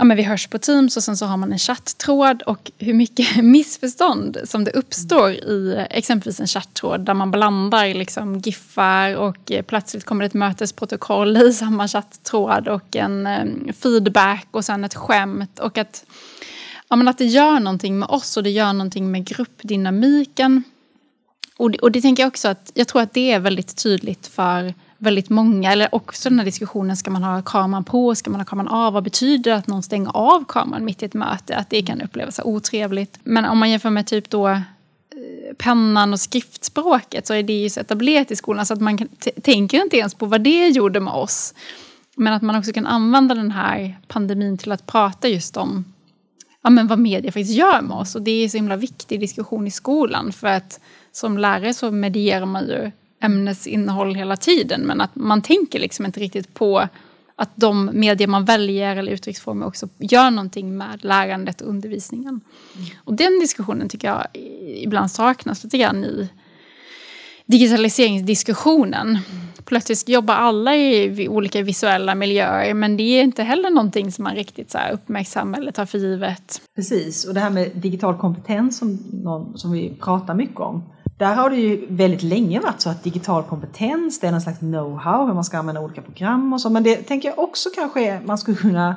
ja, 0.00 0.04
men 0.04 0.16
vi 0.16 0.22
hörs 0.22 0.46
på 0.46 0.58
Teams 0.58 0.96
och 0.96 1.02
sen 1.02 1.16
så 1.16 1.26
har 1.26 1.36
man 1.36 1.52
en 1.52 1.58
chatttråd 1.58 2.42
och 2.42 2.70
hur 2.78 2.94
mycket 2.94 3.36
missförstånd 3.44 4.38
som 4.44 4.64
det 4.64 4.70
uppstår 4.70 5.30
i 5.30 5.86
exempelvis 5.90 6.40
en 6.40 6.46
chatttråd 6.46 7.00
där 7.00 7.14
man 7.14 7.30
blandar 7.30 7.94
liksom 7.94 8.38
giffar 8.38 9.16
och 9.16 9.52
eh, 9.52 9.62
plötsligt 9.62 10.04
kommer 10.04 10.22
det 10.22 10.26
ett 10.26 10.34
mötesprotokoll 10.34 11.36
i 11.36 11.52
samma 11.54 11.88
chatttråd 11.88 12.68
och 12.68 12.96
en 12.96 13.26
eh, 13.26 13.72
feedback 13.74 14.46
och 14.50 14.64
sen 14.64 14.84
ett 14.84 14.94
skämt 14.94 15.58
och 15.58 15.78
att, 15.78 16.04
ja, 16.88 16.96
men 16.96 17.08
att 17.08 17.18
det 17.18 17.26
gör 17.26 17.60
någonting 17.60 17.98
med 17.98 18.08
oss 18.08 18.36
och 18.36 18.42
det 18.42 18.50
gör 18.50 18.72
någonting 18.72 19.10
med 19.10 19.24
gruppdynamiken. 19.24 20.62
Och 21.56 21.70
det, 21.70 21.78
och 21.78 21.92
det 21.92 22.00
tänker 22.00 22.22
jag 22.22 22.28
också 22.28 22.48
att 22.48 22.72
jag 22.74 22.88
tror 22.88 23.02
att 23.02 23.14
det 23.14 23.32
är 23.32 23.38
väldigt 23.38 23.82
tydligt 23.82 24.26
för 24.26 24.74
väldigt 25.00 25.30
många, 25.30 25.72
eller 25.72 25.94
också 25.94 26.28
den 26.28 26.38
här 26.38 26.46
diskussionen, 26.46 26.96
ska 26.96 27.10
man 27.10 27.22
ha 27.22 27.42
kameran 27.42 27.84
på, 27.84 28.14
ska 28.14 28.30
man 28.30 28.40
ha 28.40 28.44
kameran 28.44 28.68
av? 28.68 28.92
Vad 28.92 29.04
betyder 29.04 29.50
det 29.50 29.56
att 29.56 29.66
någon 29.66 29.82
stänger 29.82 30.16
av 30.16 30.44
kameran 30.48 30.84
mitt 30.84 31.02
i 31.02 31.06
ett 31.06 31.14
möte? 31.14 31.56
Att 31.56 31.70
det 31.70 31.82
kan 31.82 32.00
upplevas 32.00 32.40
otrevligt. 32.44 33.18
Men 33.22 33.44
om 33.44 33.58
man 33.58 33.70
jämför 33.70 33.90
med 33.90 34.06
typ 34.06 34.30
då 34.30 34.48
eh, 34.48 34.60
pennan 35.58 36.12
och 36.12 36.20
skriftspråket 36.20 37.26
så 37.26 37.34
är 37.34 37.42
det 37.42 37.52
ju 37.52 37.70
så 37.70 37.80
etablerat 37.80 38.30
i 38.30 38.36
skolan 38.36 38.66
så 38.66 38.74
att 38.74 38.80
man 38.80 38.98
tänker 39.42 39.82
inte 39.82 39.96
ens 39.96 40.14
på 40.14 40.26
vad 40.26 40.40
det 40.40 40.68
gjorde 40.68 41.00
med 41.00 41.14
oss. 41.14 41.54
Men 42.16 42.32
att 42.32 42.42
man 42.42 42.56
också 42.56 42.72
kan 42.72 42.86
använda 42.86 43.34
den 43.34 43.50
här 43.50 43.98
pandemin 44.08 44.58
till 44.58 44.72
att 44.72 44.86
prata 44.86 45.28
just 45.28 45.56
om 45.56 45.84
ja, 46.62 46.70
men 46.70 46.86
vad 46.86 46.98
media 46.98 47.32
faktiskt 47.32 47.58
gör 47.58 47.82
med 47.82 47.96
oss. 47.96 48.14
Och 48.14 48.22
det 48.22 48.30
är 48.30 48.44
en 48.44 48.50
så 48.50 48.56
himla 48.56 48.76
viktig 48.76 49.20
diskussion 49.20 49.66
i 49.66 49.70
skolan 49.70 50.32
för 50.32 50.46
att 50.46 50.80
som 51.12 51.38
lärare 51.38 51.74
så 51.74 51.90
medierar 51.90 52.46
man 52.46 52.66
ju 52.66 52.90
ämnesinnehåll 53.20 54.14
hela 54.14 54.36
tiden 54.36 54.80
men 54.80 55.00
att 55.00 55.16
man 55.16 55.42
tänker 55.42 55.78
liksom 55.78 56.06
inte 56.06 56.20
riktigt 56.20 56.54
på 56.54 56.88
att 57.40 57.50
de 57.54 57.90
medier 57.92 58.28
man 58.28 58.44
väljer 58.44 58.96
eller 58.96 59.12
uttrycksformer 59.12 59.66
också 59.66 59.88
gör 59.98 60.30
någonting 60.30 60.76
med 60.76 61.04
lärandet 61.04 61.60
och 61.60 61.68
undervisningen. 61.68 62.40
Mm. 62.76 62.86
Och 63.04 63.14
den 63.14 63.40
diskussionen 63.40 63.88
tycker 63.88 64.08
jag 64.08 64.26
ibland 64.76 65.10
saknas 65.10 65.64
lite 65.64 65.78
grann 65.78 66.04
i 66.04 66.28
digitaliseringsdiskussionen. 67.46 69.08
Mm. 69.08 69.20
Plötsligt 69.64 70.08
jobbar 70.08 70.34
alla 70.34 70.76
i 70.76 71.28
olika 71.28 71.62
visuella 71.62 72.14
miljöer 72.14 72.74
men 72.74 72.96
det 72.96 73.02
är 73.02 73.22
inte 73.22 73.42
heller 73.42 73.70
någonting 73.70 74.12
som 74.12 74.24
man 74.24 74.34
riktigt 74.34 74.70
så 74.70 74.78
uppmärksammar 74.92 75.58
eller 75.58 75.72
tar 75.72 75.86
för 75.86 75.98
givet. 75.98 76.60
Precis, 76.74 77.24
och 77.24 77.34
det 77.34 77.40
här 77.40 77.50
med 77.50 77.70
digital 77.74 78.18
kompetens 78.18 78.78
som, 78.78 78.98
som 79.56 79.72
vi 79.72 79.92
pratar 80.00 80.34
mycket 80.34 80.60
om 80.60 80.82
där 81.20 81.34
har 81.34 81.50
det 81.50 81.56
ju 81.56 81.86
väldigt 81.88 82.22
länge 82.22 82.60
varit 82.60 82.80
så 82.80 82.90
att 82.90 83.04
digital 83.04 83.42
kompetens, 83.42 84.20
det 84.20 84.26
är 84.26 84.30
någon 84.30 84.40
slags 84.40 84.60
know-how 84.60 85.26
hur 85.26 85.34
man 85.34 85.44
ska 85.44 85.58
använda 85.58 85.80
olika 85.80 86.02
program 86.02 86.52
och 86.52 86.60
så. 86.60 86.70
Men 86.70 86.82
det 86.82 86.96
tänker 86.96 87.28
jag 87.28 87.38
också 87.38 87.68
kanske 87.74 88.06
är, 88.06 88.20
man 88.20 88.38
skulle 88.38 88.56
kunna 88.56 88.96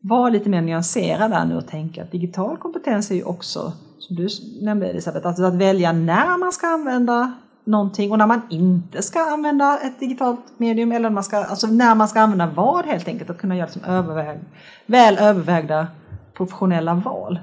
vara 0.00 0.28
lite 0.28 0.48
mer 0.48 0.60
nyanserad 0.60 1.30
där 1.30 1.44
nu 1.44 1.56
och 1.56 1.66
tänka 1.66 2.02
att 2.02 2.12
digital 2.12 2.56
kompetens 2.56 3.10
är 3.10 3.14
ju 3.14 3.24
också, 3.24 3.72
som 3.98 4.16
du 4.16 4.28
nämnde 4.60 4.86
Elisabeth, 4.86 5.26
alltså 5.26 5.44
att 5.44 5.54
välja 5.54 5.92
när 5.92 6.38
man 6.38 6.52
ska 6.52 6.66
använda 6.66 7.32
någonting 7.64 8.12
och 8.12 8.18
när 8.18 8.26
man 8.26 8.42
inte 8.50 9.02
ska 9.02 9.32
använda 9.32 9.78
ett 9.78 10.00
digitalt 10.00 10.40
medium 10.56 10.92
eller 10.92 11.10
man 11.10 11.24
ska, 11.24 11.36
alltså 11.36 11.66
när 11.66 11.94
man 11.94 12.08
ska 12.08 12.20
använda 12.20 12.46
vad 12.46 12.84
helt 12.84 13.08
enkelt, 13.08 13.30
att 13.30 13.38
kunna 13.38 13.56
göra 13.56 13.66
liksom 13.66 13.84
överväg, 13.84 14.38
väl 14.86 15.18
övervägda 15.18 15.86
professionella 16.36 16.94
val. 16.94 17.38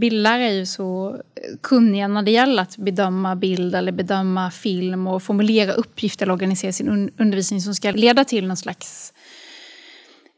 Bildlärare 0.00 0.44
är 0.44 0.52
ju 0.52 0.66
så 0.66 1.20
kunniga 1.62 2.08
när 2.08 2.22
det 2.22 2.30
gäller 2.30 2.62
att 2.62 2.76
bedöma 2.76 3.36
bild 3.36 3.74
eller 3.74 3.92
bedöma 3.92 4.50
film 4.50 5.06
och 5.06 5.22
formulera 5.22 5.72
uppgifter 5.72 6.26
eller 6.26 6.32
organisera 6.32 6.72
sin 6.72 7.10
undervisning 7.18 7.60
som 7.60 7.74
ska 7.74 7.90
leda 7.90 8.24
till 8.24 8.46
någon 8.46 8.56
slags 8.56 9.12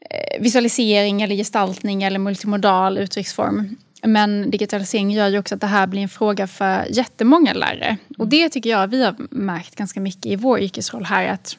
eh, 0.09 0.41
visualisering 0.41 1.21
eller 1.21 1.35
gestaltning 1.35 2.03
eller 2.03 2.19
multimodal 2.19 2.97
uttrycksform. 2.97 3.75
Men 4.03 4.51
digitalisering 4.51 5.11
gör 5.11 5.27
ju 5.27 5.39
också 5.39 5.55
att 5.55 5.61
det 5.61 5.67
här 5.67 5.87
blir 5.87 6.01
en 6.01 6.09
fråga 6.09 6.47
för 6.47 6.85
jättemånga 6.89 7.53
lärare. 7.53 7.97
Och 8.17 8.27
det 8.27 8.49
tycker 8.49 8.69
jag 8.69 8.87
vi 8.87 9.03
har 9.03 9.15
märkt 9.31 9.75
ganska 9.75 9.99
mycket 9.99 10.25
i 10.25 10.35
vår 10.35 10.59
yrkesroll 10.59 11.05
här. 11.05 11.27
att 11.27 11.57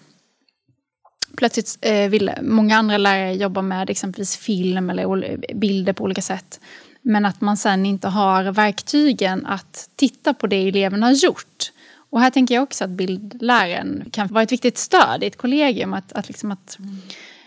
Plötsligt 1.36 1.78
eh, 1.80 2.09
vill 2.09 2.30
många 2.42 2.76
andra 2.76 2.98
lärare 2.98 3.34
jobba 3.34 3.62
med 3.62 3.90
exempelvis 3.90 4.36
film 4.36 4.90
eller 4.90 5.55
bilder 5.55 5.92
på 5.92 6.05
olika 6.05 6.22
sätt. 6.22 6.61
Men 7.03 7.24
att 7.24 7.40
man 7.40 7.57
sen 7.57 7.86
inte 7.86 8.09
har 8.09 8.53
verktygen 8.53 9.46
att 9.46 9.88
titta 9.96 10.34
på 10.34 10.46
det 10.46 10.68
eleverna 10.68 11.07
har 11.07 11.12
gjort. 11.12 11.72
Och 12.11 12.20
här 12.20 12.30
tänker 12.30 12.55
jag 12.55 12.62
också 12.62 12.84
att 12.84 12.90
bildläraren 12.90 14.05
kan 14.12 14.28
vara 14.28 14.42
ett 14.42 14.53
viktigt 14.53 14.78
stöd 14.78 15.22
i 15.22 15.26
ett 15.26 15.36
kollegium. 15.36 15.94
Att, 15.94 16.12
att, 16.12 16.28
liksom 16.28 16.53
att 16.53 16.78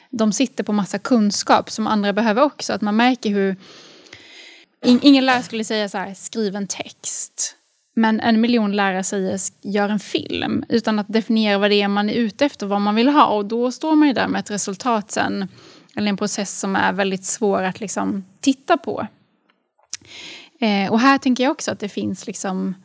de 0.10 0.34
sitter 0.34 0.64
på 0.64 0.74
massa 0.74 1.00
kunskap 1.00 1.72
som 1.72 1.88
andra 1.88 2.14
behöver 2.14 2.44
också. 2.44 2.74
Att 2.74 2.82
man 2.82 2.96
märker 2.96 3.30
hur... 3.30 3.56
Ingen 4.86 5.26
lärare 5.26 5.44
skulle 5.44 5.64
säga 5.64 5.90
så 5.90 5.98
här, 5.98 6.14
skriv 6.14 6.56
en 6.56 6.68
text. 6.68 7.56
Men 7.96 8.20
en 8.20 8.42
miljon 8.42 8.76
lärare 8.76 9.04
säger 9.04 9.40
gör 9.62 9.90
en 9.90 10.00
film. 10.00 10.64
Utan 10.70 11.00
att 11.00 11.08
definiera 11.08 11.58
vad 11.58 11.72
det 11.72 11.82
är 11.82 11.88
man 11.88 12.10
är 12.10 12.14
ute 12.14 12.46
efter, 12.46 12.66
vad 12.66 12.82
man 12.82 12.96
vill 12.96 13.10
ha. 13.10 13.26
Och 13.26 13.46
då 13.46 13.72
står 13.72 13.96
man 13.96 14.08
ju 14.08 14.14
där 14.14 14.28
med 14.28 14.40
ett 14.40 14.52
resultat 14.52 15.12
sen. 15.12 15.48
Eller 15.96 16.10
en 16.10 16.18
process 16.18 16.60
som 16.60 16.76
är 16.76 16.94
väldigt 16.94 17.26
svår 17.26 17.64
att 17.64 17.80
liksom 17.80 18.26
titta 18.42 18.78
på. 18.78 19.08
Eh, 20.60 20.92
och 20.92 21.00
här 21.00 21.18
tänker 21.18 21.44
jag 21.44 21.52
också 21.52 21.72
att 21.72 21.80
det 21.80 21.90
finns 21.90 22.28
liksom 22.28 22.76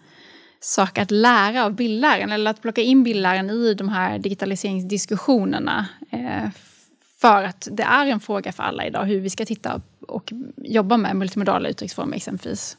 saker 0.60 1.02
att 1.02 1.10
lära 1.10 1.64
av 1.64 1.74
bildläraren 1.74 2.32
eller 2.32 2.50
att 2.50 2.62
plocka 2.62 2.80
in 2.80 3.04
bildläraren 3.04 3.50
i 3.50 3.74
de 3.74 3.88
här 3.88 4.18
digitaliseringsdiskussionerna. 4.18 5.88
Eh, 6.10 6.50
för 7.20 7.42
att 7.42 7.68
det 7.70 7.82
är 7.82 8.06
en 8.06 8.20
fråga 8.20 8.52
för 8.52 8.62
alla 8.62 8.86
idag 8.86 9.04
hur 9.04 9.20
vi 9.20 9.30
ska 9.30 9.44
titta 9.44 9.80
och 10.00 10.32
jobba 10.56 10.96
med 10.96 11.16
multimodala 11.16 11.68
uttrycksformer 11.68 12.16
exempelvis. 12.16 12.76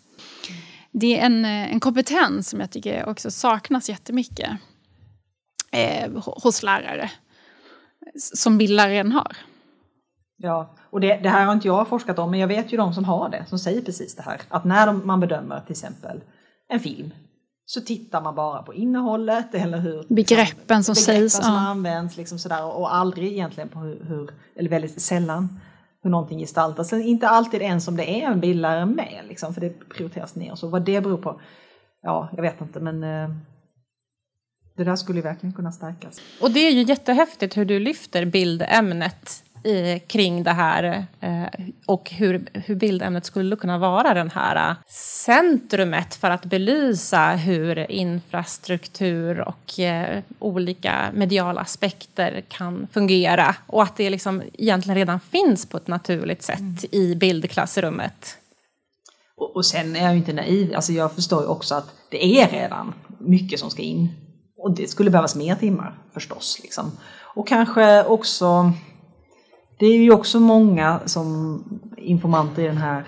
Det 0.92 1.20
är 1.20 1.26
en, 1.26 1.46
eh, 1.46 1.74
en 1.74 1.80
kompetens 1.80 2.50
som 2.50 2.60
jag 2.60 2.72
tycker 2.72 3.10
också 3.10 3.32
saknas 3.32 3.90
jättemycket 3.90 4.50
eh, 5.72 6.12
hos 6.44 6.64
lärare 6.64 7.12
som 8.16 8.58
bildläraren 8.58 9.12
har. 9.12 9.38
Ja, 10.38 10.76
och 10.92 11.00
det, 11.00 11.20
det, 11.24 11.30
här 11.30 11.46
har 11.46 11.54
inte 11.54 11.68
jag 11.68 11.88
forskat 11.88 12.20
om, 12.20 12.32
men 12.32 12.40
jag 12.40 12.48
vet 12.48 12.74
ju 12.74 12.78
de 12.78 12.94
som 12.94 13.04
har 13.04 13.30
det, 13.30 13.46
som 13.48 13.60
säger 13.60 13.82
precis 13.82 14.16
det 14.16 14.22
här. 14.22 14.42
Att 14.50 14.66
när 14.66 14.88
de, 14.88 15.08
man 15.08 15.20
bedömer 15.20 15.60
till 15.60 15.72
exempel 15.72 16.22
en 16.70 16.80
film 16.80 17.14
så 17.66 17.82
tittar 17.82 18.22
man 18.22 18.36
bara 18.36 18.64
på 18.64 18.74
innehållet 18.74 19.56
eller 19.56 19.78
hur 19.78 20.06
begreppen 20.10 20.84
som 20.84 20.94
begreppen 20.94 20.96
sägs 20.96 21.34
som 21.34 21.54
ja. 21.54 21.60
används 21.60 22.18
liksom 22.18 22.40
sådär, 22.40 22.66
och 22.66 22.96
aldrig 22.96 23.32
egentligen 23.32 23.70
på 23.70 23.80
hur, 23.80 24.06
hur, 24.06 24.30
eller 24.56 24.70
väldigt 24.70 25.02
sällan 25.02 25.60
hur 26.04 26.10
någonting 26.10 26.40
gestaltas. 26.40 26.94
Inte 26.94 27.30
alltid 27.30 27.62
ens 27.62 27.88
om 27.88 27.98
det 27.98 28.24
är 28.24 28.32
en 28.32 28.40
bildlärare 28.40 28.86
med, 28.86 29.24
liksom, 29.28 29.54
för 29.54 29.62
det 29.62 29.90
prioriteras 29.90 30.36
ner. 30.36 30.56
Så 30.56 30.68
vad 30.68 30.82
det 30.82 31.02
beror 31.02 31.18
på, 31.18 31.42
ja, 32.02 32.30
jag 32.36 32.42
vet 32.42 32.62
inte, 32.62 32.80
men 32.80 33.04
eh, 33.04 33.30
det 34.78 34.84
där 34.84 34.96
skulle 34.96 35.22
verkligen 35.22 35.54
kunna 35.54 35.72
stärkas. 35.72 36.22
Och 36.42 36.52
det 36.52 36.60
är 36.60 36.72
ju 36.72 36.82
jättehäftigt 36.82 37.58
hur 37.58 37.66
du 37.66 37.80
lyfter 37.80 38.26
bildämnet 38.26 39.44
i, 39.64 40.00
kring 40.08 40.44
det 40.44 40.52
här 40.52 41.06
eh, 41.20 41.66
och 41.86 42.10
hur, 42.12 42.50
hur 42.54 42.76
bildämnet 42.76 43.26
skulle 43.26 43.56
kunna 43.56 43.78
vara 43.78 44.14
den 44.14 44.30
här 44.30 44.76
centrumet 45.26 46.16
för 46.16 46.30
att 46.30 46.46
belysa 46.46 47.30
hur 47.30 47.92
infrastruktur 47.92 49.40
och 49.40 49.80
eh, 49.80 50.24
olika 50.40 51.12
mediala 51.14 51.62
aspekter 51.62 52.44
kan 52.48 52.88
fungera 52.92 53.56
och 53.68 53.84
att 53.84 53.98
det 53.98 54.10
liksom 54.10 54.44
egentligen 54.54 54.98
redan 54.98 55.20
finns 55.20 55.66
på 55.66 55.78
ett 55.78 55.88
naturligt 55.88 56.44
sätt 56.44 56.60
mm. 56.60 56.78
i 56.92 57.16
bildklassrummet. 57.16 58.38
Och, 59.38 59.56
och 59.56 59.66
sen 59.66 59.96
är 59.96 60.06
jag 60.06 60.16
inte 60.16 60.34
naiv, 60.34 60.76
alltså 60.76 60.92
jag 60.92 61.12
förstår 61.12 61.42
ju 61.42 61.48
också 61.48 61.76
att 61.76 61.96
det 62.12 62.26
är 62.26 62.48
redan 62.48 62.94
mycket 63.18 63.60
som 63.60 63.70
ska 63.70 63.82
in. 63.82 64.10
Och 64.58 64.76
det 64.76 64.88
skulle 64.88 65.10
behövas 65.10 65.36
mer 65.36 65.56
timmar 65.56 65.98
förstås. 66.14 66.60
Liksom. 66.64 66.92
Och 67.36 67.48
kanske 67.48 68.04
också 68.04 68.74
det 69.80 69.86
är 69.86 69.98
ju 69.98 70.12
också 70.12 70.40
många 70.40 71.00
som 71.06 71.64
informanter 71.98 72.64
i 72.64 72.68
den 72.68 72.78
här 72.78 73.04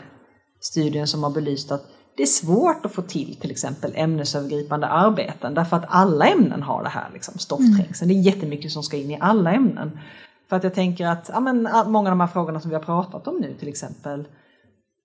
studien 0.59 1.07
som 1.07 1.23
har 1.23 1.31
belyst 1.31 1.71
att 1.71 1.85
det 2.17 2.23
är 2.23 2.27
svårt 2.27 2.85
att 2.85 2.91
få 2.91 3.01
till 3.01 3.35
till 3.35 3.51
exempel 3.51 3.91
ämnesövergripande 3.95 4.87
arbeten 4.87 5.53
därför 5.53 5.77
att 5.77 5.85
alla 5.87 6.25
ämnen 6.25 6.63
har 6.63 6.83
det 6.83 6.89
här 6.89 7.09
liksom, 7.13 7.37
stoffträngseln. 7.37 8.11
Mm. 8.11 8.23
Det 8.23 8.29
är 8.29 8.33
jättemycket 8.33 8.71
som 8.71 8.83
ska 8.83 8.97
in 8.97 9.11
i 9.11 9.17
alla 9.21 9.51
ämnen. 9.51 9.99
För 10.49 10.55
att 10.55 10.63
jag 10.63 10.73
tänker 10.73 11.07
att 11.07 11.29
ja, 11.33 11.39
men, 11.39 11.67
många 11.87 12.09
av 12.09 12.11
de 12.11 12.19
här 12.19 12.27
frågorna 12.27 12.59
som 12.59 12.69
vi 12.69 12.75
har 12.75 12.83
pratat 12.83 13.27
om 13.27 13.37
nu 13.37 13.53
till 13.59 13.67
exempel 13.67 14.27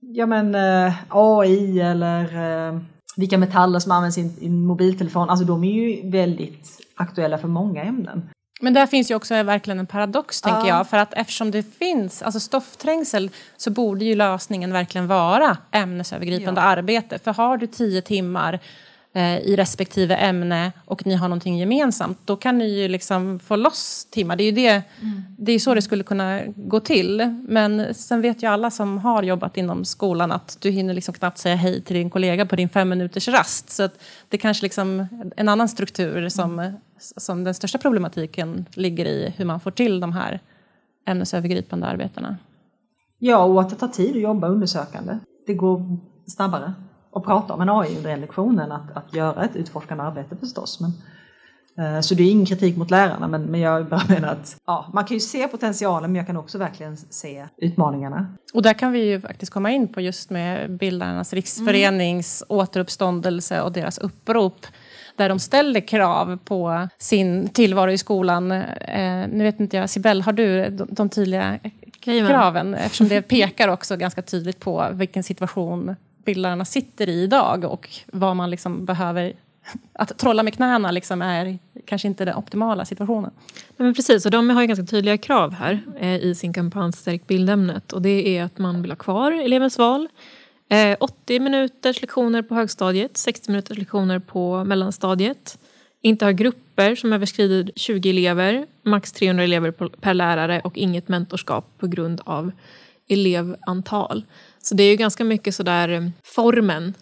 ja, 0.01 0.27
men, 0.27 0.55
eh, 0.55 0.95
AI 1.09 1.81
eller 1.81 2.23
eh, 2.69 2.81
vilka 3.17 3.39
metaller 3.39 3.79
som 3.79 3.93
används 3.93 4.19
i 4.19 4.47
en 4.47 4.67
mobiltelefon, 4.67 5.31
alltså 5.31 5.47
de 5.47 5.64
är 5.64 5.73
ju 5.73 6.11
väldigt 6.11 6.69
aktuella 6.97 7.39
för 7.39 7.49
många 7.49 7.83
ämnen. 7.83 8.29
Men 8.61 8.75
där 8.75 8.87
finns 8.87 9.11
ju 9.11 9.15
också 9.15 9.43
verkligen 9.43 9.79
en 9.79 9.87
paradox, 9.87 10.43
tänker 10.43 10.69
ja. 10.69 10.77
jag. 10.77 10.89
För 10.89 10.97
att 10.97 11.15
eftersom 11.15 11.51
det 11.51 11.63
finns 11.63 12.23
alltså 12.23 12.41
stoffträngsel 12.41 13.31
så 13.57 13.71
borde 13.71 14.05
ju 14.05 14.15
lösningen 14.15 14.73
verkligen 14.73 15.07
vara 15.07 15.57
ämnesövergripande 15.71 16.61
ja. 16.61 16.67
arbete. 16.67 17.19
För 17.19 17.33
har 17.33 17.57
du 17.57 17.67
tio 17.67 18.03
timmar 18.03 18.61
eh, 19.13 19.39
i 19.39 19.57
respektive 19.57 20.17
ämne 20.17 20.73
och 20.85 21.07
ni 21.07 21.15
har 21.15 21.29
någonting 21.29 21.59
gemensamt, 21.59 22.19
då 22.25 22.37
kan 22.37 22.59
ni 22.59 22.81
ju 22.81 22.89
liksom 22.89 23.39
få 23.39 23.57
loss 23.57 24.07
timmar. 24.11 24.37
Det 24.37 24.43
är 24.43 24.47
ju 24.47 24.53
det, 24.53 24.83
mm. 25.01 25.23
det 25.39 25.53
är 25.53 25.59
så 25.59 25.75
det 25.75 25.83
skulle 25.83 26.05
kunna 26.05 26.41
gå 26.47 26.81
till. 26.81 27.37
Men 27.49 27.95
sen 27.95 28.21
vet 28.21 28.43
ju 28.43 28.47
alla 28.47 28.71
som 28.71 28.99
har 28.99 29.23
jobbat 29.23 29.57
inom 29.57 29.85
skolan 29.85 30.33
att 30.33 30.57
du 30.61 30.71
hinner 30.71 30.95
liksom 30.95 31.15
knappt 31.15 31.39
säga 31.39 31.57
hej 31.57 31.83
till 31.83 31.97
din 31.97 32.11
kollega 32.11 32.47
på 32.47 32.57
din 32.57 32.69
fem 32.69 32.89
minuters 32.89 33.29
rast. 33.29 33.71
Så 33.71 33.89
det 34.29 34.39
kanske 34.39 34.63
liksom 34.63 35.07
en 35.37 35.49
annan 35.49 35.69
struktur 35.69 36.29
som 36.29 36.59
mm 36.59 36.75
som 36.99 37.45
den 37.45 37.55
största 37.55 37.79
problematiken 37.79 38.67
ligger 38.75 39.05
i 39.07 39.35
hur 39.37 39.45
man 39.45 39.61
får 39.61 39.71
till 39.71 40.01
de 40.01 40.13
här 40.13 40.41
ämnesövergripande 41.07 41.87
arbetena. 41.87 42.37
Ja, 43.19 43.45
och 43.45 43.61
att 43.61 43.71
det 43.71 43.77
tar 43.77 43.89
tid 43.89 44.17
att 44.17 44.23
jobba 44.23 44.49
undersökande. 44.49 45.19
Det 45.47 45.55
går 45.55 45.99
snabbare 46.27 46.73
att 47.13 47.25
prata 47.25 47.55
om 47.55 47.61
en 47.61 47.69
AI 47.69 47.97
under 47.97 48.17
lektionen, 48.17 48.73
att, 48.73 48.97
att 48.97 49.15
göra 49.15 49.45
ett 49.45 49.57
utforskande 49.57 50.05
arbete 50.05 50.37
förstås. 50.37 50.81
Men, 50.81 50.93
eh, 51.87 52.01
så 52.01 52.15
det 52.15 52.23
är 52.23 52.31
ingen 52.31 52.47
kritik 52.47 52.77
mot 52.77 52.91
lärarna, 52.91 53.29
men, 53.29 53.43
men 53.43 53.61
jag 53.61 53.89
bara 53.89 54.03
menar 54.09 54.29
att 54.29 54.57
ja, 54.67 54.91
man 54.95 55.05
kan 55.05 55.15
ju 55.17 55.21
se 55.21 55.49
potentialen, 55.49 56.13
men 56.13 56.17
jag 56.17 56.27
kan 56.27 56.37
också 56.37 56.59
verkligen 56.59 56.97
se 56.97 57.47
utmaningarna. 57.57 58.27
Och 58.55 58.63
där 58.63 58.75
kan 58.75 58.93
vi 58.93 59.11
ju 59.11 59.21
faktiskt 59.21 59.53
komma 59.53 59.71
in 59.71 59.89
på 59.89 60.01
just 60.01 60.31
med 60.31 60.77
Bildarnas 60.77 61.33
riksförenings 61.33 62.45
mm. 62.49 62.61
återuppståndelse 62.61 63.63
och 63.63 63.73
deras 63.73 63.99
upprop 63.99 64.67
där 65.17 65.29
de 65.29 65.39
ställer 65.39 65.81
krav 65.81 66.39
på 66.45 66.89
sin 66.99 67.49
tillvaro 67.49 67.91
i 67.91 67.99
skolan. 67.99 68.53
Eh, 68.53 69.29
nu 69.29 69.45
vet 69.45 69.61
inte 69.61 69.77
jag, 69.77 69.91
Sibel, 69.91 70.23
har 70.23 70.33
du 70.33 70.71
de, 70.71 70.89
de 70.91 71.09
tydliga 71.09 71.59
kraven? 72.01 72.75
Eftersom 72.75 73.09
det 73.09 73.23
pekar 73.23 73.69
också 73.69 73.97
ganska 73.97 74.23
tydligt 74.23 74.61
på 74.61 74.89
vilken 74.93 75.23
situation 75.23 75.97
bildarna 76.25 76.64
sitter 76.64 77.09
i 77.09 77.23
idag 77.23 77.64
och 77.64 77.89
vad 78.07 78.37
man 78.37 78.51
liksom 78.51 78.85
behöver 78.85 79.33
att 79.93 80.19
trolla 80.19 80.43
med 80.43 80.55
knäna 80.55 80.91
liksom 80.91 81.23
är 81.23 81.59
kanske 81.85 82.09
inte 82.09 82.25
den 82.25 82.37
optimala 82.37 82.85
situationen. 82.85 83.31
men 83.77 83.95
precis, 83.95 84.25
och 84.25 84.31
de 84.31 84.51
har 84.51 84.61
ju 84.61 84.67
ganska 84.67 84.87
tydliga 84.87 85.19
krav 85.19 85.55
här 85.55 85.81
eh, 85.99 86.17
i 86.17 86.35
sin 86.35 86.53
kampanj 86.53 86.93
Stärk 86.93 87.27
bildämnet. 87.27 87.93
Och 87.93 88.03
det 88.03 88.39
är 88.39 88.45
att 88.45 88.59
man 88.59 88.83
vill 88.83 88.91
ha 88.91 88.97
kvar 88.97 89.33
elevens 89.33 89.79
val. 89.79 90.09
Eh, 90.69 90.97
80 91.01 91.41
minuters 91.41 92.01
lektioner 92.01 92.43
på 92.43 92.55
högstadiet, 92.55 93.17
60 93.17 93.51
minuters 93.51 93.79
lektioner 93.79 94.19
på 94.19 94.64
mellanstadiet. 94.64 95.59
Inte 96.03 96.25
ha 96.25 96.33
grupper 96.33 96.95
som 96.95 97.12
överskrider 97.12 97.73
20 97.77 98.11
elever, 98.11 98.67
max 98.83 99.12
300 99.12 99.45
elever 99.45 99.71
per 100.01 100.14
lärare 100.14 100.61
och 100.64 100.77
inget 100.77 101.09
mentorskap 101.09 101.79
på 101.79 101.87
grund 101.87 102.21
av 102.25 102.51
elevantal. 103.09 104.25
Så 104.62 104.75
det 104.75 104.83
är 104.83 104.91
ju 104.91 104.97
ganska 104.97 105.25
mycket 105.25 105.55
sådär 105.55 105.89
eh, 105.89 106.09
formen 106.25 106.95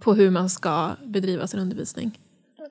på 0.00 0.14
hur 0.14 0.30
man 0.30 0.50
ska 0.50 0.90
bedriva 1.04 1.46
sin 1.46 1.60
undervisning. 1.60 2.18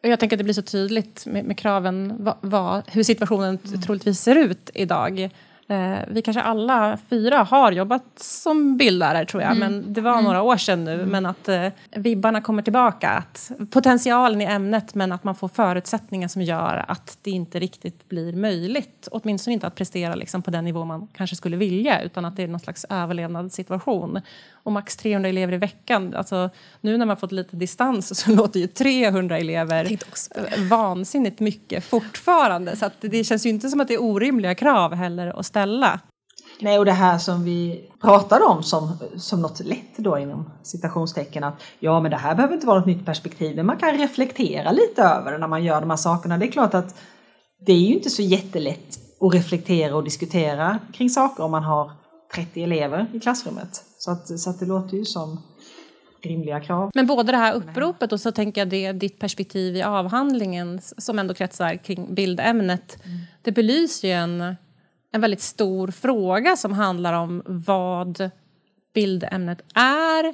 Jag 0.02 0.20
tänker 0.20 0.36
att 0.36 0.40
det 0.40 0.44
blir 0.44 0.54
så 0.54 0.62
tydligt 0.62 1.26
med, 1.26 1.46
med 1.46 1.58
kraven, 1.58 2.24
va, 2.24 2.38
va, 2.42 2.84
hur 2.88 3.04
situationen 3.04 3.60
mm. 3.68 3.82
troligtvis 3.82 4.20
ser 4.20 4.36
ut 4.36 4.70
idag. 4.74 5.30
Eh, 5.68 6.00
vi 6.08 6.22
kanske 6.22 6.42
alla 6.42 6.98
fyra 7.10 7.38
har 7.38 7.72
jobbat 7.72 8.04
som 8.16 8.78
bildlärare 8.78 9.26
tror 9.26 9.44
jag, 9.44 9.52
mm. 9.52 9.60
men 9.60 9.94
det 9.94 10.02
var 10.02 10.12
mm. 10.12 10.24
några 10.24 10.42
år 10.42 10.58
sedan 10.58 10.84
nu. 10.84 10.94
Mm. 10.94 11.10
Men 11.10 11.26
att 11.26 11.50
eh, 11.50 11.68
vibbarna 11.92 12.42
kommer 12.42 12.62
tillbaka, 12.62 13.10
att 13.10 13.52
potentialen 13.72 14.42
i 14.42 14.46
ämnet 14.46 14.96
men 14.96 15.12
att 15.12 15.24
man 15.24 15.36
får 15.36 15.48
förutsättningar 15.48 16.28
som 16.28 16.42
gör 16.42 16.86
att 16.88 17.18
det 17.22 17.32
inte 17.32 17.60
riktigt 17.60 18.10
blir 18.10 18.34
möjligt. 18.34 19.08
Åtminstone 19.12 19.54
inte 19.54 19.68
att 19.68 19.76
prestera 19.76 20.16
liksom, 20.16 20.42
på 20.42 20.52
den 20.52 20.66
nivå 20.66 20.86
man 20.86 21.08
kanske 21.08 21.36
skulle 21.36 21.58
vilja, 21.58 22.02
utan 22.02 22.26
att 22.26 22.36
det 22.36 22.44
är 22.44 22.48
någon 22.48 22.60
slags 22.60 22.86
överlevnadssituation 22.90 24.22
och 24.64 24.72
max 24.72 24.98
300 24.98 25.30
elever 25.30 25.54
i 25.54 25.58
veckan. 25.58 26.14
Alltså, 26.16 26.50
nu 26.82 26.98
när 26.98 27.06
man 27.06 27.18
fått 27.18 27.32
lite 27.32 27.56
distans 27.56 28.20
så 28.20 28.32
låter 28.36 28.60
ju 28.60 28.68
300 28.68 29.38
elever 29.38 29.98
vansinnigt 30.70 31.40
mycket 31.40 31.84
fortfarande. 31.84 32.76
Så 32.76 32.90
det 33.02 33.24
känns 33.24 33.46
ju 33.46 33.50
inte 33.50 33.70
som 33.70 33.82
att 33.82 33.88
det 33.88 33.94
är 33.94 34.04
orimliga 34.04 34.56
krav 34.56 34.94
heller 34.94 35.36
ställa. 35.54 36.00
Nej, 36.62 36.80
och 36.80 36.86
det 36.86 36.92
här 36.92 37.18
som 37.18 37.44
vi 37.44 37.90
pratade 38.02 38.46
om 38.46 38.64
som, 38.64 38.98
som 39.18 39.42
något 39.42 39.60
lätt 39.60 39.98
då 39.98 40.18
inom 40.18 40.50
citationstecken 40.64 41.44
att 41.44 41.62
ja, 41.80 42.00
men 42.00 42.12
det 42.12 42.18
här 42.18 42.36
behöver 42.36 42.56
inte 42.56 42.68
vara 42.68 42.78
något 42.80 42.88
nytt 42.88 43.06
perspektiv, 43.06 43.56
men 43.56 43.66
man 43.66 43.78
kan 43.78 43.98
reflektera 43.98 44.72
lite 44.72 45.02
över 45.02 45.32
det 45.32 45.38
när 45.38 45.48
man 45.48 45.64
gör 45.64 45.82
de 45.82 45.90
här 45.90 45.98
sakerna. 45.98 46.38
Det 46.38 46.46
är 46.46 46.52
klart 46.52 46.74
att 46.74 46.96
det 47.66 47.72
är 47.72 47.78
ju 47.78 47.94
inte 47.94 48.10
så 48.10 48.22
jättelätt 48.22 49.00
att 49.22 49.34
reflektera 49.34 49.96
och 49.96 50.04
diskutera 50.04 50.80
kring 50.94 51.10
saker 51.10 51.44
om 51.44 51.52
man 51.52 51.64
har 51.64 51.92
30 52.36 52.64
elever 52.64 53.08
i 53.14 53.20
klassrummet. 53.20 53.84
Så, 53.98 54.12
att, 54.12 54.40
så 54.40 54.50
att 54.50 54.60
det 54.60 54.66
låter 54.66 54.98
ju 54.98 55.06
som 55.06 55.42
rimliga 56.24 56.60
krav. 56.60 56.92
Men 56.96 57.08
både 57.08 57.32
det 57.32 57.38
här 57.38 57.54
uppropet 57.54 58.12
och 58.12 58.22
så 58.22 58.32
tänker 58.32 58.62
jag 58.62 58.70
det, 58.70 58.92
ditt 58.92 59.20
perspektiv 59.20 59.76
i 59.76 59.84
avhandlingen 59.84 60.82
som 60.82 61.20
ändå 61.20 61.34
kretsar 61.34 61.76
kring 61.76 62.16
bildämnet. 62.16 62.98
Mm. 63.06 63.20
Det 63.42 63.52
belyser 63.52 64.08
ju 64.08 64.14
en, 64.14 64.56
en 65.14 65.22
väldigt 65.22 65.42
stor 65.42 65.88
fråga 65.88 66.56
som 66.56 66.74
handlar 66.74 67.14
om 67.14 67.44
vad 67.46 68.30
bildämnet 68.94 69.62
är 69.74 70.34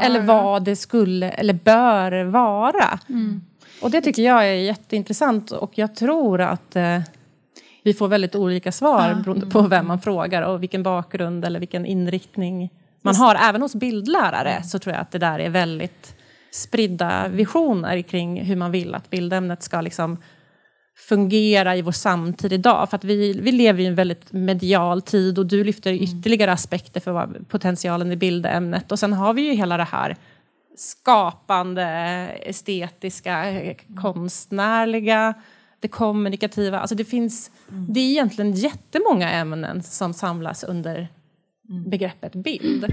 eller 0.00 0.20
vad 0.20 0.64
det 0.64 0.76
skulle 0.76 1.30
eller 1.30 1.54
bör 1.54 2.24
vara. 2.24 2.98
Mm. 3.08 3.42
Och 3.82 3.90
det 3.90 4.00
tycker 4.00 4.22
jag 4.22 4.48
är 4.48 4.54
jätteintressant 4.54 5.50
och 5.50 5.78
jag 5.78 5.94
tror 5.94 6.40
att 6.40 6.76
eh, 6.76 7.00
vi 7.82 7.94
får 7.94 8.08
väldigt 8.08 8.34
olika 8.34 8.72
svar 8.72 9.08
ja. 9.08 9.14
beroende 9.14 9.46
på 9.46 9.62
vem 9.62 9.86
man 9.86 10.00
frågar 10.00 10.42
och 10.42 10.62
vilken 10.62 10.82
bakgrund 10.82 11.44
eller 11.44 11.60
vilken 11.60 11.86
inriktning 11.86 12.70
man 13.00 13.16
har. 13.16 13.34
Även 13.34 13.62
hos 13.62 13.74
bildlärare 13.74 14.62
så 14.62 14.78
tror 14.78 14.94
jag 14.94 15.02
att 15.02 15.10
det 15.10 15.18
där 15.18 15.38
är 15.38 15.50
väldigt 15.50 16.14
spridda 16.50 17.28
visioner 17.28 18.02
kring 18.02 18.44
hur 18.44 18.56
man 18.56 18.70
vill 18.70 18.94
att 18.94 19.10
bildämnet 19.10 19.62
ska 19.62 19.80
liksom 19.80 20.18
fungera 20.96 21.76
i 21.76 21.82
vår 21.82 21.92
samtid 21.92 22.52
idag. 22.52 22.90
För 22.90 22.96
att 22.96 23.04
vi, 23.04 23.32
vi 23.32 23.52
lever 23.52 23.82
i 23.82 23.86
en 23.86 23.94
väldigt 23.94 24.32
medial 24.32 25.02
tid 25.02 25.38
och 25.38 25.46
du 25.46 25.64
lyfter 25.64 25.92
mm. 25.92 26.02
ytterligare 26.02 26.52
aspekter 26.52 27.00
för 27.00 27.44
potentialen 27.48 28.12
i 28.12 28.16
bildämnet. 28.16 28.92
Och 28.92 28.98
sen 28.98 29.12
har 29.12 29.34
vi 29.34 29.42
ju 29.42 29.52
hela 29.52 29.76
det 29.76 29.84
här 29.84 30.16
skapande, 30.76 31.84
estetiska, 32.42 33.44
konstnärliga 34.00 35.34
det 35.80 35.88
kommunikativa. 35.88 36.78
Alltså 36.78 36.94
det, 36.94 37.04
finns, 37.04 37.50
mm. 37.70 37.86
det 37.92 38.00
är 38.00 38.10
egentligen 38.10 38.52
jättemånga 38.52 39.30
ämnen 39.30 39.82
som 39.82 40.14
samlas 40.14 40.64
under 40.64 41.08
mm. 41.68 41.90
begreppet 41.90 42.32
bild. 42.32 42.86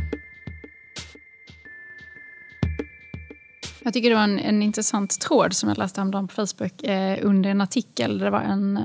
Jag 3.89 3.93
tycker 3.93 4.09
det 4.09 4.15
var 4.15 4.23
en, 4.23 4.39
en 4.39 4.61
intressant 4.61 5.19
tråd 5.19 5.53
som 5.53 5.69
jag 5.69 5.77
läste 5.77 6.01
häromdagen 6.01 6.27
på 6.27 6.33
Facebook 6.35 6.83
eh, 6.83 7.19
under 7.21 7.49
en 7.49 7.61
artikel. 7.61 8.17
Det 8.17 8.29
var 8.29 8.41
en, 8.41 8.77
eh, 8.77 8.83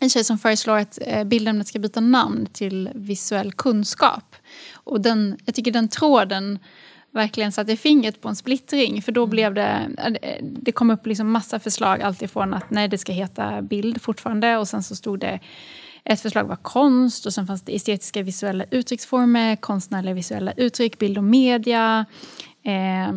en 0.00 0.10
tjej 0.10 0.24
som 0.24 0.38
föreslår 0.38 0.78
att 0.78 0.98
eh, 1.06 1.24
bildämnet 1.24 1.66
ska 1.66 1.78
byta 1.78 2.00
namn 2.00 2.46
till 2.46 2.90
visuell 2.94 3.52
kunskap. 3.52 4.36
Och 4.74 5.00
den, 5.00 5.38
jag 5.44 5.54
tycker 5.54 5.70
den 5.72 5.88
tråden 5.88 6.58
verkligen 7.10 7.52
satte 7.52 7.76
fingret 7.76 8.20
på 8.20 8.28
en 8.28 8.36
splittring. 8.36 9.02
För 9.02 9.12
då 9.12 9.22
mm. 9.22 9.30
blev 9.30 9.54
det, 9.54 9.88
det 10.42 10.72
kom 10.72 10.90
upp 10.90 11.06
liksom 11.06 11.30
massa 11.30 11.60
förslag, 11.60 12.02
alltifrån 12.02 12.54
att 12.54 12.70
nej 12.70 12.88
det 12.88 12.98
ska 12.98 13.12
heta 13.12 13.62
bild 13.62 14.02
fortfarande 14.02 14.56
och 14.56 14.68
sen 14.68 14.82
så 14.82 14.96
stod 14.96 15.20
det 15.20 15.40
ett 16.04 16.20
förslag 16.20 16.44
var 16.44 16.56
konst 16.56 17.26
och 17.26 17.34
sen 17.34 17.46
fanns 17.46 17.62
det 17.62 17.76
estetiska 17.76 18.22
visuella 18.22 18.64
uttrycksformer, 18.70 19.56
konstnärliga 19.56 20.14
visuella 20.14 20.52
uttryck, 20.52 20.98
bild 20.98 21.18
och 21.18 21.24
media. 21.24 22.06
Eh, 22.62 23.12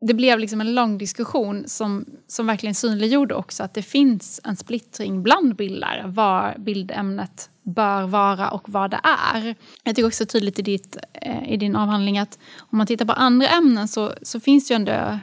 det 0.00 0.14
blev 0.14 0.38
liksom 0.38 0.60
en 0.60 0.74
lång 0.74 0.98
diskussion 0.98 1.68
som, 1.68 2.04
som 2.26 2.46
verkligen 2.46 2.74
synliggjorde 2.74 3.34
också 3.34 3.62
att 3.62 3.74
det 3.74 3.82
finns 3.82 4.40
en 4.44 4.56
splittring 4.56 5.22
bland 5.22 5.56
bildare 5.56 6.02
vad 6.06 6.62
bildämnet 6.62 7.50
bör 7.62 8.06
vara 8.06 8.50
och 8.50 8.68
vad 8.68 8.90
det 8.90 9.00
är. 9.34 9.54
Jag 9.82 9.96
tycker 9.96 10.06
också 10.06 10.26
tydligt 10.26 10.58
i, 10.58 10.62
ditt, 10.62 10.96
eh, 11.12 11.52
i 11.52 11.56
din 11.56 11.76
avhandling 11.76 12.18
att 12.18 12.38
om 12.58 12.78
man 12.78 12.86
tittar 12.86 13.04
på 13.04 13.12
andra 13.12 13.48
ämnen 13.48 13.88
så, 13.88 14.12
så 14.22 14.40
finns 14.40 14.70
ju 14.70 14.74
ändå 14.74 14.92
eh, 14.92 15.16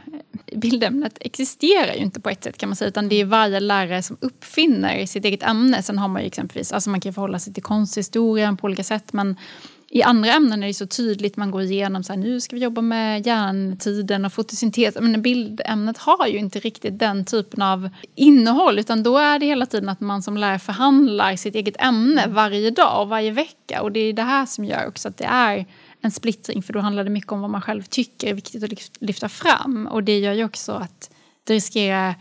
bildämnet 0.56 1.18
existerar 1.22 1.94
ju 1.94 2.00
inte 2.00 2.22
på 2.22 2.30
ett 2.30 2.44
sätt 2.44 2.58
kan 2.58 2.70
man 2.70 2.76
säga 2.76 2.90
utan 2.90 3.10
det 3.10 3.16
är 3.16 3.26
varje 3.26 3.60
lärare 3.60 4.04
som 4.04 4.18
uppfinner 4.20 5.06
sitt 5.06 5.26
eget 5.26 5.44
ämne. 5.44 5.82
Sen 5.82 5.98
har 5.98 6.08
man 6.08 6.22
ju 6.22 6.28
exempelvis, 6.28 6.72
alltså 6.72 6.90
man 6.90 7.02
kan 7.02 7.14
förhålla 7.14 7.40
sig 7.40 7.54
till 7.54 7.64
konsthistorien 7.64 8.58
på 8.58 8.66
olika 8.66 8.84
sätt 8.84 9.14
men 9.14 9.36
i 9.90 10.04
andra 10.04 10.32
ämnen 10.32 10.64
är 10.64 10.68
det 10.68 10.74
så 10.74 10.88
tydligt, 10.88 11.38
man 11.38 11.52
går 11.52 11.62
igenom 11.62 12.04
så 12.04 12.14
här, 12.14 12.20
nu 12.20 12.42
ska 12.42 12.56
vi 12.56 12.62
jobba 12.62 12.82
med 12.82 13.26
hjärntiden 13.26 14.26
och 14.26 14.34
fotosyntes. 14.34 14.96
Men 15.00 15.22
bildämnet 15.22 15.98
har 15.98 16.28
ju 16.28 16.38
inte 16.38 16.60
riktigt 16.60 17.00
den 17.00 17.26
typen 17.26 17.62
av 17.62 17.90
innehåll 18.16 18.80
utan 18.80 19.04
då 19.04 19.18
är 19.18 19.40
det 19.40 19.46
hela 19.46 19.66
tiden 19.66 19.90
att 19.90 20.00
man 20.00 20.24
som 20.24 20.38
lärare 20.38 20.60
förhandlar 20.60 21.36
sitt 21.36 21.56
eget 21.56 21.82
ämne 21.82 22.28
varje 22.28 22.72
dag 22.72 23.02
och 23.02 23.10
varje 23.10 23.32
vecka. 23.32 23.82
Och 23.82 23.92
det 23.92 24.00
är 24.00 24.14
det 24.14 24.24
här 24.24 24.46
som 24.46 24.66
gör 24.66 24.88
också 24.88 25.08
att 25.08 25.18
det 25.18 25.26
är 25.26 25.66
en 26.02 26.12
splittring 26.12 26.64
för 26.64 26.74
då 26.74 26.80
handlar 26.80 27.04
det 27.04 27.10
mycket 27.10 27.32
om 27.32 27.42
vad 27.42 27.50
man 27.50 27.62
själv 27.62 27.84
tycker 27.84 28.30
är 28.30 28.34
viktigt 28.34 28.64
att 28.64 29.02
lyfta 29.02 29.30
fram. 29.30 29.88
Och 29.88 30.04
det 30.04 30.20
gör 30.20 30.34
ju 30.34 30.46
också 30.46 30.72
att 30.72 31.10
det 31.44 31.54
riskerar 31.54 32.16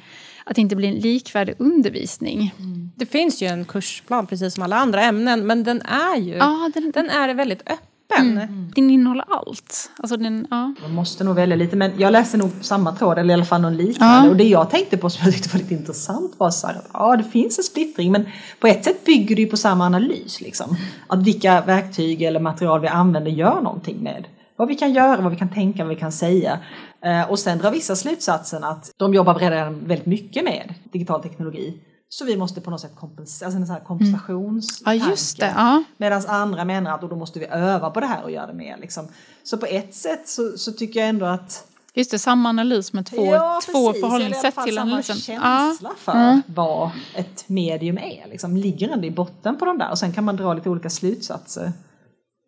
att 0.44 0.54
det 0.56 0.60
inte 0.60 0.76
blir 0.76 0.88
en 0.88 0.98
likvärdig 0.98 1.54
undervisning. 1.58 2.54
Mm. 2.58 2.90
Det 2.96 3.06
finns 3.06 3.42
ju 3.42 3.46
en 3.46 3.64
kursplan 3.64 4.26
precis 4.26 4.54
som 4.54 4.62
alla 4.62 4.76
andra 4.76 5.02
ämnen 5.02 5.46
men 5.46 5.64
den 5.64 5.82
är 5.82 6.16
ju 6.16 6.34
ja, 6.34 6.70
den, 6.74 6.90
den 6.90 7.10
är 7.10 7.34
väldigt 7.34 7.60
öppen. 7.60 8.38
Mm. 8.38 8.70
Den 8.74 8.90
innehåller 8.90 9.24
allt. 9.28 9.90
Alltså 9.96 10.16
den, 10.16 10.46
ja. 10.50 10.74
Man 10.82 10.94
måste 10.94 11.24
nog 11.24 11.34
välja 11.36 11.56
lite 11.56 11.76
men 11.76 11.92
jag 11.98 12.12
läste 12.12 12.36
nog 12.36 12.50
samma 12.60 12.92
tråd 12.92 13.18
eller 13.18 13.30
i 13.30 13.34
alla 13.34 13.44
fall 13.44 13.60
någon 13.60 13.76
liknande 13.76 14.26
ja. 14.26 14.30
och 14.30 14.36
det 14.36 14.44
jag 14.44 14.70
tänkte 14.70 14.96
på 14.96 15.10
som 15.10 15.24
jag 15.24 15.34
tyckte 15.34 15.48
var 15.48 15.58
lite 15.58 15.74
intressant 15.74 16.34
var 16.38 16.50
så 16.50 16.66
här, 16.66 16.74
att 16.74 16.90
ja 16.92 17.16
det 17.16 17.24
finns 17.24 17.58
en 17.58 17.64
splittring 17.64 18.12
men 18.12 18.26
på 18.60 18.66
ett 18.66 18.84
sätt 18.84 19.04
bygger 19.04 19.36
det 19.36 19.42
ju 19.42 19.48
på 19.48 19.56
samma 19.56 19.86
analys 19.86 20.40
liksom. 20.40 20.76
Att 21.06 21.22
vilka 21.22 21.60
verktyg 21.60 22.22
eller 22.22 22.40
material 22.40 22.80
vi 22.80 22.88
använder 22.88 23.30
gör 23.30 23.60
någonting 23.60 24.02
med 24.02 24.24
vad 24.56 24.68
vi 24.68 24.74
kan 24.74 24.92
göra, 24.92 25.20
vad 25.20 25.30
vi 25.32 25.38
kan 25.38 25.48
tänka, 25.48 25.84
vad 25.84 25.94
vi 25.94 26.00
kan 26.00 26.12
säga. 26.12 26.58
Eh, 27.04 27.30
och 27.30 27.38
sen 27.38 27.58
drar 27.58 27.70
vissa 27.70 27.96
slutsatsen 27.96 28.64
att 28.64 28.90
de 28.96 29.14
jobbar 29.14 29.34
redan 29.34 29.86
väldigt 29.88 30.06
mycket 30.06 30.44
med 30.44 30.74
digital 30.92 31.22
teknologi. 31.22 31.78
Så 32.08 32.24
vi 32.24 32.36
måste 32.36 32.60
på 32.60 32.70
något 32.70 32.80
sätt 32.80 32.96
kompensera, 32.96 33.46
alltså 33.46 33.60
en 33.60 33.66
sån 33.66 33.74
här 33.76 33.84
kompensations 33.84 34.82
Ja, 34.84 34.94
just 34.94 35.40
det. 35.40 35.52
Ja. 35.56 35.82
Medan 35.96 36.22
andra 36.26 36.64
menar 36.64 36.94
att 36.94 37.00
då 37.00 37.16
måste 37.16 37.38
vi 37.38 37.46
öva 37.46 37.90
på 37.90 38.00
det 38.00 38.06
här 38.06 38.22
och 38.22 38.30
göra 38.30 38.46
det 38.46 38.52
mer. 38.54 38.76
Liksom. 38.78 39.08
Så 39.42 39.58
på 39.58 39.66
ett 39.66 39.94
sätt 39.94 40.28
så, 40.28 40.58
så 40.58 40.72
tycker 40.72 41.00
jag 41.00 41.08
ändå 41.08 41.26
att 41.26 41.66
Just 41.96 42.10
det, 42.10 42.18
samma 42.18 42.48
analys 42.48 42.92
med 42.92 43.06
två, 43.06 43.24
Ja, 43.24 43.60
två 43.72 43.86
precis. 43.88 44.02
förhållningssätt 44.02 44.54
till 44.64 44.74
samma 44.74 44.90
analysen. 44.90 45.16
Ja. 45.34 45.40
känsla 45.42 45.90
för 45.98 46.12
Mm. 46.12 46.42
vad 46.46 46.90
ett 47.14 47.44
medium 47.48 47.98
är. 47.98 48.28
Liksom, 48.30 48.56
ligger 48.56 48.88
ändå 48.88 49.06
i 49.06 49.10
botten 49.10 49.56
på 49.58 49.64
de 49.64 49.78
där 49.78 49.90
och 49.90 49.98
sen 49.98 50.12
kan 50.12 50.24
man 50.24 50.36
dra 50.36 50.54
lite 50.54 50.68
olika 50.70 50.90
slutsatser 50.90 51.72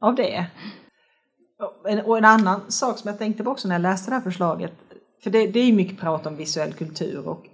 av 0.01 0.15
det. 0.15 0.47
Och 2.05 2.19
en, 2.19 2.25
annan 2.25 2.61
sak 2.69 2.99
som 2.99 3.09
jag 3.09 3.19
tänkte 3.19 3.45
på 3.45 3.51
också 3.51 3.69
när 3.69 3.75
jag 3.75 3.83
läste 3.83 4.11
det 4.11 4.15
här 4.15 4.23
förslaget, 4.23 4.73
för 5.23 5.31
det, 5.31 5.47
det 5.47 5.61
är 5.61 5.65
ju 5.65 5.73
mycket 5.73 6.01
prat 6.01 6.27
om 6.27 6.37
visuell 6.37 6.73
kultur 6.73 7.29
och 7.29 7.47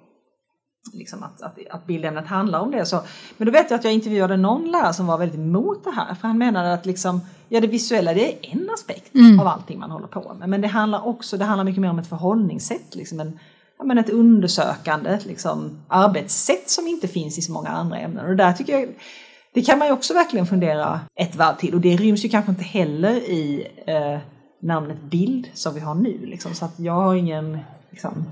liksom 0.92 1.22
att, 1.22 1.42
att, 1.42 1.58
att 1.70 1.86
bildämnet 1.86 2.26
handlar 2.26 2.60
om 2.60 2.70
det. 2.70 2.86
Så, 2.86 3.00
men 3.36 3.46
då 3.46 3.52
vet 3.52 3.70
jag 3.70 3.78
att 3.78 3.84
jag 3.84 3.92
intervjuade 3.92 4.36
någon 4.36 4.70
lärare 4.70 4.94
som 4.94 5.06
var 5.06 5.18
väldigt 5.18 5.38
emot 5.38 5.84
det 5.84 5.90
här, 5.90 6.14
för 6.14 6.28
han 6.28 6.38
menade 6.38 6.72
att 6.72 6.86
liksom, 6.86 7.20
ja, 7.48 7.60
det 7.60 7.66
visuella 7.66 8.14
det 8.14 8.32
är 8.32 8.52
en 8.52 8.70
aspekt 8.74 9.12
av 9.40 9.46
allting 9.46 9.78
man 9.78 9.90
håller 9.90 10.06
på 10.06 10.34
med, 10.38 10.48
men 10.48 10.60
det 10.60 10.68
handlar 10.68 11.06
också, 11.06 11.36
det 11.36 11.44
handlar 11.44 11.64
mycket 11.64 11.80
mer 11.80 11.90
om 11.90 11.98
ett 11.98 12.08
förhållningssätt, 12.08 12.94
liksom 12.94 13.20
en, 13.20 13.38
ja, 13.78 13.84
men 13.84 13.98
ett 13.98 14.10
undersökande 14.10 15.18
liksom, 15.26 15.78
arbetssätt 15.88 16.70
som 16.70 16.86
inte 16.86 17.08
finns 17.08 17.38
i 17.38 17.42
så 17.42 17.52
många 17.52 17.68
andra 17.68 17.98
ämnen. 17.98 18.26
Och 18.26 18.36
där 18.36 18.52
tycker 18.52 18.72
jag, 18.72 18.88
det 19.54 19.62
kan 19.62 19.78
man 19.78 19.88
ju 19.88 19.94
också 19.94 20.14
verkligen 20.14 20.46
fundera 20.46 21.00
ett 21.14 21.36
varv 21.36 21.56
till 21.56 21.74
och 21.74 21.80
det 21.80 21.96
ryms 21.96 22.24
ju 22.24 22.28
kanske 22.28 22.50
inte 22.50 22.64
heller 22.64 23.14
i 23.14 23.68
eh, 23.86 24.18
namnet 24.62 25.02
bild 25.02 25.48
som 25.54 25.74
vi 25.74 25.80
har 25.80 25.94
nu. 25.94 26.26
Liksom, 26.26 26.54
så 26.54 26.64
att 26.64 26.78
jag 26.78 26.92
har 26.92 27.14
ingen 27.14 27.58
liksom, 27.90 28.24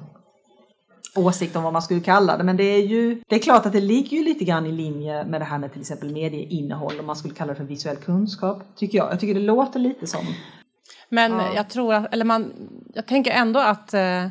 åsikt 1.17 1.57
om 1.57 1.63
vad 1.63 1.73
man 1.73 1.83
skulle 1.83 2.01
kalla 2.01 2.37
det 2.37 2.45
men 2.45 2.57
det 2.57 2.65
är 2.65 2.87
ju 2.87 3.23
det 3.29 3.35
är 3.35 3.39
klart 3.39 3.67
att 3.67 3.73
det 3.73 3.81
ligger 3.81 4.17
ju 4.17 4.25
lite 4.25 4.45
grann 4.45 4.67
i 4.67 4.73
linje 4.73 5.25
med 5.25 5.41
det 5.41 5.45
här 5.45 5.59
med 5.59 5.73
till 5.73 5.81
exempel 5.81 6.13
medieinnehåll 6.13 7.01
om 7.01 7.07
man 7.07 7.17
skulle 7.17 7.35
kalla 7.35 7.53
det 7.53 7.57
för 7.57 7.65
visuell 7.65 7.97
kunskap 7.97 8.63
tycker 8.77 8.99
jag. 8.99 9.13
Jag 9.13 9.21
tycker 9.21 9.35
det 9.35 9.41
låter 9.41 9.81
lite 9.81 10.07
som 10.07 10.27
Men 11.09 11.33
Ja. 11.33 11.55
jag 11.55 11.69
tror 11.71 11.95
att, 11.95 12.15
eller 12.15 12.25
man, 12.25 12.53
jag 12.95 13.07
tänker 13.07 13.31
ändå 13.31 13.61
att 13.61 13.95
eh, 13.95 14.27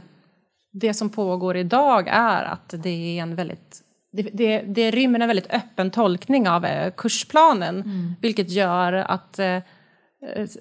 det 0.71 0.93
som 0.93 1.09
pågår 1.09 1.57
idag 1.57 2.07
är 2.07 2.43
att 2.43 2.73
det 2.77 2.89
är 3.19 3.21
en 3.21 3.35
väldigt 3.35 3.81
det, 4.11 4.29
det, 4.33 4.61
det 4.61 4.91
rymmer 4.91 5.19
en 5.19 5.27
väldigt 5.27 5.53
öppen 5.53 5.91
tolkning 5.91 6.49
av 6.49 6.65
eh, 6.65 6.91
kursplanen 6.97 8.15
vilket 8.21 8.49
gör 8.49 8.93
att 8.93 9.39
eh, 9.39 9.57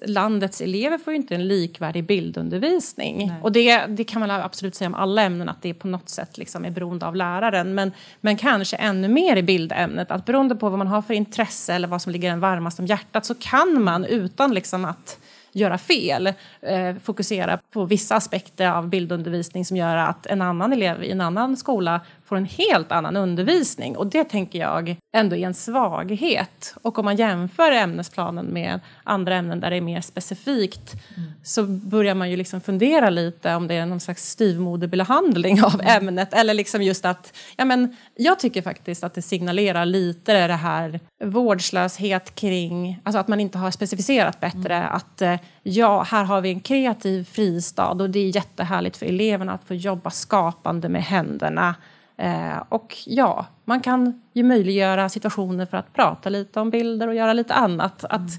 landets 0.05 0.61
elever 0.61 0.97
får 0.97 1.13
ju 1.13 1.17
inte 1.17 1.35
en 1.35 1.47
likvärdig 1.47 2.05
bildundervisning. 2.05 3.33
Och 3.41 3.51
det, 3.51 3.85
det 3.85 4.03
kan 4.03 4.19
man 4.19 4.31
absolut 4.31 4.75
säga 4.75 4.87
om 4.87 4.95
alla 4.95 5.21
ämnen 5.21 5.49
att 5.49 5.61
det 5.61 5.73
på 5.73 5.87
något 5.87 6.09
sätt 6.09 6.37
liksom 6.37 6.65
är 6.65 6.71
beroende 6.71 7.05
av 7.05 7.15
läraren. 7.15 7.75
Men, 7.75 7.91
men 8.21 8.37
kanske 8.37 8.75
ännu 8.75 9.07
mer 9.07 9.35
i 9.35 9.43
bildämnet 9.43 10.11
att 10.11 10.25
beroende 10.25 10.55
på 10.55 10.69
vad 10.69 10.77
man 10.77 10.87
har 10.87 11.01
för 11.01 11.13
intresse 11.13 11.73
eller 11.73 11.87
vad 11.87 12.01
som 12.01 12.11
ligger 12.11 12.31
en 12.31 12.39
varmast 12.39 12.79
om 12.79 12.85
hjärtat 12.85 13.25
så 13.25 13.35
kan 13.35 13.83
man 13.83 14.05
utan 14.05 14.53
liksom 14.53 14.85
att 14.85 15.19
göra 15.51 15.77
fel 15.77 16.27
eh, 16.61 16.95
fokusera 17.03 17.59
på 17.73 17.85
vissa 17.85 18.15
aspekter 18.15 18.71
av 18.71 18.89
bildundervisning 18.89 19.65
som 19.65 19.77
gör 19.77 19.95
att 19.95 20.25
en 20.25 20.41
annan 20.41 20.73
elev 20.73 21.03
i 21.03 21.11
en 21.11 21.21
annan 21.21 21.57
skola 21.57 22.01
får 22.29 22.35
en 22.35 22.45
helt 22.45 22.91
annan 22.91 23.15
undervisning. 23.15 23.97
Och 23.97 24.07
det 24.07 24.23
tänker 24.23 24.59
jag 24.59 24.95
ändå 25.15 25.35
är 25.35 25.45
en 25.45 25.53
svaghet. 25.53 26.75
Och 26.81 26.99
om 26.99 27.05
man 27.05 27.15
jämför 27.15 27.71
ämnesplanen 27.71 28.45
med 28.45 28.79
andra 29.03 29.35
ämnen 29.35 29.59
där 29.59 29.69
det 29.69 29.75
är 29.75 29.81
mer 29.81 30.01
specifikt 30.01 30.95
så 31.43 31.63
börjar 31.63 32.15
man 32.15 32.29
ju 32.29 32.37
liksom 32.37 32.61
fundera 32.61 33.09
lite 33.09 33.55
om 33.55 33.67
det 33.67 33.75
är 33.75 33.85
någon 33.85 33.99
slags 33.99 34.29
styvmoderbehandling 34.29 35.63
av 35.63 35.81
ämnet. 35.83 36.33
Eller 36.33 36.53
liksom 36.53 36.81
just 36.81 37.05
att, 37.05 37.37
ja 37.57 37.65
men 37.65 37.95
jag 38.15 38.39
tycker 38.39 38.61
faktiskt 38.61 39.03
att 39.03 39.13
det 39.13 39.21
signalerar 39.21 39.85
lite 39.85 40.47
det 40.47 40.53
här 40.53 40.99
vårdslöshet 41.23 42.35
kring, 42.35 42.99
alltså 43.03 43.19
att 43.19 43.27
man 43.27 43.39
inte 43.39 43.57
har 43.57 43.71
specificerat 43.71 44.39
bättre 44.39 44.83
att 44.83 45.21
eh, 45.21 45.35
ja, 45.63 46.03
här 46.03 46.23
har 46.23 46.41
vi 46.41 46.49
en 46.49 46.59
kreativ 46.59 47.23
fristad 47.23 47.91
och 47.91 48.09
det 48.09 48.19
är 48.19 48.35
jättehärligt 48.35 48.97
för 48.97 49.05
eleverna 49.05 49.53
att 49.53 49.63
få 49.63 49.73
jobba 49.73 50.09
skapande 50.09 50.89
med 50.89 51.03
händerna. 51.03 51.75
Eh, 52.19 52.63
och 52.69 52.97
ja, 53.05 53.45
man 53.65 53.81
kan 53.81 54.21
ju 54.33 54.43
möjliggöra 54.43 55.09
situationer 55.09 55.65
för 55.65 55.77
att 55.77 55.93
prata 55.93 56.29
lite 56.29 56.59
om 56.59 56.69
bilder 56.69 57.07
och 57.07 57.15
göra 57.15 57.33
lite 57.33 57.53
annat. 57.53 58.03
Att 58.03 58.29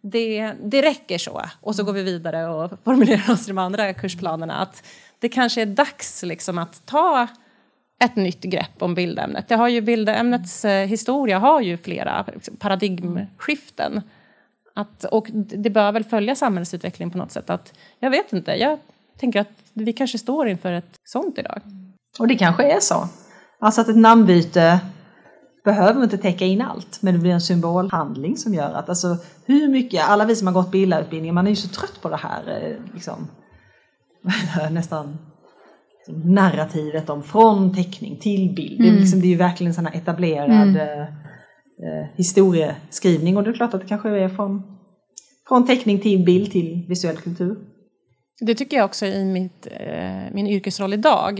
det, 0.00 0.52
det 0.62 0.82
räcker 0.82 1.18
så. 1.18 1.42
Och 1.60 1.76
så 1.76 1.84
går 1.84 1.92
vi 1.92 2.02
vidare 2.02 2.48
och 2.48 2.70
formulerar 2.84 3.32
oss 3.32 3.44
i 3.44 3.50
de 3.50 3.58
andra 3.58 3.94
kursplanerna. 3.94 4.54
Att 4.54 4.86
det 5.18 5.28
kanske 5.28 5.62
är 5.62 5.66
dags 5.66 6.22
liksom 6.22 6.58
att 6.58 6.86
ta 6.86 7.28
ett 8.04 8.16
nytt 8.16 8.42
grepp 8.42 8.82
om 8.82 8.94
bildämnet. 8.94 9.48
Det 9.48 9.54
har 9.54 9.68
ju 9.68 9.80
bildämnets 9.80 10.64
eh, 10.64 10.86
historia 10.86 11.38
har 11.38 11.60
ju 11.60 11.76
flera 11.76 12.26
paradigmskiften. 12.58 14.02
Att, 14.74 15.04
och 15.04 15.26
det 15.32 15.70
bör 15.70 15.92
väl 15.92 16.04
följa 16.04 16.34
samhällsutvecklingen 16.34 17.10
på 17.10 17.18
något 17.18 17.32
sätt. 17.32 17.50
Att, 17.50 17.74
jag 17.98 18.10
vet 18.10 18.32
inte, 18.32 18.52
jag 18.52 18.78
tänker 19.18 19.40
att 19.40 19.52
vi 19.72 19.92
kanske 19.92 20.18
står 20.18 20.48
inför 20.48 20.72
ett 20.72 21.00
sånt 21.04 21.38
idag. 21.38 21.60
Och 22.20 22.28
det 22.28 22.34
kanske 22.34 22.72
är 22.72 22.80
så. 22.80 23.08
Alltså 23.60 23.80
att 23.80 23.88
ett 23.88 23.96
namnbyte 23.96 24.80
behöver 25.64 26.04
inte 26.04 26.18
täcka 26.18 26.44
in 26.44 26.62
allt, 26.62 27.02
men 27.02 27.14
det 27.14 27.20
blir 27.20 27.30
en 27.30 27.40
symbolhandling 27.40 28.36
som 28.36 28.54
gör 28.54 28.72
att 28.72 28.88
alltså, 28.88 29.16
hur 29.46 29.68
mycket, 29.68 30.08
alla 30.08 30.24
vi 30.24 30.36
som 30.36 30.46
har 30.46 30.54
gått 30.54 30.70
bildarutbildning, 30.70 31.34
man 31.34 31.46
är 31.46 31.50
ju 31.50 31.56
så 31.56 31.68
trött 31.68 32.02
på 32.02 32.08
det 32.08 32.16
här 32.16 32.42
eh, 32.48 32.94
liksom, 32.94 33.28
nästan 34.70 35.18
liksom, 36.06 36.34
narrativet 36.34 37.10
om 37.10 37.22
från 37.22 37.74
teckning 37.74 38.18
till 38.18 38.54
bild. 38.54 38.80
Det, 38.80 38.88
är 38.88 38.92
liksom, 38.92 39.20
det 39.20 39.26
är 39.26 39.30
ju 39.30 39.36
verkligen 39.36 39.70
en 39.70 39.74
sån 39.74 39.86
etablerad 39.86 40.76
eh, 40.76 41.02
eh, 41.02 42.06
historieskrivning 42.16 43.36
och 43.36 43.42
det 43.42 43.50
är 43.50 43.54
klart 43.54 43.74
att 43.74 43.80
det 43.80 43.88
kanske 43.88 44.08
är 44.08 44.28
från, 44.28 44.62
från 45.48 45.66
teckning 45.66 46.00
till 46.00 46.24
bild 46.24 46.52
till 46.52 46.84
visuell 46.88 47.16
kultur. 47.16 47.56
Det 48.40 48.54
tycker 48.54 48.76
jag 48.76 48.84
också 48.84 49.06
i 49.06 49.24
mitt, 49.24 49.66
eh, 49.70 50.32
min 50.32 50.46
yrkesroll 50.46 50.92
idag. 50.92 51.36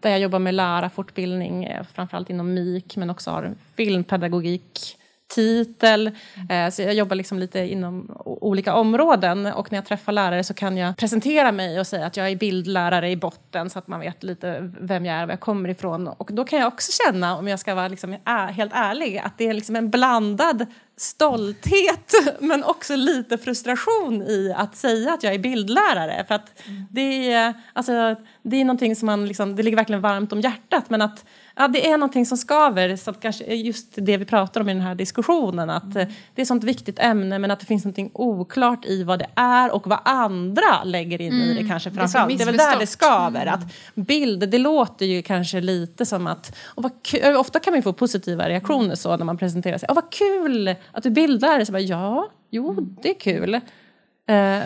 Där 0.00 0.10
jag 0.10 0.20
jobbar 0.20 0.38
med 0.38 0.54
lärarfortbildning, 0.54 1.64
eh, 1.64 1.84
framförallt 1.94 2.30
inom 2.30 2.54
MIK, 2.54 2.96
men 2.96 3.10
också 3.10 3.30
har 3.30 3.54
filmpedagogik 3.76 4.96
titel. 5.28 6.10
Eh, 6.48 6.70
så 6.70 6.82
jag 6.82 6.94
jobbar 6.94 7.16
liksom 7.16 7.38
lite 7.38 7.60
inom 7.60 8.16
olika 8.24 8.74
områden 8.74 9.46
och 9.46 9.72
när 9.72 9.78
jag 9.78 9.84
träffar 9.86 10.12
lärare 10.12 10.44
så 10.44 10.54
kan 10.54 10.76
jag 10.76 10.96
presentera 10.96 11.52
mig 11.52 11.80
och 11.80 11.86
säga 11.86 12.06
att 12.06 12.16
jag 12.16 12.30
är 12.30 12.36
bildlärare 12.36 13.10
i 13.10 13.16
botten 13.16 13.70
så 13.70 13.78
att 13.78 13.88
man 13.88 14.00
vet 14.00 14.22
lite 14.22 14.72
vem 14.80 15.04
jag 15.04 15.16
är 15.16 15.22
och 15.22 15.28
var 15.28 15.32
jag 15.32 15.40
kommer 15.40 15.68
ifrån. 15.68 16.08
Och 16.08 16.30
då 16.32 16.44
kan 16.44 16.58
jag 16.58 16.68
också 16.68 16.92
känna, 17.04 17.36
om 17.36 17.48
jag 17.48 17.60
ska 17.60 17.74
vara 17.74 17.88
liksom 17.88 18.16
helt 18.50 18.72
ärlig, 18.74 19.18
att 19.18 19.38
det 19.38 19.48
är 19.48 19.54
liksom 19.54 19.76
en 19.76 19.90
blandad 19.90 20.66
stolthet 20.96 22.12
men 22.40 22.64
också 22.64 22.96
lite 22.96 23.38
frustration 23.38 24.22
i 24.22 24.54
att 24.56 24.76
säga 24.76 25.14
att 25.14 25.22
jag 25.22 25.34
är 25.34 25.38
bildlärare. 25.38 26.24
För 26.28 26.34
att 26.34 26.62
det, 26.90 27.32
är, 27.32 27.54
alltså, 27.72 28.16
det 28.42 28.56
är 28.56 28.64
någonting 28.64 28.96
som 28.96 29.06
man 29.06 29.26
liksom, 29.26 29.56
det 29.56 29.62
ligger 29.62 29.76
verkligen 29.76 30.02
varmt 30.02 30.32
om 30.32 30.40
hjärtat 30.40 30.90
men 30.90 31.02
att 31.02 31.24
ja, 31.56 31.68
det 31.68 31.90
är 31.90 31.98
någonting 31.98 32.26
som 32.26 32.38
skaver. 32.38 32.96
Så 32.96 33.12
kanske 33.12 33.44
just 33.44 33.86
det 33.96 34.16
vi 34.16 34.24
pratar 34.24 34.60
om 34.60 34.68
i 34.68 34.72
den 34.72 34.82
här 34.82 34.94
diskussionen. 34.94 35.70
Att 35.70 35.96
eh, 35.96 36.06
det 36.34 36.40
är 36.40 36.42
ett 36.42 36.48
sånt 36.48 36.64
viktigt 36.64 36.98
ämne 36.98 37.38
men 37.38 37.50
att 37.50 37.60
det 37.60 37.66
finns 37.66 37.84
någonting 37.84 38.10
oklart 38.14 38.84
i 38.84 39.02
vad 39.02 39.18
det 39.18 39.28
är 39.34 39.74
och 39.74 39.86
vad 39.86 39.98
andra 40.04 40.84
lägger 40.84 41.20
in 41.20 41.32
i 41.32 41.62
det 41.62 41.68
kanske 41.68 41.90
Det 41.90 41.94
är 41.94 41.98
framförallt. 41.98 42.38
Det 42.38 42.44
är 42.44 42.46
väl 42.46 42.56
där 42.56 42.78
det 42.78 42.86
skaver. 42.86 43.46
Att 43.46 43.60
bild, 43.94 44.48
det 44.50 44.58
låter 44.58 45.06
ju 45.06 45.22
kanske 45.22 45.60
lite 45.60 46.06
som 46.06 46.26
att... 46.26 46.56
Och 46.64 46.82
vad 46.82 47.02
kul, 47.02 47.36
ofta 47.36 47.60
kan 47.60 47.72
man 47.72 47.82
få 47.82 47.92
positiva 47.92 48.48
reaktioner 48.48 48.94
så 48.94 49.16
när 49.16 49.24
man 49.24 49.38
presenterar 49.38 49.78
sig. 49.78 49.86
Åh, 49.88 49.94
vad 49.94 50.10
kul 50.12 50.74
att 50.92 51.02
du 51.02 51.10
bildar! 51.10 51.64
Så 51.64 51.72
bara, 51.72 51.80
ja, 51.80 52.30
jo, 52.50 52.76
det 53.02 53.10
är 53.10 53.20
kul. 53.20 53.54
Eh, 53.54 53.60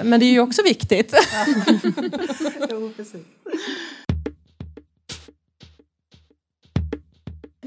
men 0.04 0.20
det 0.20 0.26
är 0.26 0.32
ju 0.32 0.40
också 0.40 0.62
viktigt. 0.62 1.14
Jo, 2.70 2.92
precis. 2.96 3.20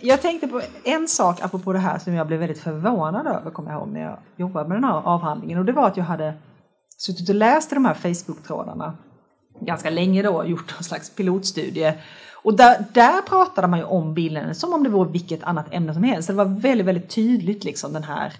Jag 0.05 0.21
tänkte 0.21 0.47
på 0.47 0.61
en 0.83 1.07
sak 1.07 1.41
apropå 1.41 1.73
det 1.73 1.79
här 1.79 1.99
som 1.99 2.13
jag 2.13 2.27
blev 2.27 2.39
väldigt 2.39 2.59
förvånad 2.59 3.27
över, 3.27 3.51
kommer 3.51 3.71
jag 3.71 3.79
ihåg, 3.79 3.89
när 3.89 4.01
jag 4.01 4.17
jobbade 4.35 4.69
med 4.69 4.77
den 4.77 4.83
här 4.83 5.01
avhandlingen. 5.05 5.59
Och 5.59 5.65
det 5.65 5.71
var 5.71 5.87
att 5.87 5.97
jag 5.97 6.03
hade 6.03 6.33
suttit 6.97 7.29
och 7.29 7.35
läst 7.35 7.69
de 7.69 7.85
här 7.85 7.93
Facebook-trådarna 7.93 8.97
ganska 9.59 9.89
länge 9.89 10.21
då, 10.21 10.45
gjort 10.45 10.73
någon 10.73 10.83
slags 10.83 11.09
pilotstudie. 11.09 11.93
Och 12.43 12.57
där, 12.57 12.85
där 12.93 13.21
pratade 13.21 13.67
man 13.67 13.79
ju 13.79 13.85
om 13.85 14.13
bilden 14.13 14.55
som 14.55 14.73
om 14.73 14.83
det 14.83 14.89
vore 14.89 15.11
vilket 15.11 15.43
annat 15.43 15.73
ämne 15.73 15.93
som 15.93 16.03
helst. 16.03 16.27
Det 16.27 16.33
var 16.33 16.45
väldigt, 16.45 16.87
väldigt 16.87 17.09
tydligt 17.09 17.63
liksom 17.63 17.93
den 17.93 18.03
här 18.03 18.33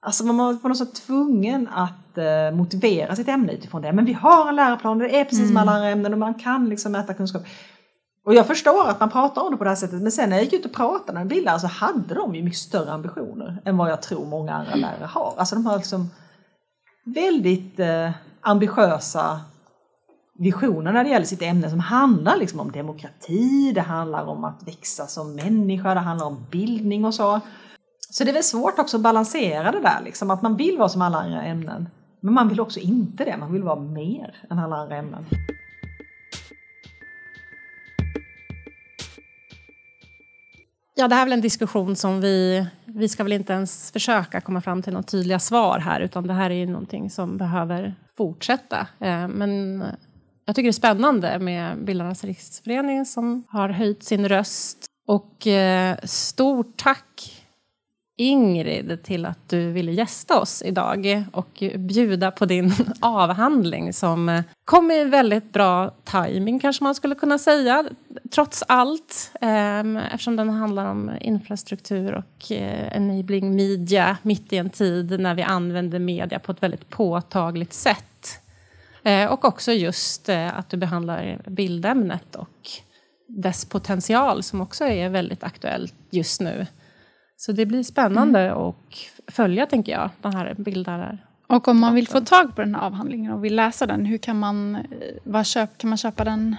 Alltså 0.00 0.24
man 0.24 0.36
var 0.36 0.54
på 0.54 0.68
något 0.68 0.78
sätt 0.78 0.94
tvungen 0.94 1.68
att 1.68 2.18
eh, 2.18 2.56
motivera 2.56 3.16
sitt 3.16 3.28
ämne 3.28 3.52
utifrån 3.52 3.82
det. 3.82 3.92
Men 3.92 4.04
vi 4.04 4.12
har 4.12 4.48
en 4.48 4.56
läroplan, 4.56 4.98
det 4.98 5.20
är 5.20 5.24
precis 5.24 5.48
som 5.48 5.56
alla 5.56 5.72
andra 5.72 5.88
ämnen 5.88 6.12
och 6.12 6.18
man 6.18 6.34
kan 6.34 6.68
liksom 6.68 6.92
mäta 6.92 7.14
kunskap. 7.14 7.42
Och 8.26 8.34
jag 8.34 8.46
förstår 8.46 8.88
att 8.88 9.00
man 9.00 9.10
pratar 9.10 9.42
om 9.42 9.50
det 9.50 9.56
på 9.56 9.64
det 9.64 9.70
här 9.70 9.76
sättet 9.76 10.02
men 10.02 10.12
sen 10.12 10.30
när 10.30 10.36
jag 10.36 10.44
gick 10.44 10.52
ut 10.52 10.64
och 10.64 10.72
pratade 10.72 11.18
med 11.18 11.26
bildlärare 11.26 11.60
så 11.60 11.66
hade 11.66 12.14
de 12.14 12.34
ju 12.34 12.42
mycket 12.42 12.58
större 12.58 12.92
ambitioner 12.92 13.62
än 13.64 13.76
vad 13.76 13.90
jag 13.90 14.02
tror 14.02 14.26
många 14.26 14.54
andra 14.54 14.74
lärare 14.74 15.04
har. 15.04 15.34
Alltså 15.36 15.54
de 15.54 15.66
har 15.66 15.76
liksom 15.76 16.10
väldigt 17.04 17.80
eh, 17.80 18.10
ambitiösa 18.40 19.40
visioner 20.38 20.92
när 20.92 21.04
det 21.04 21.10
gäller 21.10 21.26
sitt 21.26 21.42
ämne 21.42 21.70
som 21.70 21.80
handlar 21.80 22.36
liksom 22.36 22.60
om 22.60 22.72
demokrati, 22.72 23.72
det 23.72 23.80
handlar 23.80 24.24
om 24.26 24.44
att 24.44 24.62
växa 24.66 25.06
som 25.06 25.34
människa, 25.34 25.94
det 25.94 26.00
handlar 26.00 26.26
om 26.26 26.46
bildning 26.50 27.04
och 27.04 27.14
så. 27.14 27.40
Så 28.10 28.24
det 28.24 28.30
är 28.30 28.34
väl 28.34 28.42
svårt 28.42 28.78
också 28.78 28.96
att 28.96 29.02
balansera 29.02 29.72
det 29.72 29.80
där, 29.80 30.00
liksom, 30.04 30.30
att 30.30 30.42
man 30.42 30.56
vill 30.56 30.78
vara 30.78 30.88
som 30.88 31.02
alla 31.02 31.18
andra 31.18 31.42
ämnen. 31.42 31.88
Men 32.20 32.34
man 32.34 32.48
vill 32.48 32.60
också 32.60 32.80
inte 32.80 33.24
det, 33.24 33.36
man 33.36 33.52
vill 33.52 33.62
vara 33.62 33.80
mer 33.80 34.46
än 34.50 34.58
alla 34.58 34.76
andra 34.76 34.96
ämnen. 34.96 35.26
Ja, 40.98 41.08
det 41.08 41.14
här 41.14 41.22
är 41.22 41.26
väl 41.26 41.32
en 41.32 41.40
diskussion 41.40 41.96
som 41.96 42.20
vi... 42.20 42.66
Vi 42.84 43.08
ska 43.08 43.22
väl 43.22 43.32
inte 43.32 43.52
ens 43.52 43.92
försöka 43.92 44.40
komma 44.40 44.60
fram 44.60 44.82
till 44.82 44.92
några 44.92 45.02
tydliga 45.02 45.38
svar 45.38 45.78
här 45.78 46.00
utan 46.00 46.26
det 46.26 46.32
här 46.32 46.50
är 46.50 46.54
ju 46.54 46.66
någonting 46.66 47.10
som 47.10 47.36
behöver 47.36 47.94
fortsätta. 48.16 48.86
Eh, 49.00 49.28
men 49.28 49.82
jag 50.44 50.56
tycker 50.56 50.66
det 50.66 50.70
är 50.70 50.72
spännande 50.72 51.38
med 51.38 51.84
Bildarnas 51.84 52.24
riksförening 52.24 53.04
som 53.04 53.44
har 53.48 53.68
höjt 53.68 54.04
sin 54.04 54.28
röst. 54.28 54.86
Och 55.06 55.46
eh, 55.46 55.96
stort 56.04 56.76
tack 56.76 57.35
Ingrid 58.18 59.02
till 59.02 59.26
att 59.26 59.48
du 59.48 59.70
ville 59.72 59.92
gästa 59.92 60.40
oss 60.40 60.62
idag 60.62 61.24
och 61.32 61.62
bjuda 61.76 62.30
på 62.30 62.46
din 62.46 62.74
avhandling 63.00 63.92
som 63.92 64.28
eh, 64.28 64.42
kom 64.64 64.90
i 64.90 65.04
väldigt 65.04 65.52
bra 65.52 65.90
timing 66.04 66.58
kanske 66.58 66.84
man 66.84 66.94
skulle 66.94 67.14
kunna 67.14 67.38
säga, 67.38 67.84
trots 68.30 68.64
allt. 68.68 69.30
Ehm, 69.40 69.96
eftersom 69.96 70.36
den 70.36 70.50
handlar 70.50 70.90
om 70.90 71.10
infrastruktur 71.20 72.14
och 72.14 72.52
eh, 72.52 72.96
enabling 72.96 73.56
media 73.56 74.16
mitt 74.22 74.52
i 74.52 74.56
en 74.56 74.70
tid 74.70 75.20
när 75.20 75.34
vi 75.34 75.42
använder 75.42 75.98
media 75.98 76.38
på 76.38 76.52
ett 76.52 76.62
väldigt 76.62 76.88
påtagligt 76.88 77.72
sätt. 77.72 78.40
Eh, 79.02 79.26
och 79.26 79.44
också 79.44 79.72
just 79.72 80.28
att 80.28 80.68
du 80.68 80.76
behandlar 80.76 81.38
bildämnet 81.46 82.36
och 82.36 82.70
dess 83.26 83.64
potential 83.64 84.42
som 84.42 84.60
också 84.60 84.84
är 84.84 85.08
väldigt 85.08 85.42
aktuellt 85.42 85.94
just 86.10 86.40
nu. 86.40 86.66
Så 87.36 87.52
det 87.52 87.66
blir 87.66 87.82
spännande 87.82 88.40
mm. 88.40 88.58
att 88.58 88.74
följa, 89.26 89.66
tänker 89.66 89.92
jag, 89.92 90.10
den 90.22 90.34
här 90.34 90.54
bildar 90.58 91.18
Och 91.46 91.68
om 91.68 91.80
man 91.80 91.94
vill 91.94 92.08
få 92.08 92.20
tag 92.20 92.56
på 92.56 92.60
den 92.60 92.74
här 92.74 92.82
avhandlingen 92.82 93.32
och 93.32 93.44
vill 93.44 93.56
läsa 93.56 93.86
den, 93.86 94.04
hur 94.04 94.18
kan 94.18 94.38
man, 94.38 94.78
var 95.24 95.44
köp, 95.44 95.78
kan 95.78 95.90
man 95.90 95.96
köpa 95.96 96.24
den? 96.24 96.56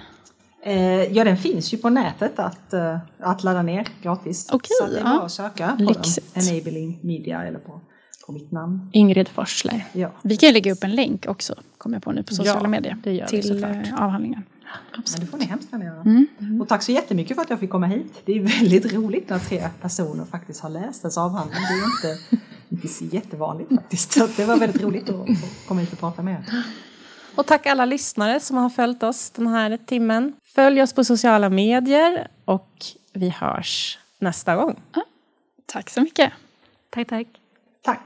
Eh, 0.62 1.02
ja, 1.02 1.24
den 1.24 1.36
finns 1.36 1.74
ju 1.74 1.78
på 1.78 1.90
nätet 1.90 2.38
att, 2.38 2.74
uh, 2.74 2.98
att 3.18 3.44
ladda 3.44 3.62
ner 3.62 3.88
gratis. 4.02 4.52
Okay, 4.52 4.68
så 4.80 4.86
det 4.86 4.98
är 4.98 5.04
bara 5.04 5.24
att 5.24 5.32
söka 5.32 5.76
på 5.78 5.82
Lyxigt. 5.82 6.34
den, 6.34 6.48
Enabling 6.48 6.98
Media 7.02 7.44
eller 7.44 7.58
på, 7.58 7.80
på 8.26 8.32
mitt 8.32 8.52
namn. 8.52 8.90
Ingrid 8.92 9.28
Forsler. 9.28 9.84
Ja. 9.92 10.10
Vi 10.22 10.36
kan 10.36 10.52
lägga 10.52 10.72
upp 10.72 10.84
en 10.84 10.94
länk 10.94 11.26
också, 11.28 11.54
kommer 11.78 11.96
jag 11.96 12.02
på 12.02 12.12
nu, 12.12 12.22
på 12.22 12.34
sociala 12.34 12.62
ja, 12.62 12.68
medier. 12.68 12.96
Det 13.02 13.12
gör 13.12 13.26
till 13.26 13.52
vi 13.52 13.60
Men 14.92 15.20
det 15.20 15.26
får 15.26 15.38
ni 15.38 15.44
hemskt 15.44 15.72
gärna 15.72 15.84
göra. 15.84 16.00
Mm. 16.00 16.26
Mm. 16.40 16.60
Och 16.60 16.68
tack 16.68 16.82
så 16.82 16.92
jättemycket 16.92 17.34
för 17.34 17.42
att 17.42 17.50
jag 17.50 17.60
fick 17.60 17.70
komma 17.70 17.86
hit. 17.86 18.22
Det 18.24 18.32
är 18.32 18.40
väldigt 18.40 18.92
roligt 18.92 19.28
när 19.28 19.38
tre 19.38 19.68
personer 19.80 20.24
faktiskt 20.24 20.60
har 20.60 20.70
läst 20.70 21.04
ens 21.04 21.18
avhandling. 21.18 21.60
Det 21.60 21.74
är 21.74 21.84
inte, 21.84 22.36
inte 22.68 22.88
så 22.88 23.04
jättevanligt 23.04 23.74
faktiskt. 23.74 24.12
Så 24.12 24.26
det 24.36 24.44
var 24.44 24.56
väldigt 24.56 24.82
roligt 24.82 25.08
att 25.08 25.28
komma 25.68 25.80
hit 25.80 25.92
och 25.92 25.98
prata 25.98 26.22
med 26.22 26.34
er. 26.34 26.64
Och 27.34 27.46
tack 27.46 27.66
alla 27.66 27.84
lyssnare 27.84 28.40
som 28.40 28.56
har 28.56 28.70
följt 28.70 29.02
oss 29.02 29.30
den 29.30 29.46
här 29.46 29.78
timmen. 29.86 30.32
Följ 30.54 30.82
oss 30.82 30.92
på 30.92 31.04
sociala 31.04 31.48
medier 31.48 32.28
och 32.44 32.70
vi 33.12 33.28
hörs 33.28 33.98
nästa 34.18 34.56
gång. 34.56 34.80
Tack 35.66 35.90
så 35.90 36.00
mycket. 36.00 36.32
Tack, 36.90 37.08
tack. 37.08 37.26
Tack. 37.82 38.00